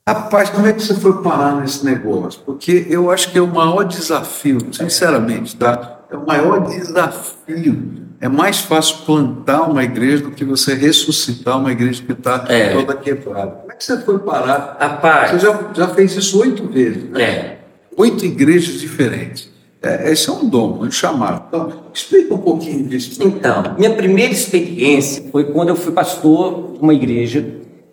Rapaz, 0.07 0.49
como 0.49 0.65
é 0.65 0.73
que 0.73 0.81
você 0.81 0.95
foi 0.95 1.21
parar 1.21 1.61
nesse 1.61 1.85
negócio? 1.85 2.41
Porque 2.45 2.87
eu 2.89 3.11
acho 3.11 3.31
que 3.31 3.37
é 3.37 3.41
o 3.41 3.47
maior 3.47 3.83
desafio, 3.83 4.59
sinceramente, 4.71 5.55
tá? 5.55 5.99
É 6.09 6.17
o 6.17 6.25
maior 6.25 6.67
desafio 6.67 8.08
é 8.21 8.27
mais 8.27 8.59
fácil 8.59 8.97
plantar 9.05 9.63
uma 9.63 9.83
igreja 9.83 10.23
do 10.23 10.31
que 10.31 10.43
você 10.43 10.73
ressuscitar 10.73 11.57
uma 11.57 11.71
igreja 11.71 12.03
que 12.03 12.11
está 12.11 12.45
é. 12.49 12.73
toda 12.73 12.95
quebrada. 12.95 13.51
Como 13.51 13.71
é 13.71 13.75
que 13.75 13.83
você 13.83 13.97
foi 14.01 14.19
parar? 14.19 14.77
Rapaz, 14.79 15.31
você 15.31 15.39
já, 15.39 15.71
já 15.73 15.87
fez 15.89 16.15
isso 16.15 16.39
oito 16.41 16.67
vezes. 16.67 17.09
Né? 17.09 17.21
É. 17.21 17.59
Oito 17.95 18.25
igrejas 18.25 18.79
diferentes. 18.79 19.49
É, 19.81 20.11
esse 20.11 20.29
é 20.29 20.33
um 20.33 20.49
dom, 20.49 20.79
um 20.81 20.91
chamado. 20.91 21.45
Então, 21.47 21.83
explica 21.93 22.33
um 22.33 22.39
pouquinho 22.39 22.89
disso. 22.89 23.23
Então, 23.23 23.75
minha 23.77 23.93
primeira 23.93 24.33
experiência 24.33 25.23
foi 25.31 25.45
quando 25.45 25.69
eu 25.69 25.75
fui 25.77 25.93
pastor 25.93 26.73
de 26.73 26.79
uma 26.79 26.93
igreja. 26.93 27.45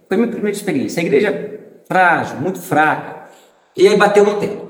Foi 0.09 0.17
minha 0.17 0.29
primeira 0.29 0.57
experiência. 0.57 1.01
A 1.01 1.07
igreja 1.07 1.61
frágil, 1.87 2.39
muito 2.39 2.59
fraca. 2.59 3.29
E 3.77 3.87
aí 3.87 3.97
bateu 3.97 4.25
no 4.25 4.35
tempo. 4.41 4.67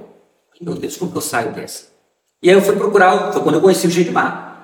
Meu 0.60 0.74
Deus, 0.74 0.96
como 0.98 1.10
que 1.10 1.16
eu 1.16 1.22
saio 1.22 1.52
dessa? 1.52 1.84
E 2.42 2.50
aí 2.50 2.56
eu 2.56 2.60
fui 2.60 2.76
procurar, 2.76 3.32
foi 3.32 3.42
quando 3.42 3.54
eu 3.54 3.60
conheci 3.62 3.86
o 3.86 3.90
Gedimar. 3.90 4.55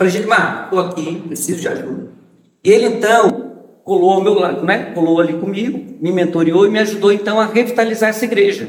Falei, 0.00 0.14
Gilmar, 0.14 0.64
estou 0.64 0.80
aqui, 0.80 1.22
preciso 1.26 1.60
de 1.60 1.68
ajuda. 1.68 2.10
E 2.64 2.70
ele 2.70 2.86
então 2.86 3.82
colou 3.84 4.12
ao 4.12 4.22
meu 4.22 4.32
lado, 4.32 4.64
né? 4.64 4.94
Colou 4.94 5.20
ali 5.20 5.38
comigo, 5.38 5.78
me 6.00 6.10
mentoreou 6.10 6.66
e 6.66 6.70
me 6.70 6.78
ajudou 6.78 7.12
então 7.12 7.38
a 7.38 7.44
revitalizar 7.44 8.08
essa 8.08 8.24
igreja. 8.24 8.66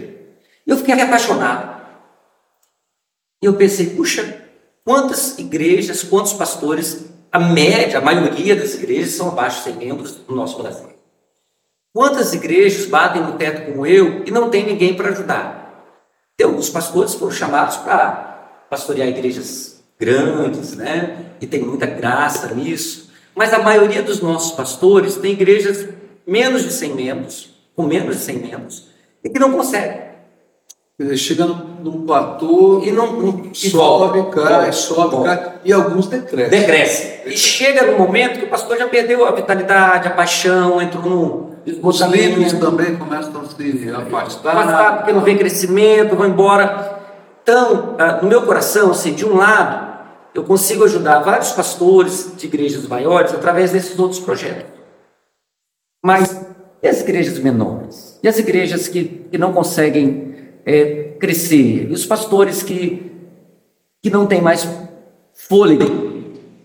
Eu 0.67 0.75
fiquei 0.75 0.93
apaixonado. 0.99 1.83
E 3.41 3.45
eu 3.45 3.53
pensei, 3.53 3.91
puxa, 3.91 4.41
quantas 4.83 5.39
igrejas, 5.39 6.03
quantos 6.03 6.33
pastores, 6.33 7.05
a 7.31 7.39
média, 7.39 7.99
a 7.99 8.01
maioria 8.01 8.53
das 8.53 8.73
igrejas 8.73 9.11
são 9.11 9.29
abaixo 9.29 9.59
de 9.59 9.63
100 9.71 9.75
membros 9.75 10.19
no 10.27 10.35
nosso 10.35 10.61
Brasil. 10.61 10.89
Quantas 11.93 12.33
igrejas 12.33 12.87
batem 12.87 13.21
no 13.21 13.37
teto 13.37 13.71
como 13.71 13.85
eu 13.85 14.25
e 14.25 14.31
não 14.31 14.49
tem 14.49 14.65
ninguém 14.65 14.95
para 14.95 15.11
ajudar? 15.11 15.95
Tem 16.35 16.45
alguns 16.45 16.69
pastores 16.69 17.13
foram 17.13 17.31
chamados 17.31 17.77
para 17.77 18.65
pastorear 18.69 19.07
igrejas 19.07 19.70
grandes, 20.01 20.75
né? 20.75 21.17
E 21.39 21.45
tem 21.45 21.61
muita 21.61 21.85
graça 21.85 22.53
nisso. 22.55 23.11
Mas 23.35 23.53
a 23.53 23.59
maioria 23.59 24.01
dos 24.01 24.19
nossos 24.19 24.51
pastores 24.53 25.15
tem 25.15 25.33
igrejas 25.33 25.87
menos 26.25 26.63
de 26.63 26.73
100 26.73 26.95
membros, 26.95 27.53
com 27.75 27.83
menos 27.83 28.17
de 28.17 28.23
100 28.23 28.39
membros, 28.39 28.87
e 29.23 29.29
que 29.29 29.39
não 29.39 29.51
conseguem. 29.51 30.11
Chega 31.15 31.45
num 31.45 32.05
platô 32.05 32.81
e 32.83 32.91
não, 32.91 33.13
não 33.13 33.49
e 33.51 33.69
sobe, 33.69 34.29
cai, 34.29 34.71
sobe, 34.71 35.23
cai, 35.23 35.53
e 35.65 35.73
alguns 35.73 36.07
decrescem. 36.07 36.59
Decresce. 36.59 37.21
E 37.25 37.31
chega 37.31 37.87
no 37.87 37.97
momento 37.97 38.37
que 38.37 38.45
o 38.45 38.49
pastor 38.49 38.77
já 38.77 38.87
perdeu 38.87 39.25
a 39.25 39.31
vitalidade, 39.31 40.07
a 40.07 40.11
paixão, 40.11 40.79
entrou 40.79 41.03
no 41.03 41.55
Os 41.81 42.01
líderes 42.01 42.53
também 42.53 42.95
começam 42.97 43.41
a 43.41 43.45
se 43.45 43.89
afastar. 43.89 44.51
Afastar 44.51 44.97
porque 44.97 45.11
não 45.11 45.21
vem 45.21 45.37
crescimento, 45.37 46.15
vão 46.15 46.27
embora. 46.27 46.99
Então, 47.41 47.95
ah, 47.97 48.19
no 48.21 48.27
meu 48.27 48.43
coração, 48.43 48.91
assim, 48.91 49.13
de 49.13 49.25
um 49.25 49.35
lado, 49.35 49.90
eu 50.33 50.43
consigo 50.43 50.83
ajudar 50.83 51.19
vários 51.19 51.51
pastores 51.51 52.31
de 52.37 52.47
igrejas 52.47 52.87
maiores 52.87 53.33
através 53.33 53.71
desses 53.71 53.97
outros 53.99 54.19
projetos. 54.19 54.71
Mas 56.03 56.41
e 56.81 56.87
as 56.87 57.01
igrejas 57.01 57.37
menores? 57.37 58.19
E 58.23 58.27
as 58.27 58.39
igrejas 58.39 58.87
que, 58.87 59.03
que 59.29 59.37
não 59.37 59.53
conseguem 59.53 60.35
é, 60.65 61.15
crescer? 61.19 61.89
E 61.89 61.93
os 61.93 62.05
pastores 62.05 62.63
que, 62.63 63.11
que 64.01 64.09
não 64.09 64.25
têm 64.25 64.41
mais 64.41 64.67
fôlego? 65.33 66.11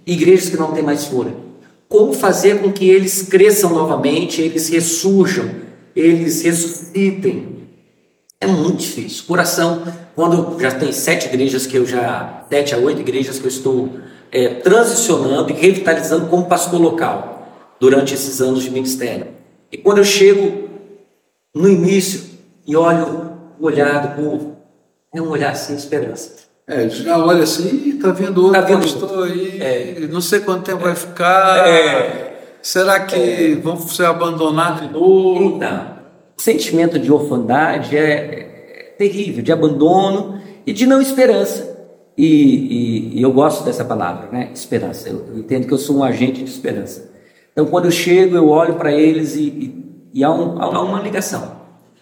Igrejas 0.07 0.49
que 0.49 0.57
não 0.57 0.73
têm 0.73 0.83
mais 0.83 1.05
fôlego? 1.05 1.45
Como 1.89 2.14
fazer 2.14 2.62
com 2.62 2.73
que 2.73 2.89
eles 2.89 3.23
cresçam 3.23 3.71
novamente, 3.71 4.41
eles 4.41 4.69
ressurjam, 4.69 5.51
eles 5.95 6.43
ressuscitem? 6.43 7.56
É 8.47 8.53
muito 8.53 8.78
difícil. 8.78 9.24
Coração, 9.26 9.82
quando 10.14 10.61
já 10.61 10.70
tem 10.70 10.92
sete 10.92 11.26
igrejas 11.26 11.66
que 11.66 11.76
eu 11.76 11.84
já, 11.84 12.44
sete 12.49 12.74
a 12.74 12.78
oito 12.78 13.01
igrejas 13.01 13.40
que 13.40 13.44
eu 13.44 13.49
estou 13.49 13.90
é, 14.30 14.49
transicionando 14.55 15.51
e 15.51 15.55
revitalizando 15.55 16.26
como 16.26 16.47
pastor 16.47 16.80
local 16.80 17.49
durante 17.80 18.14
esses 18.14 18.40
anos 18.40 18.62
de 18.62 18.70
ministério. 18.70 19.26
E 19.72 19.76
quando 19.76 19.99
eu 19.99 20.05
chego 20.05 20.68
no 21.53 21.68
início 21.68 22.22
e 22.64 22.76
olho 22.76 23.32
o 23.59 23.66
olhar 23.66 24.07
do 24.07 24.22
povo, 24.22 24.57
é 25.12 25.20
um 25.20 25.30
olhar 25.30 25.57
sem 25.57 25.74
esperança. 25.74 26.47
É, 26.68 26.88
já 26.88 27.18
olha 27.18 27.42
assim, 27.42 27.97
está 27.97 28.12
vendo 28.12 28.44
outro 28.44 28.61
tá 28.61 28.66
vendo 28.66 28.80
pastor 28.80 29.28
aí, 29.28 29.59
é. 29.61 30.07
não 30.09 30.20
sei 30.20 30.40
quanto 30.40 30.64
tempo 30.64 30.82
é. 30.82 30.84
vai 30.84 30.94
ficar. 30.94 31.66
É. 31.66 32.59
Será 32.62 33.01
que 33.01 33.16
é. 33.16 33.55
vão 33.57 33.76
ser 33.80 34.07
abandonados 34.07 34.86
de 34.86 34.92
novo? 34.92 35.57
Então, 35.57 35.95
sentimento 36.37 36.99
de 36.99 37.11
orfandade 37.12 37.97
é, 37.97 38.95
terrível, 38.99 39.43
de 39.43 39.53
abandono 39.53 40.41
e 40.66 40.72
de 40.72 40.87
não 40.87 41.01
esperança. 41.01 41.76
E, 42.16 42.24
e, 42.24 43.18
e, 43.18 43.22
eu 43.22 43.32
gosto 43.32 43.64
dessa 43.64 43.84
palavra, 43.84 44.28
né? 44.32 44.51
Esperança. 44.55 45.09
Eu, 45.09 45.26
eu, 45.28 45.39
entendo 45.39 45.66
que 45.66 45.72
eu 45.72 45.78
sou 45.78 45.99
um 45.99 46.05
agente 46.05 46.43
de 46.43 46.51
esperança. 46.51 47.11
Então, 47.53 47.66
quando 47.66 47.87
eu 47.87 47.91
chego, 47.91 48.37
eu 48.37 48.49
olho 48.49 48.74
para 48.74 48.93
eles 48.93 49.37
e, 49.37 49.84
e 50.12 50.24
há, 50.24 50.30
um, 50.30 50.61
há, 50.61 50.82
uma 50.82 51.01
ligação. 51.01 51.57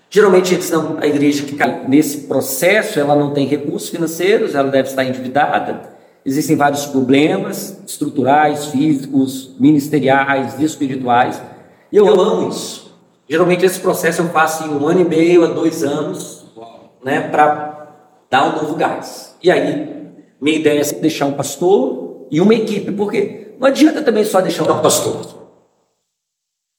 Geralmente, 0.09 0.55
eles 0.55 0.71
não, 0.71 0.99
a 1.01 1.07
igreja 1.07 1.43
que 1.43 1.57
nesse 1.89 2.29
processo, 2.29 3.01
ela 3.01 3.17
não 3.17 3.33
tem 3.33 3.47
recursos 3.47 3.89
financeiros, 3.89 4.55
ela 4.55 4.71
deve 4.71 4.89
estar 4.89 5.05
endividada. 5.05 5.95
Existem 6.25 6.57
vários 6.57 6.87
problemas 6.87 7.83
estruturais, 7.87 8.67
físicos, 8.67 9.55
ministeriais, 9.59 10.61
espirituais. 10.61 11.43
E 11.91 11.97
eu 11.97 12.09
amo 12.09 12.49
isso. 12.49 12.84
Geralmente 13.35 13.67
esse 13.67 13.81
processo 13.81 14.23
eu 14.23 14.29
faço 14.29 14.63
em 14.63 14.69
um 14.69 14.87
ano 14.87 15.01
e 15.01 15.05
meio 15.05 15.43
a 15.43 15.49
dois 15.49 15.83
anos, 15.83 16.45
né, 17.05 17.21
para 17.31 17.89
dar 18.31 18.45
um 18.45 18.63
novo 18.63 18.77
gás. 18.77 19.35
E 19.43 19.51
aí, 19.51 20.13
minha 20.41 20.57
ideia 20.57 20.81
é 20.81 20.93
deixar 21.01 21.27
um 21.27 21.33
pastor 21.33 22.29
e 22.31 22.41
uma 22.41 22.55
equipe, 22.55 22.93
porque 22.93 23.57
não 23.59 23.67
adianta 23.67 24.03
também 24.03 24.25
só 24.25 24.41
deixar 24.41 24.63
um 24.63 24.81
pastor. 24.81 25.51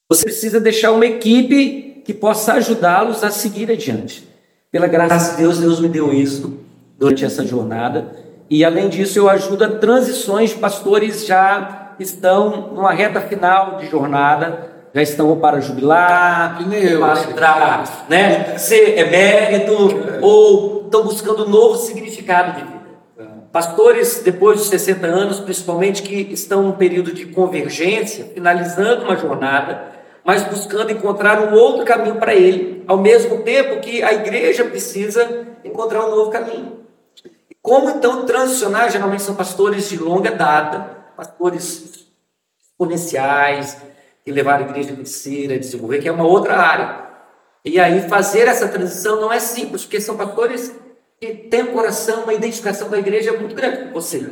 Você 0.10 0.24
precisa 0.24 0.58
deixar 0.62 0.94
uma 0.94 1.06
equipe 1.06 2.02
que 2.06 2.14
possa 2.14 2.54
ajudá-los 2.54 3.22
a 3.22 3.32
seguir 3.32 3.70
adiante. 3.70 4.26
Pela 4.72 4.88
graça 4.88 5.32
de 5.32 5.42
Deus, 5.42 5.60
Deus 5.60 5.82
me 5.82 5.90
deu 5.90 6.14
isso 6.14 6.58
durante 6.98 7.26
essa 7.26 7.46
jornada. 7.46 8.16
E 8.50 8.64
além 8.64 8.88
disso, 8.88 9.20
eu 9.20 9.28
ajudo 9.28 9.66
a 9.66 9.72
transições 9.78 10.52
de 10.52 10.56
pastores 10.56 11.26
já 11.26 11.96
estão 12.00 12.72
numa 12.74 12.94
reta 12.94 13.20
final 13.20 13.76
de 13.76 13.88
jornada 13.88 14.74
já 14.96 15.02
estão 15.02 15.28
ou 15.28 15.36
para 15.36 15.60
jubilar, 15.60 16.58
ou 16.58 17.00
para 17.00 17.22
entrar, 17.30 18.06
né, 18.08 18.58
ser 18.58 18.98
emérito, 18.98 19.74
ou 20.22 20.86
estão 20.86 21.04
buscando 21.04 21.46
um 21.46 21.50
novo 21.50 21.76
significado 21.76 22.54
de 22.54 22.62
vida. 22.62 22.86
Pastores, 23.52 24.22
depois 24.24 24.58
dos 24.60 24.70
60 24.70 25.06
anos, 25.06 25.42
principalmente, 25.42 26.02
que 26.02 26.16
estão 26.32 26.64
num 26.64 26.72
período 26.72 27.12
de 27.12 27.26
convergência, 27.26 28.32
finalizando 28.34 29.04
uma 29.04 29.18
jornada, 29.18 29.84
mas 30.24 30.44
buscando 30.44 30.92
encontrar 30.92 31.42
um 31.42 31.54
outro 31.54 31.84
caminho 31.84 32.16
para 32.16 32.34
ele, 32.34 32.82
ao 32.88 32.98
mesmo 32.98 33.44
tempo 33.44 33.82
que 33.82 34.02
a 34.02 34.14
igreja 34.14 34.64
precisa 34.64 35.46
encontrar 35.66 36.06
um 36.06 36.16
novo 36.16 36.32
caminho. 36.32 36.80
Como 37.62 37.90
então 37.90 38.26
transicionar? 38.26 38.90
Geralmente 38.90 39.24
são 39.24 39.36
pastores 39.36 39.90
de 39.90 39.98
longa 39.98 40.32
data, 40.32 40.90
pastores 41.18 42.06
exponenciais, 42.62 43.78
e 44.26 44.32
levar 44.32 44.60
a 44.60 44.62
igreja 44.62 44.94
a 44.94 44.96
crescer, 44.96 45.54
a 45.54 45.58
desenvolver, 45.58 46.00
que 46.00 46.08
é 46.08 46.12
uma 46.12 46.26
outra 46.26 46.58
área. 46.58 47.06
E 47.64 47.80
aí 47.80 48.08
fazer 48.08 48.48
essa 48.48 48.68
transição 48.68 49.22
não 49.22 49.32
é 49.32 49.40
simples, 49.40 49.84
porque 49.84 50.02
são 50.02 50.18
fatores 50.18 50.76
que 51.20 51.28
têm 51.28 51.64
um 51.64 51.74
coração, 51.74 52.24
uma 52.24 52.34
identificação 52.34 52.90
com 52.90 52.96
a 52.96 53.00
igreja 53.00 53.34
muito 53.34 53.56
grande. 53.56 53.92
Você 53.92 54.28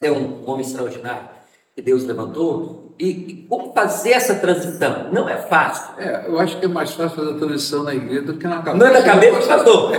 é 0.00 0.10
um 0.10 0.48
homem 0.48 0.64
extraordinário 0.64 1.28
que 1.74 1.82
Deus 1.82 2.04
levantou. 2.04 2.94
E, 2.98 3.08
e, 3.08 3.46
como 3.48 3.74
fazer 3.74 4.12
essa 4.12 4.36
transição? 4.36 5.12
Não 5.12 5.28
é 5.28 5.36
fácil. 5.36 5.94
É, 5.98 6.24
eu 6.26 6.40
acho 6.40 6.58
que 6.58 6.64
é 6.64 6.68
mais 6.68 6.92
fácil 6.92 7.16
fazer 7.16 7.30
a 7.32 7.38
transição 7.38 7.82
na 7.82 7.94
igreja 7.94 8.22
do 8.22 8.34
que 8.34 8.46
na 8.46 8.62
cabeça. 8.62 8.76
Não 8.76 8.86
é 8.86 8.90
na 8.90 9.02
cabeça 9.02 9.38
do 9.38 9.46
pastor. 9.46 9.92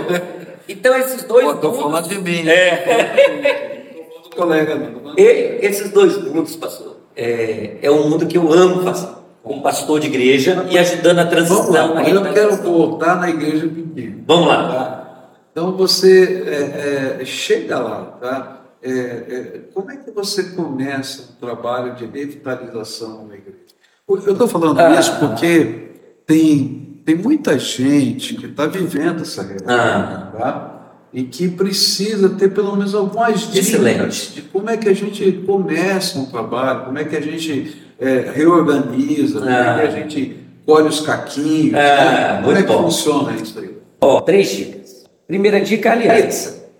Então 0.68 0.94
esses 0.96 1.22
dois. 1.22 1.48
Estou 1.54 1.72
falando 1.72 2.08
de 2.08 2.18
mim. 2.18 2.46
É. 2.46 3.84
Estou 3.86 4.04
falando 4.04 4.22
do 4.24 4.36
colega. 4.36 4.74
Não. 4.74 5.14
E, 5.16 5.58
esses 5.62 5.90
dois 5.90 6.18
mundos, 6.18 6.56
pastor, 6.56 6.96
é, 7.16 7.78
é 7.80 7.90
um 7.90 8.10
mundo 8.10 8.26
que 8.26 8.36
eu 8.36 8.52
amo 8.52 8.82
fazer 8.82 9.17
como 9.48 9.62
pastor 9.62 9.98
de 9.98 10.08
igreja 10.08 10.66
e 10.70 10.78
ajudando 10.78 11.20
a 11.20 11.24
transição. 11.24 11.72
Vamos 11.72 11.94
lá, 11.94 12.08
eu 12.08 12.32
quero 12.34 12.56
voltar 12.56 13.18
na 13.18 13.30
igreja 13.30 13.66
pequena. 13.66 14.22
Vamos 14.26 14.46
lá. 14.46 14.68
Tá? 14.68 15.30
Então 15.50 15.72
você 15.74 16.44
é, 16.46 17.20
é, 17.22 17.24
chega 17.24 17.78
lá, 17.78 18.02
tá? 18.20 18.60
É, 18.82 18.90
é, 18.90 19.60
como 19.74 19.90
é 19.90 19.96
que 19.96 20.10
você 20.10 20.50
começa 20.50 21.32
um 21.32 21.40
trabalho 21.40 21.94
de 21.94 22.04
revitalização 22.04 23.26
na 23.26 23.36
igreja? 23.36 23.58
Eu 24.06 24.32
estou 24.32 24.46
falando 24.46 24.78
ah. 24.78 25.00
isso 25.00 25.18
porque 25.18 25.92
tem, 26.26 27.00
tem 27.04 27.14
muita 27.16 27.58
gente 27.58 28.34
que 28.34 28.46
está 28.46 28.66
vivendo 28.66 29.22
essa 29.22 29.42
realidade, 29.42 29.72
ah. 29.74 30.38
tá? 30.38 30.74
e 31.10 31.24
que 31.24 31.48
precisa 31.48 32.28
ter 32.28 32.50
pelo 32.50 32.76
menos 32.76 32.94
algumas 32.94 33.40
dicas 33.40 33.68
Excelente. 33.68 34.32
de 34.34 34.42
como 34.42 34.68
é 34.68 34.76
que 34.76 34.90
a 34.90 34.94
gente 34.94 35.32
começa 35.46 36.18
um 36.18 36.26
trabalho, 36.26 36.84
como 36.84 36.98
é 36.98 37.04
que 37.04 37.16
a 37.16 37.20
gente 37.20 37.87
é, 38.00 38.30
reorganiza, 38.34 39.40
como 39.40 39.50
é 39.50 39.74
que 39.74 39.80
a 39.80 39.90
gente 39.90 40.36
colhe 40.64 40.88
os 40.88 41.00
caquinhos, 41.00 41.72
né? 41.72 42.40
como 42.42 42.56
é 42.56 42.62
que 42.62 42.68
bom. 42.68 42.82
funciona 42.84 43.32
isso 43.34 43.58
aí? 43.58 43.70
Ó, 44.00 44.20
três 44.20 44.50
dicas. 44.50 45.04
Primeira 45.26 45.60
dica, 45.60 45.92
aliança. 45.92 46.70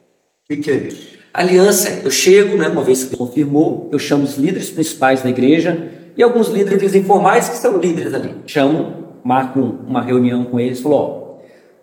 O 0.44 0.54
que, 0.54 0.62
que 0.62 0.70
é 0.70 0.74
isso? 0.74 1.08
Aliança, 1.32 2.00
eu 2.04 2.10
chego, 2.10 2.56
né, 2.56 2.68
uma 2.68 2.82
vez 2.82 3.04
que 3.04 3.16
confirmou, 3.16 3.88
eu 3.92 3.98
chamo 3.98 4.24
os 4.24 4.36
líderes 4.36 4.70
principais 4.70 5.22
da 5.22 5.28
igreja 5.28 5.88
e 6.16 6.22
alguns 6.22 6.48
líderes 6.48 6.94
informais 6.94 7.48
que 7.48 7.56
são 7.56 7.78
líderes 7.78 8.14
ali. 8.14 8.34
Chamo, 8.46 9.18
marco 9.22 9.60
uma 9.60 10.02
reunião 10.02 10.44
com 10.44 10.58
eles, 10.58 10.80
falo, 10.80 10.94
ó, 10.94 11.28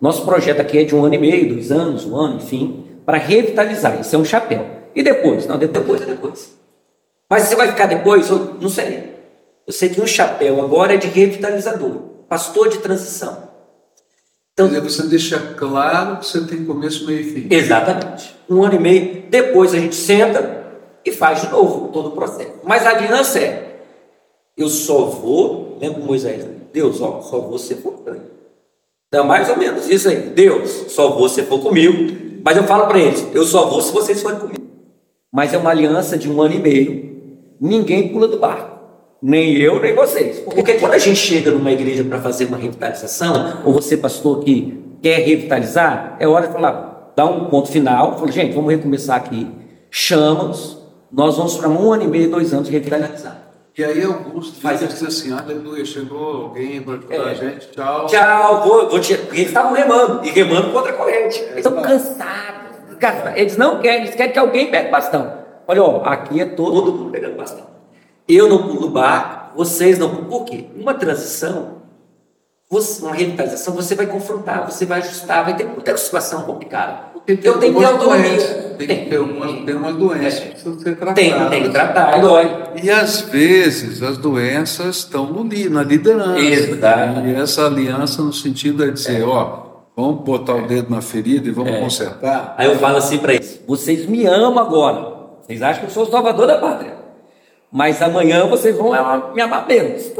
nosso 0.00 0.24
projeto 0.24 0.60
aqui 0.60 0.78
é 0.78 0.84
de 0.84 0.94
um 0.94 1.04
ano 1.04 1.14
e 1.14 1.18
meio, 1.18 1.54
dois 1.54 1.72
anos, 1.72 2.04
um 2.04 2.16
ano, 2.16 2.36
enfim, 2.36 2.84
para 3.04 3.16
revitalizar. 3.16 4.00
Isso 4.00 4.14
é 4.14 4.18
um 4.18 4.24
chapéu. 4.24 4.66
E 4.94 5.02
depois? 5.02 5.46
Não, 5.46 5.58
depois 5.58 6.02
é 6.02 6.06
depois. 6.06 6.56
Mas 7.30 7.44
você 7.44 7.56
vai 7.56 7.68
ficar 7.68 7.86
depois? 7.86 8.28
Eu 8.28 8.56
não 8.60 8.68
sei. 8.68 9.15
Eu 9.66 9.90
que 9.90 10.00
um 10.00 10.06
chapéu 10.06 10.62
agora 10.62 10.94
é 10.94 10.96
de 10.96 11.08
revitalizador, 11.08 11.92
pastor 12.28 12.68
de 12.68 12.78
transição. 12.78 13.46
Então, 14.52 14.68
Quer 14.68 14.80
dizer, 14.80 14.90
você 14.90 15.06
deixa 15.08 15.38
claro 15.58 16.18
que 16.18 16.26
você 16.26 16.40
tem 16.44 16.64
começo, 16.64 17.04
meio 17.04 17.20
e 17.20 17.24
fim. 17.24 17.46
Exatamente. 17.50 18.34
Um 18.48 18.62
ano 18.62 18.76
e 18.76 18.78
meio. 18.78 19.24
Depois 19.28 19.74
a 19.74 19.78
gente 19.78 19.94
senta 19.94 20.64
e 21.04 21.12
faz 21.12 21.42
de 21.42 21.48
novo 21.48 21.88
todo 21.88 22.08
o 22.08 22.12
processo. 22.12 22.52
Mas 22.64 22.86
a 22.86 22.90
aliança 22.90 23.38
é: 23.38 23.82
eu 24.56 24.68
só 24.68 25.06
vou 25.06 25.66
lembra 25.80 26.00
Moisés? 26.00 26.46
Deus, 26.72 27.00
ó, 27.00 27.20
só 27.20 27.40
você 27.40 27.74
for 27.74 27.92
comigo. 27.92 28.24
Então, 29.08 29.24
mais 29.24 29.48
ou 29.48 29.56
menos 29.56 29.88
isso 29.88 30.08
aí. 30.08 30.30
Deus, 30.30 30.86
só 30.88 31.10
você 31.10 31.42
for 31.42 31.60
comigo. 31.60 32.40
Mas 32.44 32.56
eu 32.56 32.64
falo 32.64 32.86
para 32.86 32.98
eles, 32.98 33.26
eu 33.34 33.44
só 33.44 33.66
vou 33.66 33.80
se 33.80 33.92
vocês 33.92 34.22
forem 34.22 34.38
comigo. 34.38 34.62
Mas 35.32 35.52
é 35.52 35.58
uma 35.58 35.70
aliança 35.70 36.16
de 36.16 36.30
um 36.30 36.40
ano 36.40 36.54
e 36.54 36.58
meio. 36.58 37.56
Ninguém 37.60 38.12
pula 38.12 38.28
do 38.28 38.38
barco. 38.38 38.75
Nem 39.22 39.56
eu, 39.56 39.80
nem 39.80 39.94
vocês. 39.94 40.40
Porque 40.40 40.74
quando 40.74 40.92
a 40.92 40.98
gente 40.98 41.16
chega 41.16 41.50
numa 41.50 41.72
igreja 41.72 42.04
para 42.04 42.20
fazer 42.20 42.44
uma 42.46 42.56
revitalização, 42.56 43.62
ou 43.64 43.72
você, 43.72 43.96
pastor, 43.96 44.40
que 44.40 44.82
quer 45.02 45.20
revitalizar, 45.20 46.16
é 46.20 46.28
hora 46.28 46.46
de 46.46 46.52
falar, 46.52 47.12
dar 47.16 47.26
um 47.26 47.46
ponto 47.46 47.70
final. 47.70 48.18
Fala, 48.18 48.30
gente, 48.30 48.54
vamos 48.54 48.70
recomeçar 48.70 49.16
aqui. 49.16 49.50
Chama-nos. 49.90 50.76
Nós 51.10 51.36
vamos 51.36 51.56
para 51.56 51.68
um 51.68 51.92
ano 51.92 52.02
e 52.04 52.06
meio, 52.08 52.30
dois 52.30 52.52
anos 52.52 52.68
revitalizar. 52.68 53.42
E 53.78 53.84
aí 53.84 54.02
Augusto 54.04 54.58
Faz 54.60 54.80
faz 54.80 54.92
diz 54.92 55.02
assim, 55.02 55.32
aleluia, 55.32 55.84
chegou 55.84 56.44
alguém 56.44 56.80
para 56.80 56.94
ajudar 56.94 57.14
É. 57.14 57.30
a 57.30 57.34
gente, 57.34 57.68
tchau. 57.72 58.06
Tchau, 58.06 58.66
vou, 58.66 58.88
vou 58.88 59.00
te... 59.00 59.14
Porque 59.16 59.36
eles 59.40 59.48
estavam 59.48 59.74
remando, 59.74 60.24
e 60.24 60.30
remando 60.30 60.72
contra 60.72 60.92
a 60.92 60.94
corrente. 60.94 61.40
Eles 61.40 61.56
estão 61.58 61.82
cansados. 61.82 62.96
cansados. 62.98 63.32
Eles 63.36 63.56
não 63.58 63.78
querem, 63.80 64.04
eles 64.04 64.14
querem 64.14 64.32
que 64.32 64.38
alguém 64.38 64.70
pegue 64.70 64.90
bastão. 64.90 65.30
Olha, 65.68 65.82
ó, 65.82 66.02
aqui 66.04 66.40
é 66.40 66.46
todo 66.46 66.90
mundo 66.92 67.10
pegando 67.10 67.36
bastão. 67.36 67.66
Eu 68.28 68.48
não 68.48 68.66
pulo 68.68 68.90
barco, 68.90 69.56
vocês 69.56 69.98
não 69.98 70.10
pulam. 70.10 70.24
Por 70.26 70.44
quê? 70.44 70.66
Uma 70.76 70.94
transição, 70.94 71.76
uma 73.00 73.14
revitalização, 73.14 73.74
você 73.74 73.94
vai 73.94 74.06
confrontar, 74.06 74.70
você 74.70 74.84
vai 74.84 74.98
ajustar, 74.98 75.44
vai 75.44 75.56
ter 75.56 75.64
muita 75.64 75.96
situação 75.96 76.42
complicada. 76.42 77.16
Tem 77.26 77.38
Eu 77.42 77.58
tenho 77.58 77.74
que 77.74 77.80
ter 77.80 77.86
autonomia. 77.86 78.66
Tem 78.78 78.86
que 78.86 79.10
ter 79.10 79.18
umas, 79.18 79.64
tem 79.64 79.74
umas 79.74 79.96
doenças 79.96 80.38
que 80.38 80.48
precisam 80.50 80.78
ser 80.78 80.96
tratadas. 80.96 81.14
Tem, 81.14 81.48
tem 81.48 81.62
que 81.64 81.68
tratar, 81.70 82.20
dói. 82.20 82.48
E 82.80 82.90
às 82.90 83.22
vezes 83.22 84.00
as 84.02 84.16
doenças 84.16 84.98
estão 84.98 85.26
no, 85.26 85.42
na 85.70 85.82
liderança. 85.82 86.38
Exato. 86.38 87.26
E 87.26 87.34
essa 87.34 87.66
aliança 87.66 88.22
no 88.22 88.32
sentido 88.32 88.84
é 88.84 88.90
dizer, 88.90 89.24
ó, 89.24 89.64
vamos 89.96 90.22
botar 90.22 90.54
o 90.54 90.66
dedo 90.68 90.88
na 90.90 91.00
ferida 91.00 91.48
e 91.48 91.50
vamos 91.50 91.72
É. 91.72 91.80
consertar. 91.80 92.54
Aí 92.56 92.68
eu 92.68 92.76
falo 92.78 92.98
assim 92.98 93.18
para 93.18 93.34
eles: 93.34 93.60
vocês 93.66 94.06
me 94.06 94.24
amam 94.26 94.58
agora. 94.58 95.16
Vocês 95.42 95.62
acham 95.62 95.80
que 95.80 95.86
eu 95.86 95.90
sou 95.90 96.04
o 96.04 96.10
salvador 96.10 96.46
da 96.46 96.58
pátria. 96.58 96.95
Mas 97.72 98.00
amanhã 98.00 98.46
vocês 98.46 98.76
vão 98.76 98.90
me 99.34 99.42
amar 99.42 99.66
menos. 99.66 100.12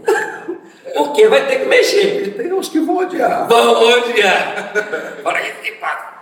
Porque 0.95 1.29
vai 1.29 1.47
ter 1.47 1.61
que 1.61 1.67
mexer. 1.67 2.35
Tem 2.37 2.53
uns 2.53 2.69
que 2.69 2.81
vão 2.81 2.99
odiar. 2.99 3.47
Vão 3.49 3.83
odiar. 3.99 4.73
Que 5.63 5.73
pátria. 5.73 6.17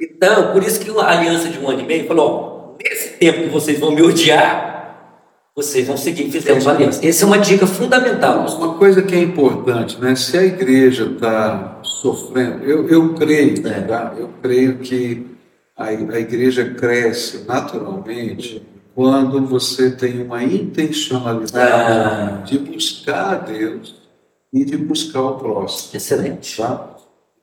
Então, 0.00 0.52
por 0.52 0.62
isso 0.62 0.80
que 0.80 0.90
a 0.90 1.08
aliança 1.08 1.48
de 1.48 1.58
um 1.58 1.68
ano 1.68 1.80
e 1.80 1.84
meio 1.84 2.06
falou: 2.06 2.76
ó, 2.76 2.82
nesse 2.82 3.10
tempo 3.10 3.42
que 3.42 3.48
vocês 3.48 3.78
vão 3.78 3.92
me 3.92 4.02
odiar, 4.02 4.72
vocês 5.54 5.86
vão 5.86 5.96
seguir, 5.96 6.30
fizemos 6.30 6.66
uma 6.66 6.74
aliança. 6.74 7.06
Essa 7.06 7.24
é 7.24 7.26
uma 7.26 7.38
dica 7.38 7.66
fundamental. 7.66 8.46
Uma 8.46 8.74
coisa 8.74 9.02
que 9.02 9.14
é 9.14 9.18
importante, 9.18 10.00
né? 10.00 10.14
Se 10.16 10.36
a 10.36 10.42
igreja 10.42 11.04
está 11.04 11.78
sofrendo, 11.82 12.64
eu, 12.64 12.88
eu 12.88 13.14
creio, 13.14 13.66
É. 13.66 13.80
tá? 13.82 14.14
eu 14.18 14.30
creio 14.42 14.78
que 14.78 15.26
a, 15.76 15.84
a 15.86 16.18
igreja 16.18 16.74
cresce 16.74 17.44
naturalmente 17.46 18.66
quando 18.94 19.44
você 19.46 19.90
tem 19.90 20.22
uma 20.22 20.42
intencionalidade 20.42 21.56
Ah. 21.58 22.42
de 22.44 22.58
buscar 22.58 23.34
a 23.34 23.38
Deus 23.38 23.94
e 24.52 24.64
de 24.64 24.76
buscar 24.76 25.22
o 25.22 25.34
próximo. 25.38 25.90
Excelente. 25.96 26.56
Tá? 26.60 26.88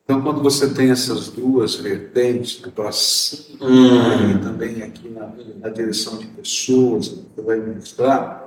Então, 0.04 0.22
quando 0.22 0.42
você 0.42 0.68
tem 0.74 0.90
essas 0.90 1.28
duas 1.28 1.76
vertentes, 1.76 2.60
né, 2.62 2.72
para 2.74 2.90
cima 2.92 3.64
Hum. 3.66 4.30
e 4.32 4.38
também 4.38 4.82
aqui 4.82 5.08
na, 5.08 5.30
na 5.60 5.68
direção 5.68 6.18
de 6.18 6.26
pessoas 6.26 7.08
que 7.08 7.24
você 7.36 7.42
vai 7.42 7.58
ministrar, 7.60 8.44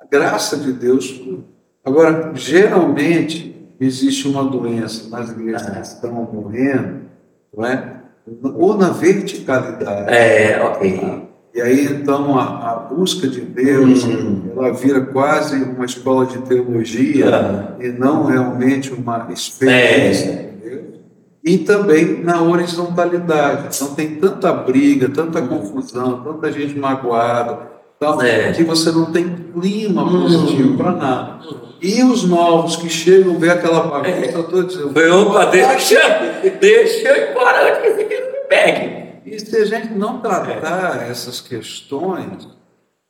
a 0.00 0.04
graça 0.06 0.56
de 0.58 0.72
Deus. 0.72 1.20
Agora, 1.84 2.32
geralmente, 2.34 3.54
existe 3.80 4.28
uma 4.28 4.44
doença 4.44 5.08
nas 5.08 5.30
igrejas 5.30 5.62
que 5.70 5.78
estão 5.80 6.12
morrendo, 6.12 7.02
não 7.56 7.64
é? 7.64 7.94
ou 8.56 8.76
na 8.76 8.90
verticalidade. 8.90 10.12
É, 10.12 10.62
ok. 10.62 11.27
E 11.58 11.60
aí, 11.60 11.86
então, 11.86 12.38
a, 12.38 12.44
a 12.70 12.74
busca 12.88 13.26
de 13.26 13.40
Deus, 13.40 14.04
Hum. 14.04 14.42
ela 14.56 14.72
vira 14.72 15.00
quase 15.00 15.56
uma 15.60 15.84
escola 15.84 16.24
de 16.24 16.38
teologia 16.42 17.34
Ah. 17.34 17.82
e 17.82 17.88
não 17.88 18.26
realmente 18.26 18.94
uma 18.94 19.26
experiência 19.32 20.30
É. 20.30 20.34
de 20.36 20.68
Deus. 20.70 20.84
E 21.44 21.58
também 21.58 22.22
na 22.22 22.40
horizontalidade. 22.42 23.74
Então, 23.74 23.92
tem 23.96 24.14
tanta 24.14 24.52
briga, 24.52 25.08
tanta 25.08 25.42
confusão, 25.42 26.22
tanta 26.22 26.52
gente 26.52 26.78
magoada, 26.78 27.58
tal, 27.98 28.22
É. 28.22 28.52
que 28.52 28.62
você 28.62 28.92
não 28.92 29.06
tem 29.06 29.24
clima 29.52 30.04
Hum. 30.04 30.22
positivo 30.22 30.76
para 30.76 30.92
nada. 30.92 31.38
E 31.82 32.04
os 32.04 32.22
novos 32.22 32.76
que 32.76 32.88
chegam, 32.88 33.36
vê 33.36 33.50
aquela 33.50 33.80
bagunça 33.80 34.44
toda, 34.44 34.62
dizendo, 34.62 34.92
Foi, 34.92 35.10
opa, 35.10 35.46
deixa, 35.46 35.98
deixa 36.60 37.08
eu 37.08 37.16
ir 37.16 37.30
embora 37.32 37.80
que 37.82 37.88
me 37.94 38.04
pegue. 38.48 38.97
E 39.34 39.40
se 39.40 39.56
a 39.56 39.64
gente 39.64 39.92
não 39.94 40.20
tratar 40.20 41.08
essas 41.08 41.40
questões 41.40 42.48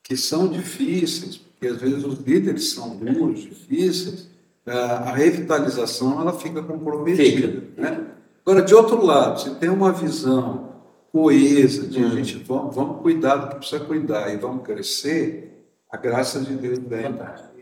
que 0.03 0.17
são 0.17 0.49
difíceis, 0.49 1.37
porque 1.37 1.67
às 1.67 1.77
vezes 1.77 2.05
os 2.05 2.19
líderes 2.21 2.71
são 2.71 2.97
duros, 2.97 3.41
difíceis, 3.41 4.29
a 4.67 5.13
revitalização 5.13 6.21
ela 6.21 6.33
fica 6.33 6.63
comprometida. 6.63 7.65
Né? 7.77 8.07
Agora, 8.45 8.63
de 8.63 8.75
outro 8.75 9.05
lado, 9.05 9.41
se 9.41 9.51
tem 9.57 9.69
uma 9.69 9.93
visão 9.93 10.69
coesa 11.13 11.87
de 11.87 12.05
a 12.05 12.09
gente 12.09 12.37
vamos, 12.39 12.75
vamos 12.75 13.01
cuidar 13.03 13.37
do 13.37 13.49
que 13.49 13.57
precisa 13.57 13.85
cuidar 13.85 14.33
e 14.33 14.37
vamos 14.37 14.63
crescer, 14.65 15.67
a 15.91 15.97
graça 15.97 16.41
de 16.41 16.55
Deus 16.55 16.79
vem 16.79 17.15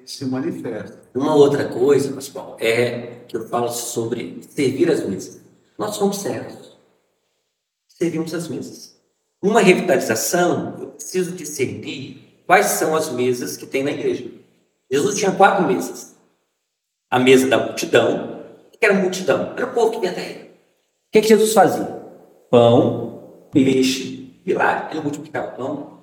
e 0.05 0.09
se 0.11 0.25
manifesta. 0.25 1.01
Uma 1.15 1.35
outra 1.35 1.69
coisa, 1.69 2.13
Pascoal, 2.13 2.57
é 2.61 3.25
que 3.29 3.37
eu 3.37 3.47
falo 3.49 3.69
sobre 3.69 4.41
servir 4.49 4.91
as 4.91 5.07
mesas. 5.07 5.41
Nós 5.79 5.97
somos 5.97 6.19
servos. 6.19 6.76
Servimos 7.99 8.35
as 8.35 8.49
mesas. 8.49 8.97
Numa 9.43 9.61
revitalização, 9.61 10.77
eu 10.81 10.87
preciso 10.89 11.33
discernir 11.33 12.43
quais 12.47 12.67
são 12.67 12.95
as 12.95 13.11
mesas 13.11 13.57
que 13.57 13.67
tem 13.67 13.83
na 13.83 13.91
igreja. 13.93 14.27
Jesus 14.91 15.17
tinha 15.19 15.33
quatro 15.33 15.67
mesas. 15.67 16.15
A 17.11 17.19
mesa 17.19 17.47
da 17.49 17.59
multidão. 17.59 18.43
Que 18.79 18.85
era 18.85 18.95
a 18.99 19.01
multidão? 19.01 19.53
Era 19.57 19.67
o 19.67 19.73
povo 19.73 19.93
que 19.93 20.01
vinha 20.01 20.13
até 20.13 20.25
ele. 20.31 20.41
O 20.45 21.13
que, 21.13 21.23
que 21.23 21.29
Jesus 21.29 21.53
fazia? 21.55 21.85
Pão, 22.51 23.47
peixe, 23.51 24.35
milagre. 24.45 24.93
Ele 24.93 25.01
multiplicava 25.01 25.53
pão 25.53 26.01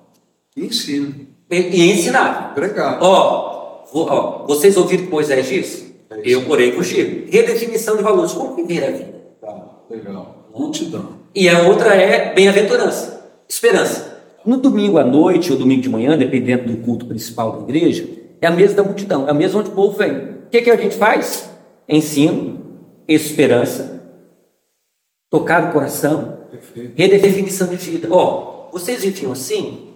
E 0.56 0.64
ensina, 0.66 1.14
e, 1.50 1.90
ensinava. 1.92 2.54
pregar. 2.54 2.98
Ó, 3.00 3.84
vo- 3.92 4.06
ó, 4.10 4.46
vocês 4.46 4.76
ouviram 4.76 5.04
que 5.04 5.10
Moisés 5.10 5.46
disse? 5.46 5.94
É 6.10 6.20
isso. 6.20 6.28
Eu 6.30 6.44
porém 6.46 6.74
contigo. 6.74 7.30
Redefinição 7.30 7.96
de 7.96 8.02
valores. 8.02 8.32
Como 8.32 8.56
viver 8.56 8.84
a 8.84 8.90
vida? 8.90 9.20
Tá, 9.40 9.70
legal. 9.88 10.48
Multidão. 10.52 11.23
E 11.34 11.48
a 11.48 11.62
outra 11.62 11.94
é 11.94 12.32
bem-aventurança, 12.32 13.28
esperança. 13.48 14.22
No 14.46 14.56
domingo 14.58 14.98
à 14.98 15.04
noite 15.04 15.50
ou 15.50 15.58
domingo 15.58 15.82
de 15.82 15.88
manhã, 15.88 16.16
dependendo 16.16 16.72
do 16.72 16.76
culto 16.82 17.06
principal 17.06 17.52
da 17.52 17.62
igreja, 17.62 18.08
é 18.40 18.46
a 18.46 18.52
mesa 18.52 18.74
da 18.74 18.84
multidão, 18.84 19.26
é 19.26 19.30
a 19.30 19.34
mesa 19.34 19.58
onde 19.58 19.70
o 19.70 19.72
povo 19.72 19.96
vem. 19.96 20.12
O 20.12 20.50
que, 20.50 20.62
que 20.62 20.70
a 20.70 20.76
gente 20.76 20.96
faz? 20.96 21.50
Ensino, 21.88 22.60
esperança, 23.08 24.00
tocar 25.28 25.70
o 25.70 25.72
coração, 25.72 26.38
redefinição 26.94 27.66
de 27.66 27.76
vida. 27.76 28.08
Ó, 28.12 28.68
vocês 28.70 29.02
viviam 29.02 29.32
assim? 29.32 29.88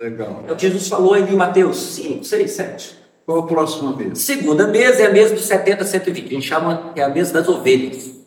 Legal. 0.00 0.44
É 0.48 0.52
o 0.52 0.56
que 0.56 0.62
Jesus 0.62 0.88
falou 0.88 1.16
em 1.16 1.36
Mateus 1.36 1.76
5, 1.76 2.24
6, 2.24 2.50
7. 2.50 2.98
Qual 3.24 3.38
a 3.38 3.46
próxima 3.46 3.92
vez? 3.92 4.18
Segunda 4.18 4.66
mesa 4.66 5.02
é 5.02 5.06
a 5.06 5.12
mesa 5.12 5.34
dos 5.34 5.44
70 5.44 5.84
a 5.84 5.86
120. 5.86 6.26
A 6.26 6.28
gente 6.30 6.48
chama 6.48 6.92
que 6.92 7.00
é 7.00 7.04
a 7.04 7.08
mesa 7.08 7.32
das 7.32 7.48
ovelhas. 7.48 8.21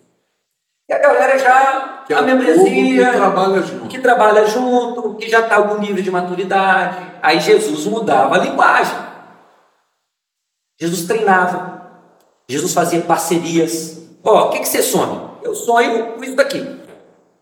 E 0.88 0.94
a 0.94 1.00
galera 1.00 1.38
já, 1.40 2.04
Que 2.06 2.14
é 2.14 2.18
a 2.18 2.22
membresia, 2.22 3.12
que 3.12 3.18
trabalha 3.18 3.62
junto. 3.62 3.88
que 3.88 4.00
trabalha 4.00 4.46
junto, 4.46 5.16
que 5.16 5.28
já 5.30 5.40
está 5.40 5.56
algum 5.56 5.80
nível 5.80 6.04
de 6.04 6.12
maturidade. 6.12 6.98
Aí 7.24 7.40
Jesus 7.40 7.86
mudava 7.88 8.36
a 8.36 8.38
linguagem. 8.38 8.96
Jesus 10.80 11.06
treinava. 11.08 11.82
Jesus 12.48 12.74
fazia 12.74 13.02
parcerias. 13.02 13.98
Ó, 14.24 14.48
o 14.48 14.50
que, 14.50 14.60
que 14.60 14.68
você 14.68 14.84
sonha? 14.84 15.22
Eu 15.42 15.56
sonho 15.56 16.14
com 16.14 16.24
isso 16.24 16.36
daqui. 16.36 16.60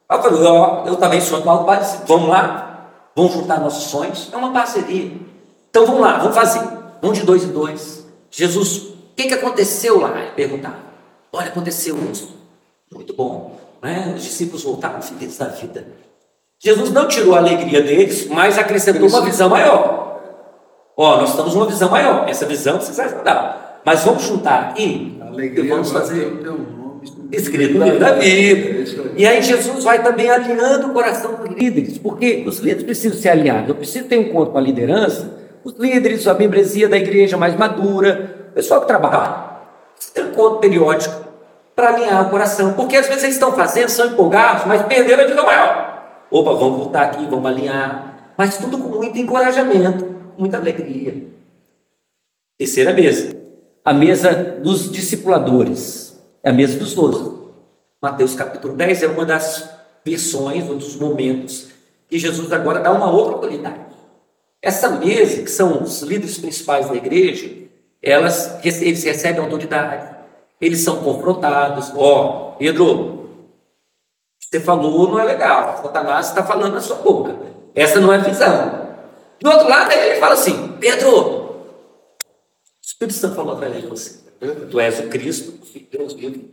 Aí 0.07 0.17
eu 0.17 0.21
falei, 0.23 0.43
ó, 0.43 0.85
eu 0.85 0.95
também 0.95 1.19
sonho 1.19 1.43
com 1.43 1.49
algo 1.49 1.65
parecido. 1.65 2.03
Vamos 2.05 2.29
lá? 2.29 2.89
Vamos 3.15 3.33
juntar 3.33 3.59
nossos 3.59 3.85
sonhos? 3.85 4.29
É 4.31 4.37
uma 4.37 4.51
parceria. 4.53 5.11
Então 5.69 5.85
vamos 5.85 6.01
lá, 6.01 6.17
vamos 6.19 6.35
fazer. 6.35 6.61
Vamos 7.01 7.17
de 7.19 7.25
dois 7.25 7.43
em 7.43 7.51
dois. 7.51 8.05
Jesus, 8.31 8.77
o 8.77 8.95
que, 9.15 9.27
que 9.27 9.33
aconteceu 9.33 9.99
lá? 9.99 10.17
Ele 10.17 10.31
perguntava. 10.31 10.77
Olha, 11.31 11.47
aconteceu 11.47 11.97
isso. 12.11 12.42
Muito 12.93 13.13
bom. 13.13 13.57
Né? 13.81 14.13
Os 14.15 14.23
discípulos 14.23 14.63
voltaram 14.63 15.01
felizes 15.01 15.37
da 15.37 15.47
vida. 15.47 15.85
Jesus 16.59 16.91
não 16.91 17.07
tirou 17.07 17.35
a 17.35 17.39
alegria 17.39 17.81
deles, 17.81 18.27
mas 18.27 18.57
acrescentou 18.57 19.07
uma 19.09 19.21
visão 19.21 19.49
maior. 19.49 20.21
Ó, 20.95 21.17
nós 21.17 21.31
estamos 21.31 21.53
numa 21.55 21.65
visão 21.65 21.89
maior. 21.89 22.29
Essa 22.29 22.45
visão 22.45 22.77
precisa 22.77 23.03
ajudar. 23.03 23.81
Mas 23.85 24.03
vamos 24.03 24.23
juntar 24.23 24.69
aqui 24.69 25.17
A 25.19 25.25
e 25.25 25.27
alegria 25.27 25.69
vamos 25.73 25.91
fazer 25.91 26.31
escrito 27.31 27.77
no 27.77 27.83
livro 27.83 27.99
da 27.99 28.09
É 28.09 28.19
vida. 28.19 28.91
aí. 29.01 29.13
E 29.17 29.25
aí 29.27 29.41
Jesus 29.41 29.83
vai 29.83 30.01
também 30.01 30.29
alinhando 30.29 30.87
o 30.87 30.93
coração 30.93 31.33
dos 31.33 31.49
líderes, 31.49 31.97
porque 31.97 32.45
os 32.47 32.59
líderes 32.59 32.83
precisam 32.83 33.17
ser 33.19 33.29
alinhados. 33.29 33.67
Eu 33.69 33.75
preciso 33.75 34.05
ter 34.05 34.17
um 34.17 34.21
encontro 34.21 34.51
com 34.51 34.57
a 34.57 34.61
liderança 34.61 35.41
Os 35.65 35.73
líderes, 35.77 36.27
a 36.27 36.33
membresia 36.33 36.87
da 36.87 36.97
igreja 36.97 37.37
mais 37.37 37.55
madura, 37.57 38.47
o 38.51 38.53
pessoal 38.53 38.81
que 38.81 38.87
trabalha. 38.87 39.51
Tem 40.13 40.25
um 40.25 40.29
encontro 40.29 40.59
periódico 40.59 41.15
para 41.75 41.89
alinhar 41.89 42.27
o 42.27 42.29
coração. 42.29 42.73
Porque 42.73 42.97
às 42.97 43.07
vezes 43.07 43.23
eles 43.23 43.35
estão 43.35 43.53
fazendo, 43.53 43.89
são 43.89 44.07
empolgados, 44.07 44.65
mas 44.65 44.81
perderam 44.83 45.23
a 45.23 45.27
vida 45.27 45.43
maior. 45.43 46.25
Opa, 46.29 46.53
vamos 46.53 46.77
voltar 46.77 47.03
aqui, 47.03 47.25
vamos 47.25 47.45
alinhar. 47.45 48.33
Mas 48.37 48.57
tudo 48.57 48.77
com 48.77 48.89
muito 48.89 49.17
encorajamento, 49.17 50.15
muita 50.37 50.57
alegria. 50.57 51.27
Terceira 52.57 52.93
mesa. 52.93 53.35
A 53.85 53.93
mesa 53.93 54.33
dos 54.33 54.91
discipuladores. 54.91 56.19
É 56.41 56.49
a 56.49 56.53
mesa 56.53 56.77
dos 56.77 56.93
doze. 56.93 57.31
Mateus 58.01 58.35
capítulo 58.35 58.75
10 58.75 59.03
é 59.03 59.07
uma 59.07 59.25
das 59.25 59.69
versões, 60.03 60.69
um 60.69 60.77
dos 60.77 60.95
momentos 60.95 61.69
que 62.09 62.19
Jesus 62.19 62.51
agora 62.51 62.79
dá 62.79 62.91
uma 62.91 63.09
outra 63.09 63.33
autoridade. 63.33 63.79
Essa 64.61 64.89
mesa, 64.89 65.41
que 65.41 65.49
são 65.49 65.81
os 65.81 66.01
líderes 66.01 66.37
principais 66.37 66.87
da 66.87 66.95
igreja, 66.95 67.49
elas, 68.01 68.59
eles 68.63 69.03
recebem 69.03 69.41
autoridade, 69.41 70.12
eles 70.65 70.81
são 70.81 70.97
confrontados. 71.03 71.91
Ó, 71.95 72.53
oh, 72.53 72.57
Pedro, 72.57 73.29
você 74.39 74.59
falou 74.59 75.09
não 75.09 75.19
é 75.19 75.23
legal, 75.23 75.81
Satanás 75.81 76.27
está 76.27 76.43
falando 76.43 76.73
na 76.73 76.81
sua 76.81 76.97
boca. 76.97 77.35
Essa 77.75 77.99
não 77.99 78.13
é 78.13 78.17
a 78.17 78.19
visão. 78.19 78.83
Do 79.41 79.49
outro 79.49 79.67
lado, 79.67 79.91
ele 79.91 80.19
fala 80.19 80.33
assim: 80.33 80.77
Pedro, 80.79 81.09
o 81.11 81.65
Espírito 82.81 83.17
Santo 83.17 83.35
falou 83.35 83.53
através 83.53 83.81
de 83.81 83.87
você. 83.87 84.23
Tu 84.69 84.79
és 84.79 84.99
o 84.99 85.03
Cristo, 85.03 85.53
Deus 85.91 86.13
vivo. 86.13 86.45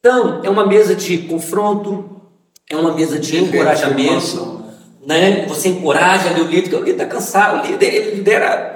Então, 0.00 0.42
é 0.44 0.50
uma 0.50 0.66
mesa 0.66 0.94
de 0.94 1.18
confronto, 1.18 2.20
é 2.68 2.76
uma 2.76 2.92
mesa 2.92 3.18
de 3.18 3.38
encorajamento. 3.38 4.64
Né? 5.06 5.46
Você 5.46 5.68
encoraja 5.68 6.30
ali 6.30 6.40
o 6.40 6.46
líder, 6.46 6.62
porque 6.62 6.76
o 6.76 6.84
líder 6.84 6.92
está 6.92 7.06
cansado, 7.06 7.62
o 7.62 7.66
líder 7.70 7.94
ele 7.94 8.16
lidera. 8.16 8.74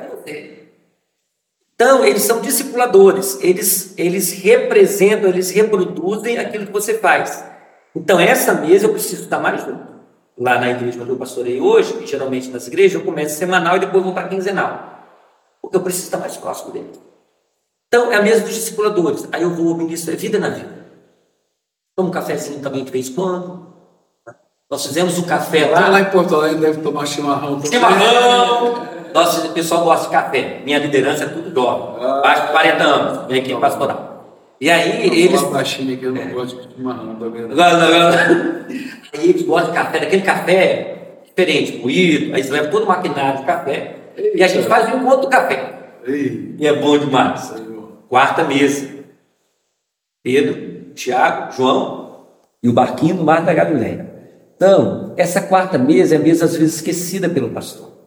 Então, 1.80 2.04
eles 2.04 2.22
são 2.22 2.40
discipuladores, 2.40 3.38
eles, 3.40 3.94
eles 3.96 4.32
representam, 4.32 5.28
eles 5.30 5.48
reproduzem 5.50 6.36
aquilo 6.36 6.66
que 6.66 6.72
você 6.72 6.98
faz. 6.98 7.44
Então, 7.94 8.18
essa 8.18 8.52
mesa 8.52 8.86
eu 8.86 8.90
preciso 8.90 9.22
estar 9.22 9.38
mais 9.38 9.64
junto. 9.64 9.86
Lá 10.36 10.58
na 10.58 10.70
igreja 10.70 11.00
onde 11.00 11.10
eu 11.10 11.16
pastorei 11.16 11.60
hoje, 11.60 12.04
geralmente 12.04 12.50
nas 12.50 12.66
igrejas, 12.66 12.94
eu 12.94 13.04
começo 13.04 13.38
semanal 13.38 13.76
e 13.76 13.78
depois 13.78 14.02
vou 14.02 14.12
para 14.12 14.26
quinzenal. 14.26 15.06
Porque 15.62 15.76
eu 15.76 15.80
preciso 15.80 16.06
estar 16.06 16.18
mais 16.18 16.36
próximo 16.36 16.72
dele. 16.72 16.90
Então, 17.86 18.10
é 18.10 18.16
a 18.16 18.22
mesa 18.22 18.40
dos 18.40 18.54
discipuladores. 18.54 19.28
Aí 19.30 19.42
eu 19.42 19.50
vou 19.50 19.76
ministrar 19.76 20.16
vida 20.16 20.36
na 20.36 20.48
vida. 20.48 20.84
Toma 21.94 22.08
um 22.08 22.12
cafezinho 22.12 22.58
também 22.58 22.82
de 22.82 22.90
vez 22.90 23.08
em 23.08 23.14
quando. 23.14 23.68
Nós 24.68 24.84
fizemos 24.84 25.16
o 25.16 25.26
café 25.26 25.66
lá. 25.66 25.90
Lá 25.90 26.00
em 26.00 26.06
Porto 26.06 26.34
Alegre 26.34 26.60
deve 26.60 26.82
tomar 26.82 27.06
chimarrão. 27.06 27.64
Chimarrão! 27.64 28.88
Nossa, 29.14 29.46
o 29.46 29.52
pessoal 29.52 29.84
gosta 29.84 30.06
de 30.06 30.12
café. 30.12 30.60
Minha 30.64 30.78
liderança 30.78 31.24
é 31.24 31.28
tudo 31.28 31.52
jovem. 31.54 32.04
Ah, 32.04 32.22
Acho 32.24 32.46
que 32.46 32.52
40 32.52 32.84
anos. 32.84 33.28
Vem 33.28 33.40
aqui 33.40 33.54
pastoral. 33.56 34.08
E 34.60 34.70
aí 34.70 35.06
eu 35.06 35.14
eles. 35.14 35.40
Falo 35.40 35.52
baixinho 35.52 35.96
que 35.96 36.04
eu 36.04 36.12
não 36.12 36.20
é. 36.20 36.26
gosto 36.26 36.60
de 36.60 36.74
chimarrão 36.74 37.14
também. 37.14 37.42
Não. 37.42 37.56
Aí 39.14 39.30
eles 39.30 39.42
gostam 39.42 39.70
de 39.70 39.76
café, 39.76 40.00
daquele 40.00 40.22
café 40.22 40.98
diferente, 41.24 41.78
moído. 41.78 42.34
Aí 42.34 42.40
eles 42.40 42.50
levam 42.50 42.70
todo 42.70 42.82
o 42.82 42.88
maquinário 42.88 43.40
de 43.40 43.46
café. 43.46 43.96
Ei, 44.16 44.32
e 44.34 44.42
a 44.42 44.48
gente 44.48 44.66
faz 44.66 44.92
um 44.92 45.20
do 45.20 45.28
café. 45.28 45.94
Ei. 46.04 46.56
E 46.58 46.66
é 46.66 46.72
bom 46.72 46.98
demais. 46.98 47.40
Senhor. 47.40 47.92
Quarta 48.08 48.44
mesa. 48.44 48.88
Pedro, 50.22 50.92
Tiago, 50.94 51.52
João 51.52 52.26
e 52.62 52.68
o 52.68 52.72
barquinho 52.72 53.16
do 53.16 53.24
Mar 53.24 53.44
da 53.44 53.54
Galileia. 53.54 54.08
Então, 54.56 55.14
essa 55.16 55.40
quarta 55.40 55.78
mesa 55.78 56.16
é 56.16 56.18
a 56.18 56.20
mesa 56.20 56.44
às 56.44 56.56
vezes 56.56 56.76
esquecida 56.76 57.28
pelo 57.28 57.50
pastor. 57.50 57.97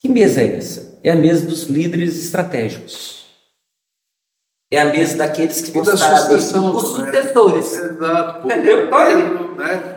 Que 0.00 0.08
mesa 0.08 0.40
é 0.42 0.56
essa? 0.56 0.98
É 1.02 1.10
a 1.10 1.16
mesa 1.16 1.46
dos 1.46 1.64
líderes 1.64 2.22
estratégicos. 2.22 3.26
É 4.70 4.80
a 4.80 4.86
mesa 4.86 5.16
daqueles 5.16 5.60
que 5.60 5.70
vão 5.70 5.82
estar 5.82 6.30
os 6.32 6.44
sucessores. 6.44 7.72
Exato. 7.72 8.46
Entendeu? 8.46 8.88
Pedro, 8.90 9.54
né? 9.56 9.96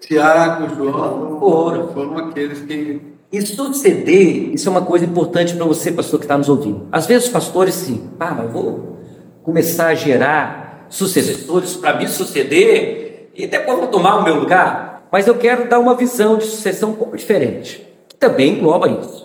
Tiago, 0.00 0.74
João, 0.74 1.38
foram. 1.38 1.92
foram 1.92 2.18
aqueles 2.18 2.60
que 2.60 3.10
e 3.32 3.40
suceder, 3.42 4.52
isso 4.52 4.68
é 4.68 4.72
uma 4.72 4.82
coisa 4.82 5.04
importante 5.04 5.54
para 5.54 5.64
você, 5.64 5.92
pastor, 5.92 6.18
que 6.18 6.24
está 6.24 6.36
nos 6.36 6.48
ouvindo. 6.48 6.88
Às 6.90 7.06
vezes 7.06 7.26
os 7.26 7.32
pastores, 7.32 7.74
sim, 7.74 8.10
ah, 8.18 8.34
mas 8.34 8.50
vou 8.50 8.98
começar 9.44 9.86
a 9.86 9.94
gerar 9.94 10.86
sucessores 10.88 11.76
para 11.76 11.96
me 11.96 12.08
suceder 12.08 13.30
e 13.32 13.46
depois 13.46 13.78
vão 13.78 13.86
tomar 13.86 14.16
o 14.16 14.24
meu 14.24 14.34
lugar. 14.34 15.06
Mas 15.12 15.28
eu 15.28 15.36
quero 15.36 15.68
dar 15.68 15.78
uma 15.78 15.94
visão 15.94 16.38
de 16.38 16.44
sucessão 16.44 16.90
um 16.90 16.94
pouco 16.94 17.16
diferente, 17.16 17.86
que 18.08 18.16
também 18.16 18.54
engloba 18.54 18.88
isso. 18.88 19.19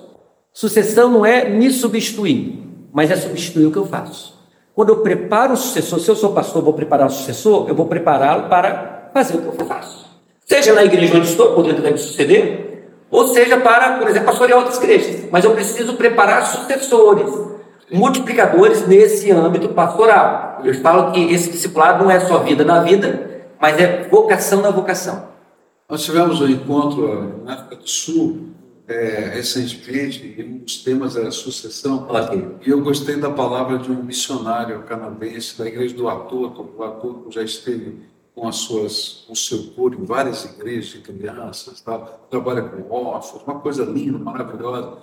Sucessão 0.56 1.10
não 1.10 1.26
é 1.26 1.50
me 1.50 1.70
substituir, 1.70 2.64
mas 2.94 3.12
é 3.12 3.18
substituir 3.18 3.66
o 3.66 3.72
que 3.72 3.78
eu 3.78 3.86
faço. 3.86 4.40
Quando 4.74 4.88
eu 4.88 5.02
preparo 5.02 5.52
o 5.52 5.58
sucessor, 5.58 6.00
se 6.00 6.08
eu 6.08 6.16
sou 6.16 6.32
pastor, 6.32 6.64
vou 6.64 6.72
preparar 6.72 7.08
o 7.08 7.10
sucessor, 7.10 7.68
eu 7.68 7.76
vou 7.76 7.88
prepará-lo 7.88 8.48
para 8.48 9.10
fazer 9.14 9.36
o 9.36 9.42
que 9.42 9.48
eu 9.48 9.68
faço. 9.68 10.06
Seja 10.46 10.72
na 10.72 10.86
igreja 10.86 11.18
onde 11.18 11.28
estou, 11.28 11.54
podendo 11.54 11.82
me 11.82 11.98
suceder, 11.98 12.88
ou 13.12 13.28
seja 13.28 13.58
para, 13.58 13.98
por 13.98 14.08
exemplo, 14.08 14.28
pastorear 14.28 14.58
outras 14.58 14.78
igrejas. 14.78 15.30
Mas 15.30 15.44
eu 15.44 15.52
preciso 15.52 15.96
preparar 15.96 16.48
sucessores 16.48 17.30
multiplicadores 17.92 18.88
nesse 18.88 19.30
âmbito 19.32 19.68
pastoral. 19.74 20.62
Eu 20.64 20.74
falo 20.76 21.12
que 21.12 21.34
esse 21.34 21.52
discipulado 21.52 22.02
não 22.02 22.10
é 22.10 22.22
só 22.22 22.38
vida 22.38 22.64
na 22.64 22.80
vida, 22.80 23.44
mas 23.60 23.78
é 23.78 24.08
vocação 24.10 24.62
na 24.62 24.70
vocação. 24.70 25.28
Nós 25.90 26.02
tivemos 26.02 26.40
um 26.40 26.48
encontro 26.48 27.42
na 27.44 27.56
África 27.56 27.76
do 27.76 27.90
Sul 27.90 28.56
é, 28.88 29.32
recentemente, 29.34 30.36
e 30.38 30.44
um 30.44 30.58
dos 30.60 30.84
temas 30.84 31.16
era 31.16 31.32
sucessão. 31.32 32.08
Okay. 32.10 32.48
E 32.66 32.70
eu 32.70 32.82
gostei 32.82 33.16
da 33.18 33.30
palavra 33.30 33.80
de 33.80 33.92
um 33.92 34.04
missionário 34.04 34.84
canadense 34.84 35.58
da 35.58 35.66
igreja 35.66 35.96
do 35.96 36.08
Ator, 36.08 36.54
o 36.78 36.84
Ator 36.84 37.26
já 37.30 37.44
esteve 37.44 37.98
com 38.34 38.48
as 38.48 38.58
suas, 38.58 39.24
com 39.26 39.34
o 39.34 39.36
seu 39.36 39.64
coro 39.76 40.00
em 40.00 40.06
várias 40.06 40.44
igrejas 40.44 40.88
de 40.88 41.00
crianças, 41.00 41.80
tal, 41.82 42.28
trabalha 42.30 42.62
com 42.64 42.94
órfãos, 42.94 43.44
uma 43.44 43.60
coisa 43.60 43.86
linda, 43.86 44.20
maravilhosa 44.20 44.98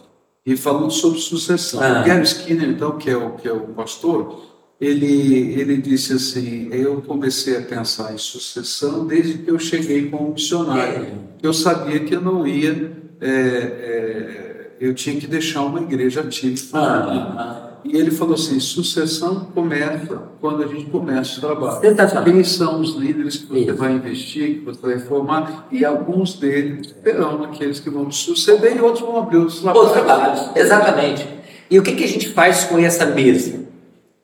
e 0.44 0.56
falando 0.56 0.90
sobre 0.90 1.18
sucessão. 1.18 1.80
Ah. 1.82 2.02
Gary 2.02 2.24
Skinner, 2.24 2.68
então, 2.68 2.98
que 2.98 3.08
é 3.08 3.16
o, 3.16 3.36
que 3.36 3.48
é 3.48 3.52
o 3.52 3.68
pastor, 3.68 4.51
ele, 4.82 5.60
ele 5.60 5.76
disse 5.76 6.12
assim: 6.12 6.68
Eu 6.72 7.00
comecei 7.02 7.56
a 7.56 7.62
pensar 7.62 8.12
em 8.12 8.18
sucessão 8.18 9.06
desde 9.06 9.38
que 9.38 9.48
eu 9.48 9.58
cheguei 9.58 10.10
como 10.10 10.32
missionário. 10.32 11.04
É. 11.04 11.12
Eu 11.40 11.52
sabia 11.52 12.00
que 12.00 12.16
eu 12.16 12.20
não 12.20 12.44
ia, 12.44 12.90
é, 13.20 13.28
é, 13.30 14.70
eu 14.80 14.92
tinha 14.92 15.20
que 15.20 15.28
deixar 15.28 15.62
uma 15.62 15.80
igreja 15.80 16.22
ativa. 16.22 16.58
Ah. 16.74 17.68
E 17.84 17.96
ele 17.96 18.10
falou 18.10 18.34
assim: 18.34 18.58
sucessão 18.58 19.46
começa 19.54 20.20
quando 20.40 20.64
a 20.64 20.66
gente 20.66 20.86
começa 20.86 21.38
o 21.38 21.40
trabalho. 21.40 21.94
Tá 21.94 22.22
Quem 22.24 22.42
são 22.42 22.80
os 22.80 22.96
líderes 22.96 23.36
que 23.36 23.46
você 23.46 23.60
Isso. 23.60 23.76
vai 23.76 23.92
investir, 23.92 24.58
que 24.58 24.64
você 24.64 24.80
vai 24.80 24.98
formar? 24.98 25.68
E 25.70 25.84
alguns 25.84 26.34
deles 26.34 26.92
serão 27.04 27.44
aqueles 27.44 27.78
que 27.78 27.88
vão 27.88 28.10
suceder 28.10 28.76
e 28.76 28.80
outros 28.80 29.06
vão 29.06 29.16
abrir 29.18 29.38
os 29.38 29.60
trabalhos. 29.60 29.92
trabalhos, 29.92 30.56
exatamente. 30.56 31.28
E 31.70 31.78
o 31.78 31.82
que, 31.84 31.92
que 31.92 32.02
a 32.02 32.08
gente 32.08 32.28
faz 32.30 32.64
com 32.64 32.78
essa 32.80 33.06
mesa? 33.06 33.61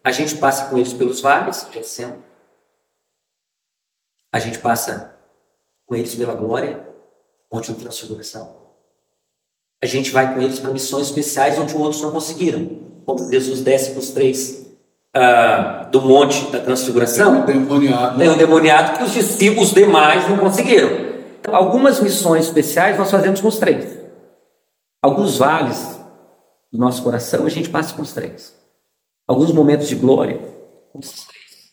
A 0.08 0.10
gente 0.10 0.36
passa 0.36 0.70
com 0.70 0.78
eles 0.78 0.94
pelos 0.94 1.20
vales, 1.20 1.66
descendo. 1.70 2.24
A 4.32 4.38
gente 4.38 4.58
passa 4.58 5.14
com 5.84 5.94
eles 5.94 6.14
pela 6.14 6.34
glória, 6.34 6.82
onde 7.50 7.70
não 7.70 7.78
transfiguração. 7.78 8.56
A 9.82 9.84
gente 9.84 10.10
vai 10.10 10.32
com 10.32 10.40
eles 10.40 10.60
para 10.60 10.70
missões 10.70 11.08
especiais 11.08 11.58
onde 11.58 11.76
outros 11.76 12.00
não 12.00 12.10
conseguiram 12.10 12.88
quando 13.04 13.30
Jesus 13.30 13.60
desce 13.60 13.90
para 13.90 13.98
os 13.98 14.08
três 14.08 14.66
uh, 15.14 15.90
do 15.90 16.00
monte 16.00 16.50
da 16.52 16.60
transfiguração, 16.60 17.44
tem 17.44 17.58
um 17.58 17.66
demoniado, 17.66 18.18
tem 18.18 18.30
um 18.30 18.36
demoniado 18.38 18.96
que 18.96 19.04
os 19.04 19.12
discípulos 19.12 19.74
demais 19.74 20.26
não 20.26 20.38
conseguiram. 20.38 20.88
Então, 21.38 21.54
algumas 21.54 22.00
missões 22.00 22.46
especiais 22.46 22.96
nós 22.96 23.10
fazemos 23.10 23.42
com 23.42 23.48
os 23.48 23.58
três. 23.58 23.98
Alguns 25.02 25.36
vales 25.36 26.00
do 26.72 26.78
nosso 26.78 27.02
coração 27.02 27.44
a 27.44 27.50
gente 27.50 27.68
passa 27.68 27.94
com 27.94 28.00
os 28.00 28.14
três. 28.14 28.57
Alguns 29.28 29.52
momentos 29.52 29.86
de 29.86 29.94
glória. 29.94 30.40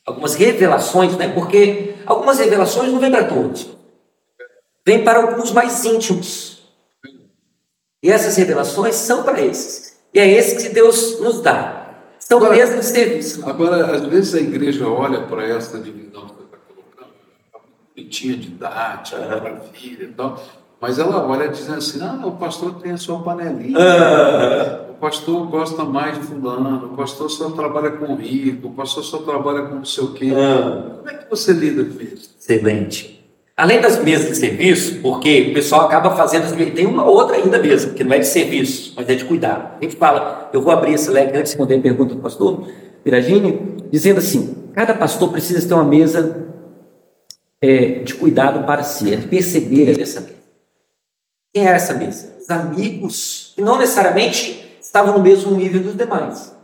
Algumas 0.05 0.35
revelações, 0.35 1.15
né? 1.15 1.29
porque 1.29 1.95
algumas 2.05 2.37
revelações 2.37 2.91
não 2.91 2.99
vêm 2.99 3.09
para 3.09 3.23
todos. 3.23 3.69
Vêm 4.85 5.03
para 5.03 5.21
alguns 5.21 5.51
mais 5.51 5.85
íntimos. 5.85 6.61
E 8.03 8.11
essas 8.11 8.35
revelações 8.35 8.95
são 8.95 9.23
para 9.23 9.41
esses. 9.41 9.97
E 10.13 10.19
é 10.19 10.29
esse 10.29 10.57
que 10.57 10.73
Deus 10.73 11.19
nos 11.21 11.41
dá. 11.41 11.85
São 12.19 12.37
agora, 12.37 12.55
mesmo 12.55 12.83
serviço. 12.83 13.47
Agora, 13.47 13.95
às 13.95 14.01
vezes 14.03 14.35
a 14.35 14.39
igreja 14.39 14.87
olha 14.87 15.21
para 15.21 15.47
essa 15.47 15.79
divisão 15.79 16.27
que 16.27 16.35
você 16.35 16.43
está 16.43 16.57
colocando, 16.67 17.13
bonitinha, 17.95 18.37
didática, 18.37 19.17
uhum. 19.17 19.27
maravilha 19.29 20.03
e 20.03 20.13
tal, 20.13 20.43
mas 20.81 20.99
ela 20.99 21.25
olha 21.25 21.47
dizendo 21.47 21.77
assim: 21.77 22.01
ah, 22.01 22.25
o 22.25 22.31
pastor 22.33 22.75
tem 22.81 22.91
a 22.91 22.97
sua 22.97 23.19
panelinha. 23.21 23.77
Uhum. 23.77 24.84
Pastor 25.05 25.45
gosta 25.45 25.85
mais 25.85 26.17
de 26.17 26.25
fulano, 26.25 26.87
o 26.87 26.97
pastor 26.97 27.29
só 27.29 27.51
trabalha 27.51 27.91
com 27.91 28.15
rico, 28.15 28.69
o 28.69 28.71
pastor 28.71 29.03
só 29.03 29.19
trabalha 29.19 29.67
com 29.67 29.75
não 29.75 29.85
sei 29.85 30.03
o 30.03 30.13
quê. 30.13 30.31
Uhum. 30.31 30.95
Como 30.97 31.09
é 31.11 31.13
que 31.13 31.29
você 31.29 31.53
lida 31.53 31.83
com 31.83 32.01
isso? 32.01 32.31
Excelente. 32.39 33.23
Além 33.55 33.79
das 33.79 34.03
mesas 34.03 34.29
de 34.29 34.37
serviço, 34.37 35.01
porque 35.03 35.49
o 35.51 35.53
pessoal 35.53 35.81
acaba 35.81 36.15
fazendo, 36.15 36.51
tem 36.73 36.87
uma 36.87 37.05
outra 37.05 37.35
ainda 37.35 37.59
mesmo, 37.59 37.93
que 37.93 38.03
não 38.03 38.13
é 38.13 38.17
de 38.17 38.25
serviço, 38.25 38.93
mas 38.95 39.07
é 39.07 39.13
de 39.13 39.25
cuidado. 39.25 39.77
A 39.79 39.83
gente 39.83 39.95
fala, 39.95 40.49
eu 40.51 40.59
vou 40.59 40.73
abrir 40.73 40.95
esse 40.95 41.11
leque 41.11 41.37
antes 41.37 41.51
de 41.51 41.57
responder 41.59 41.75
a 41.75 41.81
pergunta 41.83 42.15
do 42.15 42.21
pastor 42.21 42.67
Piragini, 43.03 43.75
dizendo 43.91 44.17
assim: 44.17 44.71
cada 44.73 44.95
pastor 44.95 45.31
precisa 45.31 45.67
ter 45.67 45.73
uma 45.75 45.85
mesa 45.85 46.47
é, 47.61 47.99
de 47.99 48.15
cuidado 48.15 48.65
para 48.65 48.81
si, 48.81 49.13
é 49.13 49.17
de 49.17 49.27
perceber 49.27 50.01
essa 50.01 50.21
mesa. 50.21 50.35
Quem 51.53 51.67
é 51.67 51.71
essa 51.73 51.93
mesa? 51.93 52.37
Os 52.41 52.49
amigos, 52.49 53.53
não 53.59 53.77
necessariamente 53.77 54.64
estavam 54.85 55.17
no 55.17 55.23
mesmo 55.23 55.55
nível 55.55 55.81
dos 55.81 55.95
demais. 55.95 56.55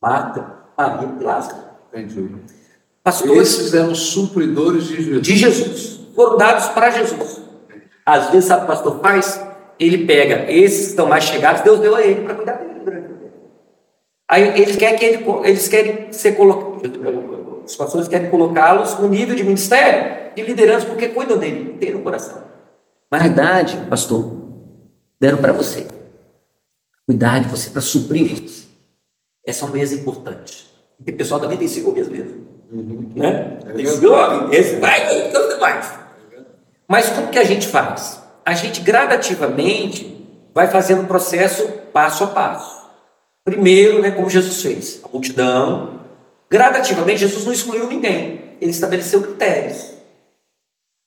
Marta, 0.00 0.58
Maria 0.76 1.08
e 1.20 1.22
Lázaro. 1.22 1.58
Entendi. 1.92 2.36
Pastores 3.02 3.54
Esses 3.54 3.74
eram 3.74 3.94
supridores 3.94 4.84
de 4.84 4.96
Jesus. 5.02 5.22
de 5.22 5.36
Jesus. 5.36 6.00
Foram 6.14 6.36
dados 6.36 6.68
para 6.68 6.90
Jesus. 6.90 7.42
Às 8.04 8.30
vezes, 8.30 8.46
sabe 8.46 8.62
o 8.62 8.66
que 8.66 8.72
o 8.72 8.74
pastor 8.74 9.00
faz? 9.00 9.46
Ele 9.78 10.06
pega 10.06 10.50
esses 10.50 10.78
que 10.78 10.90
estão 10.90 11.06
mais 11.06 11.24
chegados, 11.24 11.62
Deus 11.62 11.78
deu 11.78 11.94
a 11.94 12.02
ele 12.02 12.22
para 12.22 12.34
cuidar 12.34 12.54
dele 12.54 12.80
durante 12.84 13.12
o 13.12 13.16
tempo. 13.16 13.32
Aí 14.28 14.60
eles 14.60 14.76
querem, 14.76 14.98
que 14.98 15.04
ele, 15.04 15.24
eles 15.44 15.68
querem 15.68 16.12
ser 16.12 16.32
colocados, 16.32 16.90
os 17.64 17.76
pastores 17.76 18.08
querem 18.08 18.30
colocá-los 18.30 18.98
no 18.98 19.08
nível 19.08 19.36
de 19.36 19.44
ministério, 19.44 20.32
de 20.34 20.42
liderança, 20.42 20.86
porque 20.86 21.08
cuidam 21.08 21.38
dele, 21.38 21.76
tem 21.78 21.92
no 21.92 22.00
coração. 22.00 22.42
Mas 23.10 23.22
na 23.22 23.28
verdade, 23.28 23.76
pastor, 23.88 24.32
deram 25.20 25.38
para 25.38 25.52
você. 25.52 25.86
Cuidar 27.08 27.38
de 27.38 27.48
você, 27.48 27.70
para 27.70 27.80
suprir. 27.80 28.38
Essa 29.42 29.64
é 29.64 29.66
uma 29.66 29.74
mesa 29.74 29.94
importante. 29.94 30.66
Porque 30.98 31.10
o 31.10 31.16
pessoal 31.16 31.40
também 31.40 31.56
tem 31.56 31.66
cinco 31.66 31.90
meses 31.92 32.12
mesmo. 32.12 32.46
Né? 33.16 33.56
Tem 33.74 33.86
cinco 33.86 34.52
esse 34.52 34.76
vai, 34.76 35.26
então 35.26 35.48
demais. 35.48 35.90
Mas 36.86 37.08
como 37.08 37.28
que 37.28 37.38
a 37.38 37.44
gente 37.44 37.66
faz? 37.66 38.22
A 38.44 38.52
gente 38.52 38.82
gradativamente 38.82 40.22
vai 40.52 40.68
fazendo 40.68 41.04
o 41.04 41.06
processo 41.06 41.66
passo 41.94 42.24
a 42.24 42.26
passo. 42.26 42.86
Primeiro, 43.42 44.02
né, 44.02 44.10
como 44.10 44.28
Jesus 44.28 44.60
fez, 44.60 45.00
a 45.02 45.08
multidão. 45.08 46.00
Gradativamente, 46.50 47.20
Jesus 47.20 47.46
não 47.46 47.54
excluiu 47.54 47.86
ninguém. 47.86 48.56
Ele 48.60 48.70
estabeleceu 48.70 49.22
critérios. 49.22 49.94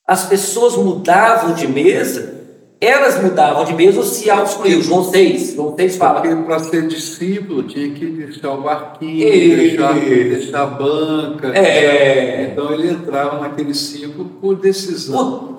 As 0.08 0.26
pessoas 0.26 0.76
mudavam 0.76 1.54
de 1.54 1.68
mesa, 1.68 2.41
elas 2.82 3.22
mudavam 3.22 3.64
de 3.64 3.76
mesa 3.76 4.00
ou 4.00 4.06
se 4.06 4.28
auto-excluíam. 4.30 4.82
João 4.82 5.04
6, 5.04 5.54
João 5.54 5.76
6 5.78 5.96
fala. 5.98 6.20
Porque 6.20 6.36
para 6.36 6.60
ser 6.60 6.88
discípulo 6.88 7.62
tinha 7.64 7.92
que 7.92 8.08
deixar 8.08 8.54
o 8.54 8.62
barquinho, 8.64 9.30
deixar, 9.56 9.94
deixar 9.94 10.64
a 10.64 10.66
banca. 10.66 11.50
É. 11.56 12.50
Então 12.52 12.74
ele 12.74 12.90
entrava 12.90 13.40
naquele 13.40 13.76
ciclo 13.76 14.26
por 14.26 14.56
decisão. 14.56 15.40
Pô, 15.40 15.52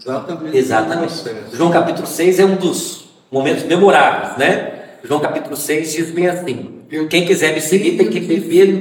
Exatamente. 0.00 0.56
Exatamente. 0.56 1.14
João 1.52 1.70
capítulo 1.70 2.06
6 2.06 2.40
é 2.40 2.44
um 2.46 2.56
dos 2.56 3.04
momentos 3.30 3.64
memoráveis, 3.64 4.38
né? 4.38 4.72
João 5.04 5.20
capítulo 5.20 5.54
6 5.54 5.92
diz 5.92 6.10
bem 6.10 6.26
assim: 6.26 6.80
quem 7.08 7.24
quiser 7.24 7.54
me 7.54 7.60
seguir 7.60 7.96
tem 7.96 8.08
que 8.08 8.20
beber 8.20 8.80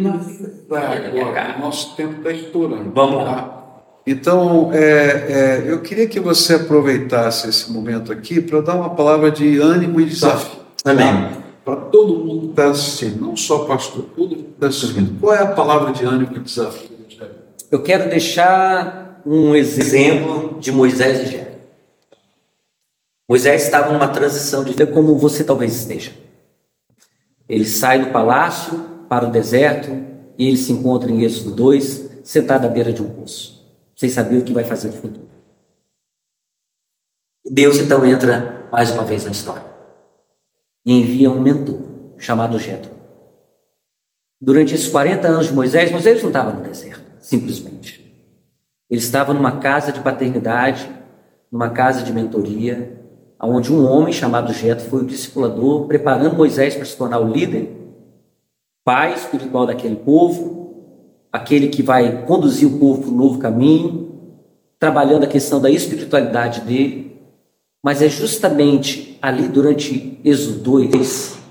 Agora, 0.70 1.56
o 1.58 1.62
nosso 1.62 1.96
tempo 1.96 2.18
está 2.18 2.32
estourando. 2.32 2.92
Vamos 2.94 3.24
lá. 3.24 3.61
Tá? 4.06 4.12
Então, 4.12 4.72
é, 4.74 4.84
é, 4.84 5.64
eu 5.68 5.82
queria 5.82 6.08
que 6.08 6.20
você 6.20 6.56
aproveitasse 6.56 7.48
esse 7.50 7.72
momento 7.72 8.12
aqui 8.12 8.42
para 8.42 8.62
dar 8.62 8.76
uma 8.76 8.92
palavra 8.92 9.32
de 9.32 9.60
ânimo 9.60 10.02
e 10.02 10.06
desafio. 10.06 10.60
Amém. 10.84 11.42
Para 11.64 11.76
todo 11.76 12.26
mundo 12.26 12.48
que 12.48 12.52
está 12.52 12.70
assistindo, 12.72 13.22
não 13.22 13.38
só 13.38 13.66
pastor, 13.66 14.06
todo 14.16 14.30
mundo 14.30 14.44
que 14.44 14.52
está 14.52 14.68
assistindo. 14.68 15.20
Qual 15.20 15.34
é 15.34 15.40
a 15.40 15.48
palavra 15.48 15.94
de 15.94 16.04
ânimo 16.04 16.36
e 16.36 16.40
desafio? 16.40 16.90
Eu 17.72 17.82
quero 17.82 18.10
deixar 18.10 19.22
um 19.26 19.56
exemplo 19.56 20.60
de 20.60 20.72
Moisés 20.72 21.22
e 21.22 21.32
Jetro. 21.32 21.52
Moisés 23.30 23.64
estava 23.64 23.94
numa 23.94 24.10
transição 24.10 24.64
de 24.64 24.72
vida 24.72 24.86
como 24.86 25.18
você 25.18 25.44
talvez 25.44 25.74
esteja. 25.74 26.12
Ele 27.48 27.66
sai 27.66 28.04
do 28.04 28.12
palácio 28.12 28.78
para 29.08 29.26
o 29.26 29.32
deserto 29.32 29.90
e 30.38 30.48
ele 30.48 30.58
se 30.58 30.74
encontra 30.74 31.10
em 31.10 31.24
Êxodo 31.24 31.56
2, 31.56 32.10
sentado 32.24 32.66
à 32.66 32.70
beira 32.70 32.92
de 32.92 33.02
um 33.02 33.10
poço, 33.10 33.61
sem 34.02 34.10
saber 34.10 34.40
o 34.40 34.44
que 34.44 34.52
vai 34.52 34.64
fazer 34.64 34.88
no 34.88 34.96
futuro. 34.96 35.30
Deus 37.46 37.78
então 37.78 38.04
entra 38.04 38.68
mais 38.72 38.90
uma 38.90 39.04
vez 39.04 39.26
na 39.26 39.32
história 39.32 39.64
e 40.84 40.92
envia 40.92 41.30
um 41.30 41.40
mentor 41.40 41.82
chamado 42.18 42.58
Jetro. 42.58 42.90
Durante 44.42 44.74
esses 44.74 44.88
40 44.88 45.28
anos 45.28 45.46
de 45.46 45.54
Moisés, 45.54 45.92
Moisés 45.92 46.20
não 46.24 46.32
estava 46.32 46.52
no 46.52 46.64
deserto, 46.64 47.06
simplesmente. 47.20 48.02
Ele 48.90 49.00
estava 49.00 49.36
numa 49.36 49.60
casa 49.60 49.92
de 49.92 50.00
paternidade, 50.00 50.90
numa 51.52 51.70
casa 51.70 52.02
de 52.02 52.12
mentoria, 52.12 53.00
onde 53.40 53.72
um 53.72 53.86
homem 53.86 54.12
chamado 54.12 54.52
Jetro 54.52 54.90
foi 54.90 55.04
o 55.04 55.06
discipulador, 55.06 55.86
preparando 55.86 56.36
Moisés 56.36 56.74
para 56.74 56.86
se 56.86 56.98
tornar 56.98 57.20
o 57.20 57.32
líder, 57.32 57.70
pai 58.84 59.14
espiritual 59.14 59.68
daquele 59.68 59.98
povo, 59.98 60.61
aquele 61.32 61.68
que 61.68 61.82
vai 61.82 62.26
conduzir 62.26 62.68
o 62.68 62.78
povo 62.78 63.04
para 63.04 63.12
um 63.12 63.16
novo 63.16 63.40
caminho, 63.40 64.12
trabalhando 64.78 65.24
a 65.24 65.28
questão 65.28 65.62
da 65.62 65.70
espiritualidade 65.70 66.62
dele. 66.62 67.20
Mas 67.84 68.02
é 68.02 68.10
justamente 68.10 69.18
ali 69.22 69.48
durante 69.48 70.20
Êxodo 70.24 70.60
2 70.60 71.42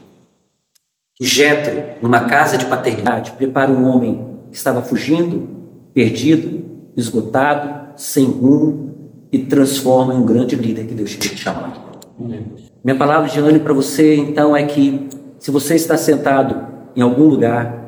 que 1.17 1.27
Jetro, 1.27 2.01
numa 2.01 2.21
casa 2.21 2.57
de 2.57 2.65
paternidade, 2.65 3.33
prepara 3.33 3.71
um 3.71 3.85
homem 3.87 4.27
que 4.51 4.57
estava 4.57 4.81
fugindo, 4.81 5.49
perdido, 5.93 6.65
esgotado, 6.97 7.93
sem 7.95 8.25
rumo 8.25 8.95
e 9.31 9.39
transforma 9.39 10.15
em 10.15 10.17
um 10.17 10.25
grande 10.25 10.57
líder 10.57 10.87
que 10.87 10.95
Deus 10.95 11.15
tinha 11.17 11.37
chamado. 11.37 11.79
Minha 12.83 12.97
palavra 12.97 13.29
de 13.29 13.39
ânimo 13.39 13.61
para 13.61 13.75
você 13.75 14.17
então 14.17 14.57
é 14.57 14.65
que 14.65 15.09
se 15.39 15.51
você 15.51 15.75
está 15.75 15.97
sentado 15.97 16.67
em 16.97 17.03
algum 17.03 17.25
lugar, 17.25 17.80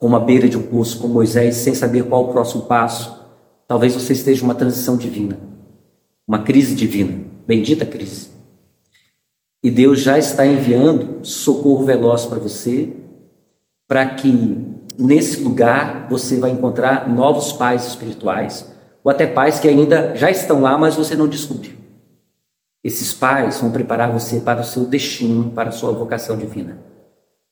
como 0.00 0.16
a 0.16 0.20
beira 0.20 0.48
de 0.48 0.56
um 0.56 0.62
poço, 0.62 0.98
como 0.98 1.12
Moisés, 1.12 1.56
sem 1.56 1.74
saber 1.74 2.04
qual 2.04 2.24
o 2.24 2.32
próximo 2.32 2.62
passo, 2.62 3.22
talvez 3.68 3.94
você 3.94 4.14
esteja 4.14 4.42
uma 4.42 4.54
transição 4.54 4.96
divina, 4.96 5.38
uma 6.26 6.42
crise 6.42 6.74
divina, 6.74 7.22
bendita 7.46 7.84
crise. 7.84 8.30
E 9.62 9.70
Deus 9.70 10.00
já 10.00 10.18
está 10.18 10.46
enviando 10.46 11.22
socorro 11.22 11.84
veloz 11.84 12.24
para 12.24 12.38
você, 12.38 12.96
para 13.86 14.06
que 14.14 14.66
nesse 14.98 15.42
lugar 15.42 16.08
você 16.08 16.38
vai 16.38 16.50
encontrar 16.50 17.06
novos 17.06 17.52
pais 17.52 17.86
espirituais, 17.86 18.72
ou 19.04 19.10
até 19.10 19.26
pais 19.26 19.60
que 19.60 19.68
ainda 19.68 20.16
já 20.16 20.30
estão 20.30 20.62
lá, 20.62 20.78
mas 20.78 20.96
você 20.96 21.14
não 21.14 21.28
descobriu. 21.28 21.74
Esses 22.82 23.12
pais 23.12 23.60
vão 23.60 23.70
preparar 23.70 24.10
você 24.10 24.40
para 24.40 24.62
o 24.62 24.64
seu 24.64 24.86
destino, 24.86 25.50
para 25.50 25.68
a 25.68 25.72
sua 25.72 25.92
vocação 25.92 26.38
divina. 26.38 26.78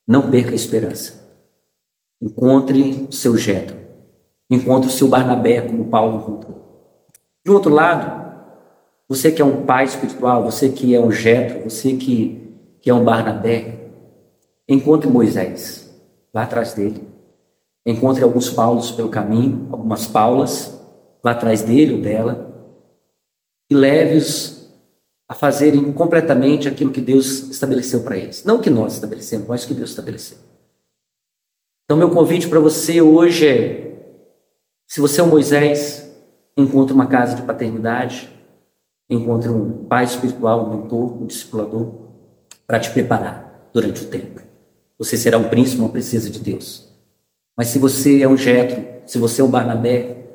Não 0.07 0.31
perca 0.31 0.53
a 0.53 0.55
esperança. 0.55 1.28
Encontre 2.21 3.07
o 3.09 3.13
seu 3.13 3.37
Jetro. 3.37 3.77
Encontre 4.51 4.89
o 4.89 4.93
seu 4.93 5.09
Barnabé, 5.09 5.61
como 5.61 5.89
Paulo 5.89 6.19
encontrou. 6.19 6.59
De 7.45 7.51
outro 7.51 7.73
lado, 7.73 8.29
você 9.09 9.31
que 9.31 9.41
é 9.41 9.45
um 9.45 9.65
pai 9.65 9.85
espiritual, 9.85 10.45
você 10.45 10.69
que 10.69 10.95
é 10.95 11.01
um 11.01 11.11
Jetro, 11.11 11.69
você 11.69 11.95
que, 11.97 12.59
que 12.81 12.91
é 12.91 12.95
um 12.95 13.05
Barnabé, 13.05 13.91
encontre 14.69 15.09
Moisés. 15.09 15.89
Vá 16.33 16.43
atrás 16.43 16.75
dele. 16.75 17.07
Encontre 17.87 18.23
alguns 18.23 18.51
Paulos 18.51 18.91
pelo 18.91 19.09
caminho, 19.09 19.69
algumas 19.71 20.07
Paulas, 20.07 20.79
vá 21.23 21.31
atrás 21.31 21.63
dele 21.63 21.95
ou 21.95 22.01
dela, 22.03 22.49
e 23.71 23.75
leve-os 23.75 24.69
a 25.29 25.35
fazerem 25.35 25.93
completamente 25.93 26.69
aquilo 26.69 26.91
que 26.91 27.01
Deus 27.01 27.49
estabeleceu 27.51 28.03
para 28.03 28.17
eles. 28.17 28.45
Não 28.45 28.61
que 28.61 28.71
nós 28.71 28.95
estabelecemos, 28.95 29.47
mas 29.47 29.65
que 29.65 29.75
Deus 29.75 29.91
estabeleceu. 29.91 30.48
Então, 31.89 31.97
meu 31.97 32.11
convite 32.11 32.47
para 32.47 32.61
você 32.61 33.01
hoje 33.01 33.49
é: 33.49 33.99
se 34.87 35.01
você 35.01 35.23
é 35.23 35.25
um 35.25 35.29
Moisés, 35.29 36.07
encontre 36.55 36.93
uma 36.93 37.07
casa 37.07 37.35
de 37.35 37.41
paternidade, 37.41 38.29
encontre 39.09 39.49
um 39.49 39.87
pai 39.87 40.05
espiritual, 40.05 40.67
um 40.67 40.83
mentor, 40.83 41.23
um 41.23 41.25
discipulador, 41.25 41.95
para 42.67 42.79
te 42.79 42.91
preparar 42.91 43.71
durante 43.73 44.05
o 44.05 44.09
tempo. 44.09 44.43
Você 44.99 45.17
será 45.17 45.39
um 45.39 45.49
príncipe, 45.49 45.81
uma 45.81 45.89
princesa 45.89 46.29
de 46.29 46.41
Deus. 46.41 46.93
Mas 47.57 47.69
se 47.69 47.79
você 47.79 48.21
é 48.21 48.29
um 48.29 48.37
Jetro, 48.37 48.85
se 49.07 49.17
você 49.17 49.41
é 49.41 49.45
um 49.45 49.51
Barnabé, 49.51 50.27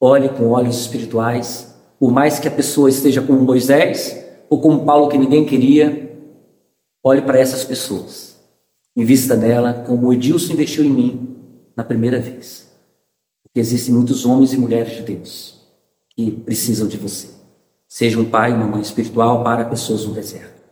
olhe 0.00 0.30
com 0.30 0.48
olhos 0.48 0.80
espirituais 0.80 1.72
por 2.00 2.10
mais 2.10 2.40
que 2.40 2.48
a 2.48 2.50
pessoa 2.50 2.88
esteja 2.88 3.22
como 3.22 3.38
Moisés 3.38 4.20
ou 4.50 4.60
como 4.60 4.84
Paulo 4.84 5.08
que 5.08 5.16
ninguém 5.16 5.46
queria, 5.46 6.12
olhe 7.04 7.22
para 7.22 7.38
essas 7.38 7.64
pessoas. 7.64 8.33
Invista 8.96 9.34
nela 9.34 9.72
como 9.72 10.06
o 10.06 10.12
Edilson 10.12 10.52
investiu 10.52 10.84
em 10.84 10.90
mim 10.90 11.36
na 11.76 11.82
primeira 11.82 12.20
vez. 12.20 12.68
Porque 13.42 13.58
existem 13.58 13.94
muitos 13.94 14.24
homens 14.24 14.52
e 14.52 14.56
mulheres 14.56 14.96
de 14.96 15.02
Deus 15.02 15.60
que 16.10 16.30
precisam 16.30 16.86
de 16.86 16.96
você. 16.96 17.28
Seja 17.88 18.20
um 18.20 18.24
pai, 18.24 18.52
uma 18.52 18.66
mãe 18.66 18.80
espiritual 18.80 19.42
para 19.42 19.64
pessoas 19.64 20.04
no 20.04 20.14
deserto. 20.14 20.62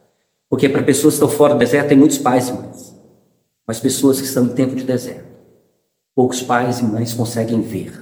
Porque 0.48 0.68
para 0.68 0.82
pessoas 0.82 1.14
que 1.14 1.24
estão 1.24 1.36
fora 1.36 1.54
do 1.54 1.58
deserto 1.58 1.88
tem 1.88 1.98
muitos 1.98 2.18
pais 2.18 2.48
e 2.48 2.52
mães. 2.52 2.94
Mas 3.66 3.80
pessoas 3.80 4.20
que 4.20 4.26
estão 4.26 4.44
em 4.44 4.54
tempo 4.54 4.74
de 4.74 4.84
deserto, 4.84 5.26
poucos 6.14 6.42
pais 6.42 6.80
e 6.80 6.84
mães 6.84 7.14
conseguem 7.14 7.60
ver. 7.60 8.00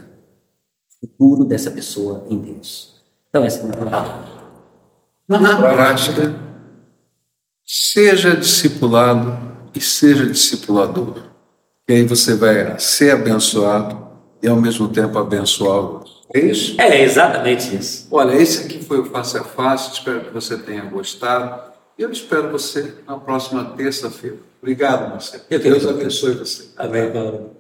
futuro 1.01 1.45
dessa 1.45 1.71
pessoa 1.71 2.27
em 2.29 2.39
Deus. 2.39 3.01
Então, 3.29 3.43
essa 3.43 3.61
é 3.61 3.63
a 3.63 3.65
minha 3.65 3.77
palavra. 3.77 4.29
Na 5.27 5.57
prática, 5.57 6.35
seja 7.65 8.37
discipulado 8.37 9.50
e 9.75 9.81
seja 9.81 10.27
discipulador. 10.27 11.15
Que 11.87 11.95
aí 11.95 12.05
você 12.05 12.35
vai 12.35 12.79
ser 12.79 13.13
abençoado 13.13 14.09
e 14.43 14.49
ao 14.49 14.57
mesmo 14.57 14.89
tempo 14.89 15.19
abençoar. 15.19 16.03
É 16.33 16.41
isso? 16.41 16.81
É 16.81 17.03
exatamente 17.03 17.75
isso. 17.75 18.07
Olha, 18.11 18.35
esse 18.35 18.65
aqui 18.65 18.83
foi 18.85 19.01
o 19.01 19.05
Face 19.07 19.37
a 19.37 19.43
Face. 19.43 19.93
Espero 19.93 20.21
que 20.21 20.31
você 20.33 20.57
tenha 20.57 20.85
gostado. 20.85 21.71
E 21.99 22.03
eu 22.03 22.11
espero 22.11 22.51
você 22.51 22.95
na 23.07 23.19
próxima 23.19 23.65
terça-feira. 23.77 24.37
Obrigado, 24.63 25.11
Marcelo. 25.11 25.43
Deus 25.49 25.87
abençoe 25.87 26.35
você. 26.35 26.69
Amém, 26.77 27.11
Paulo. 27.11 27.57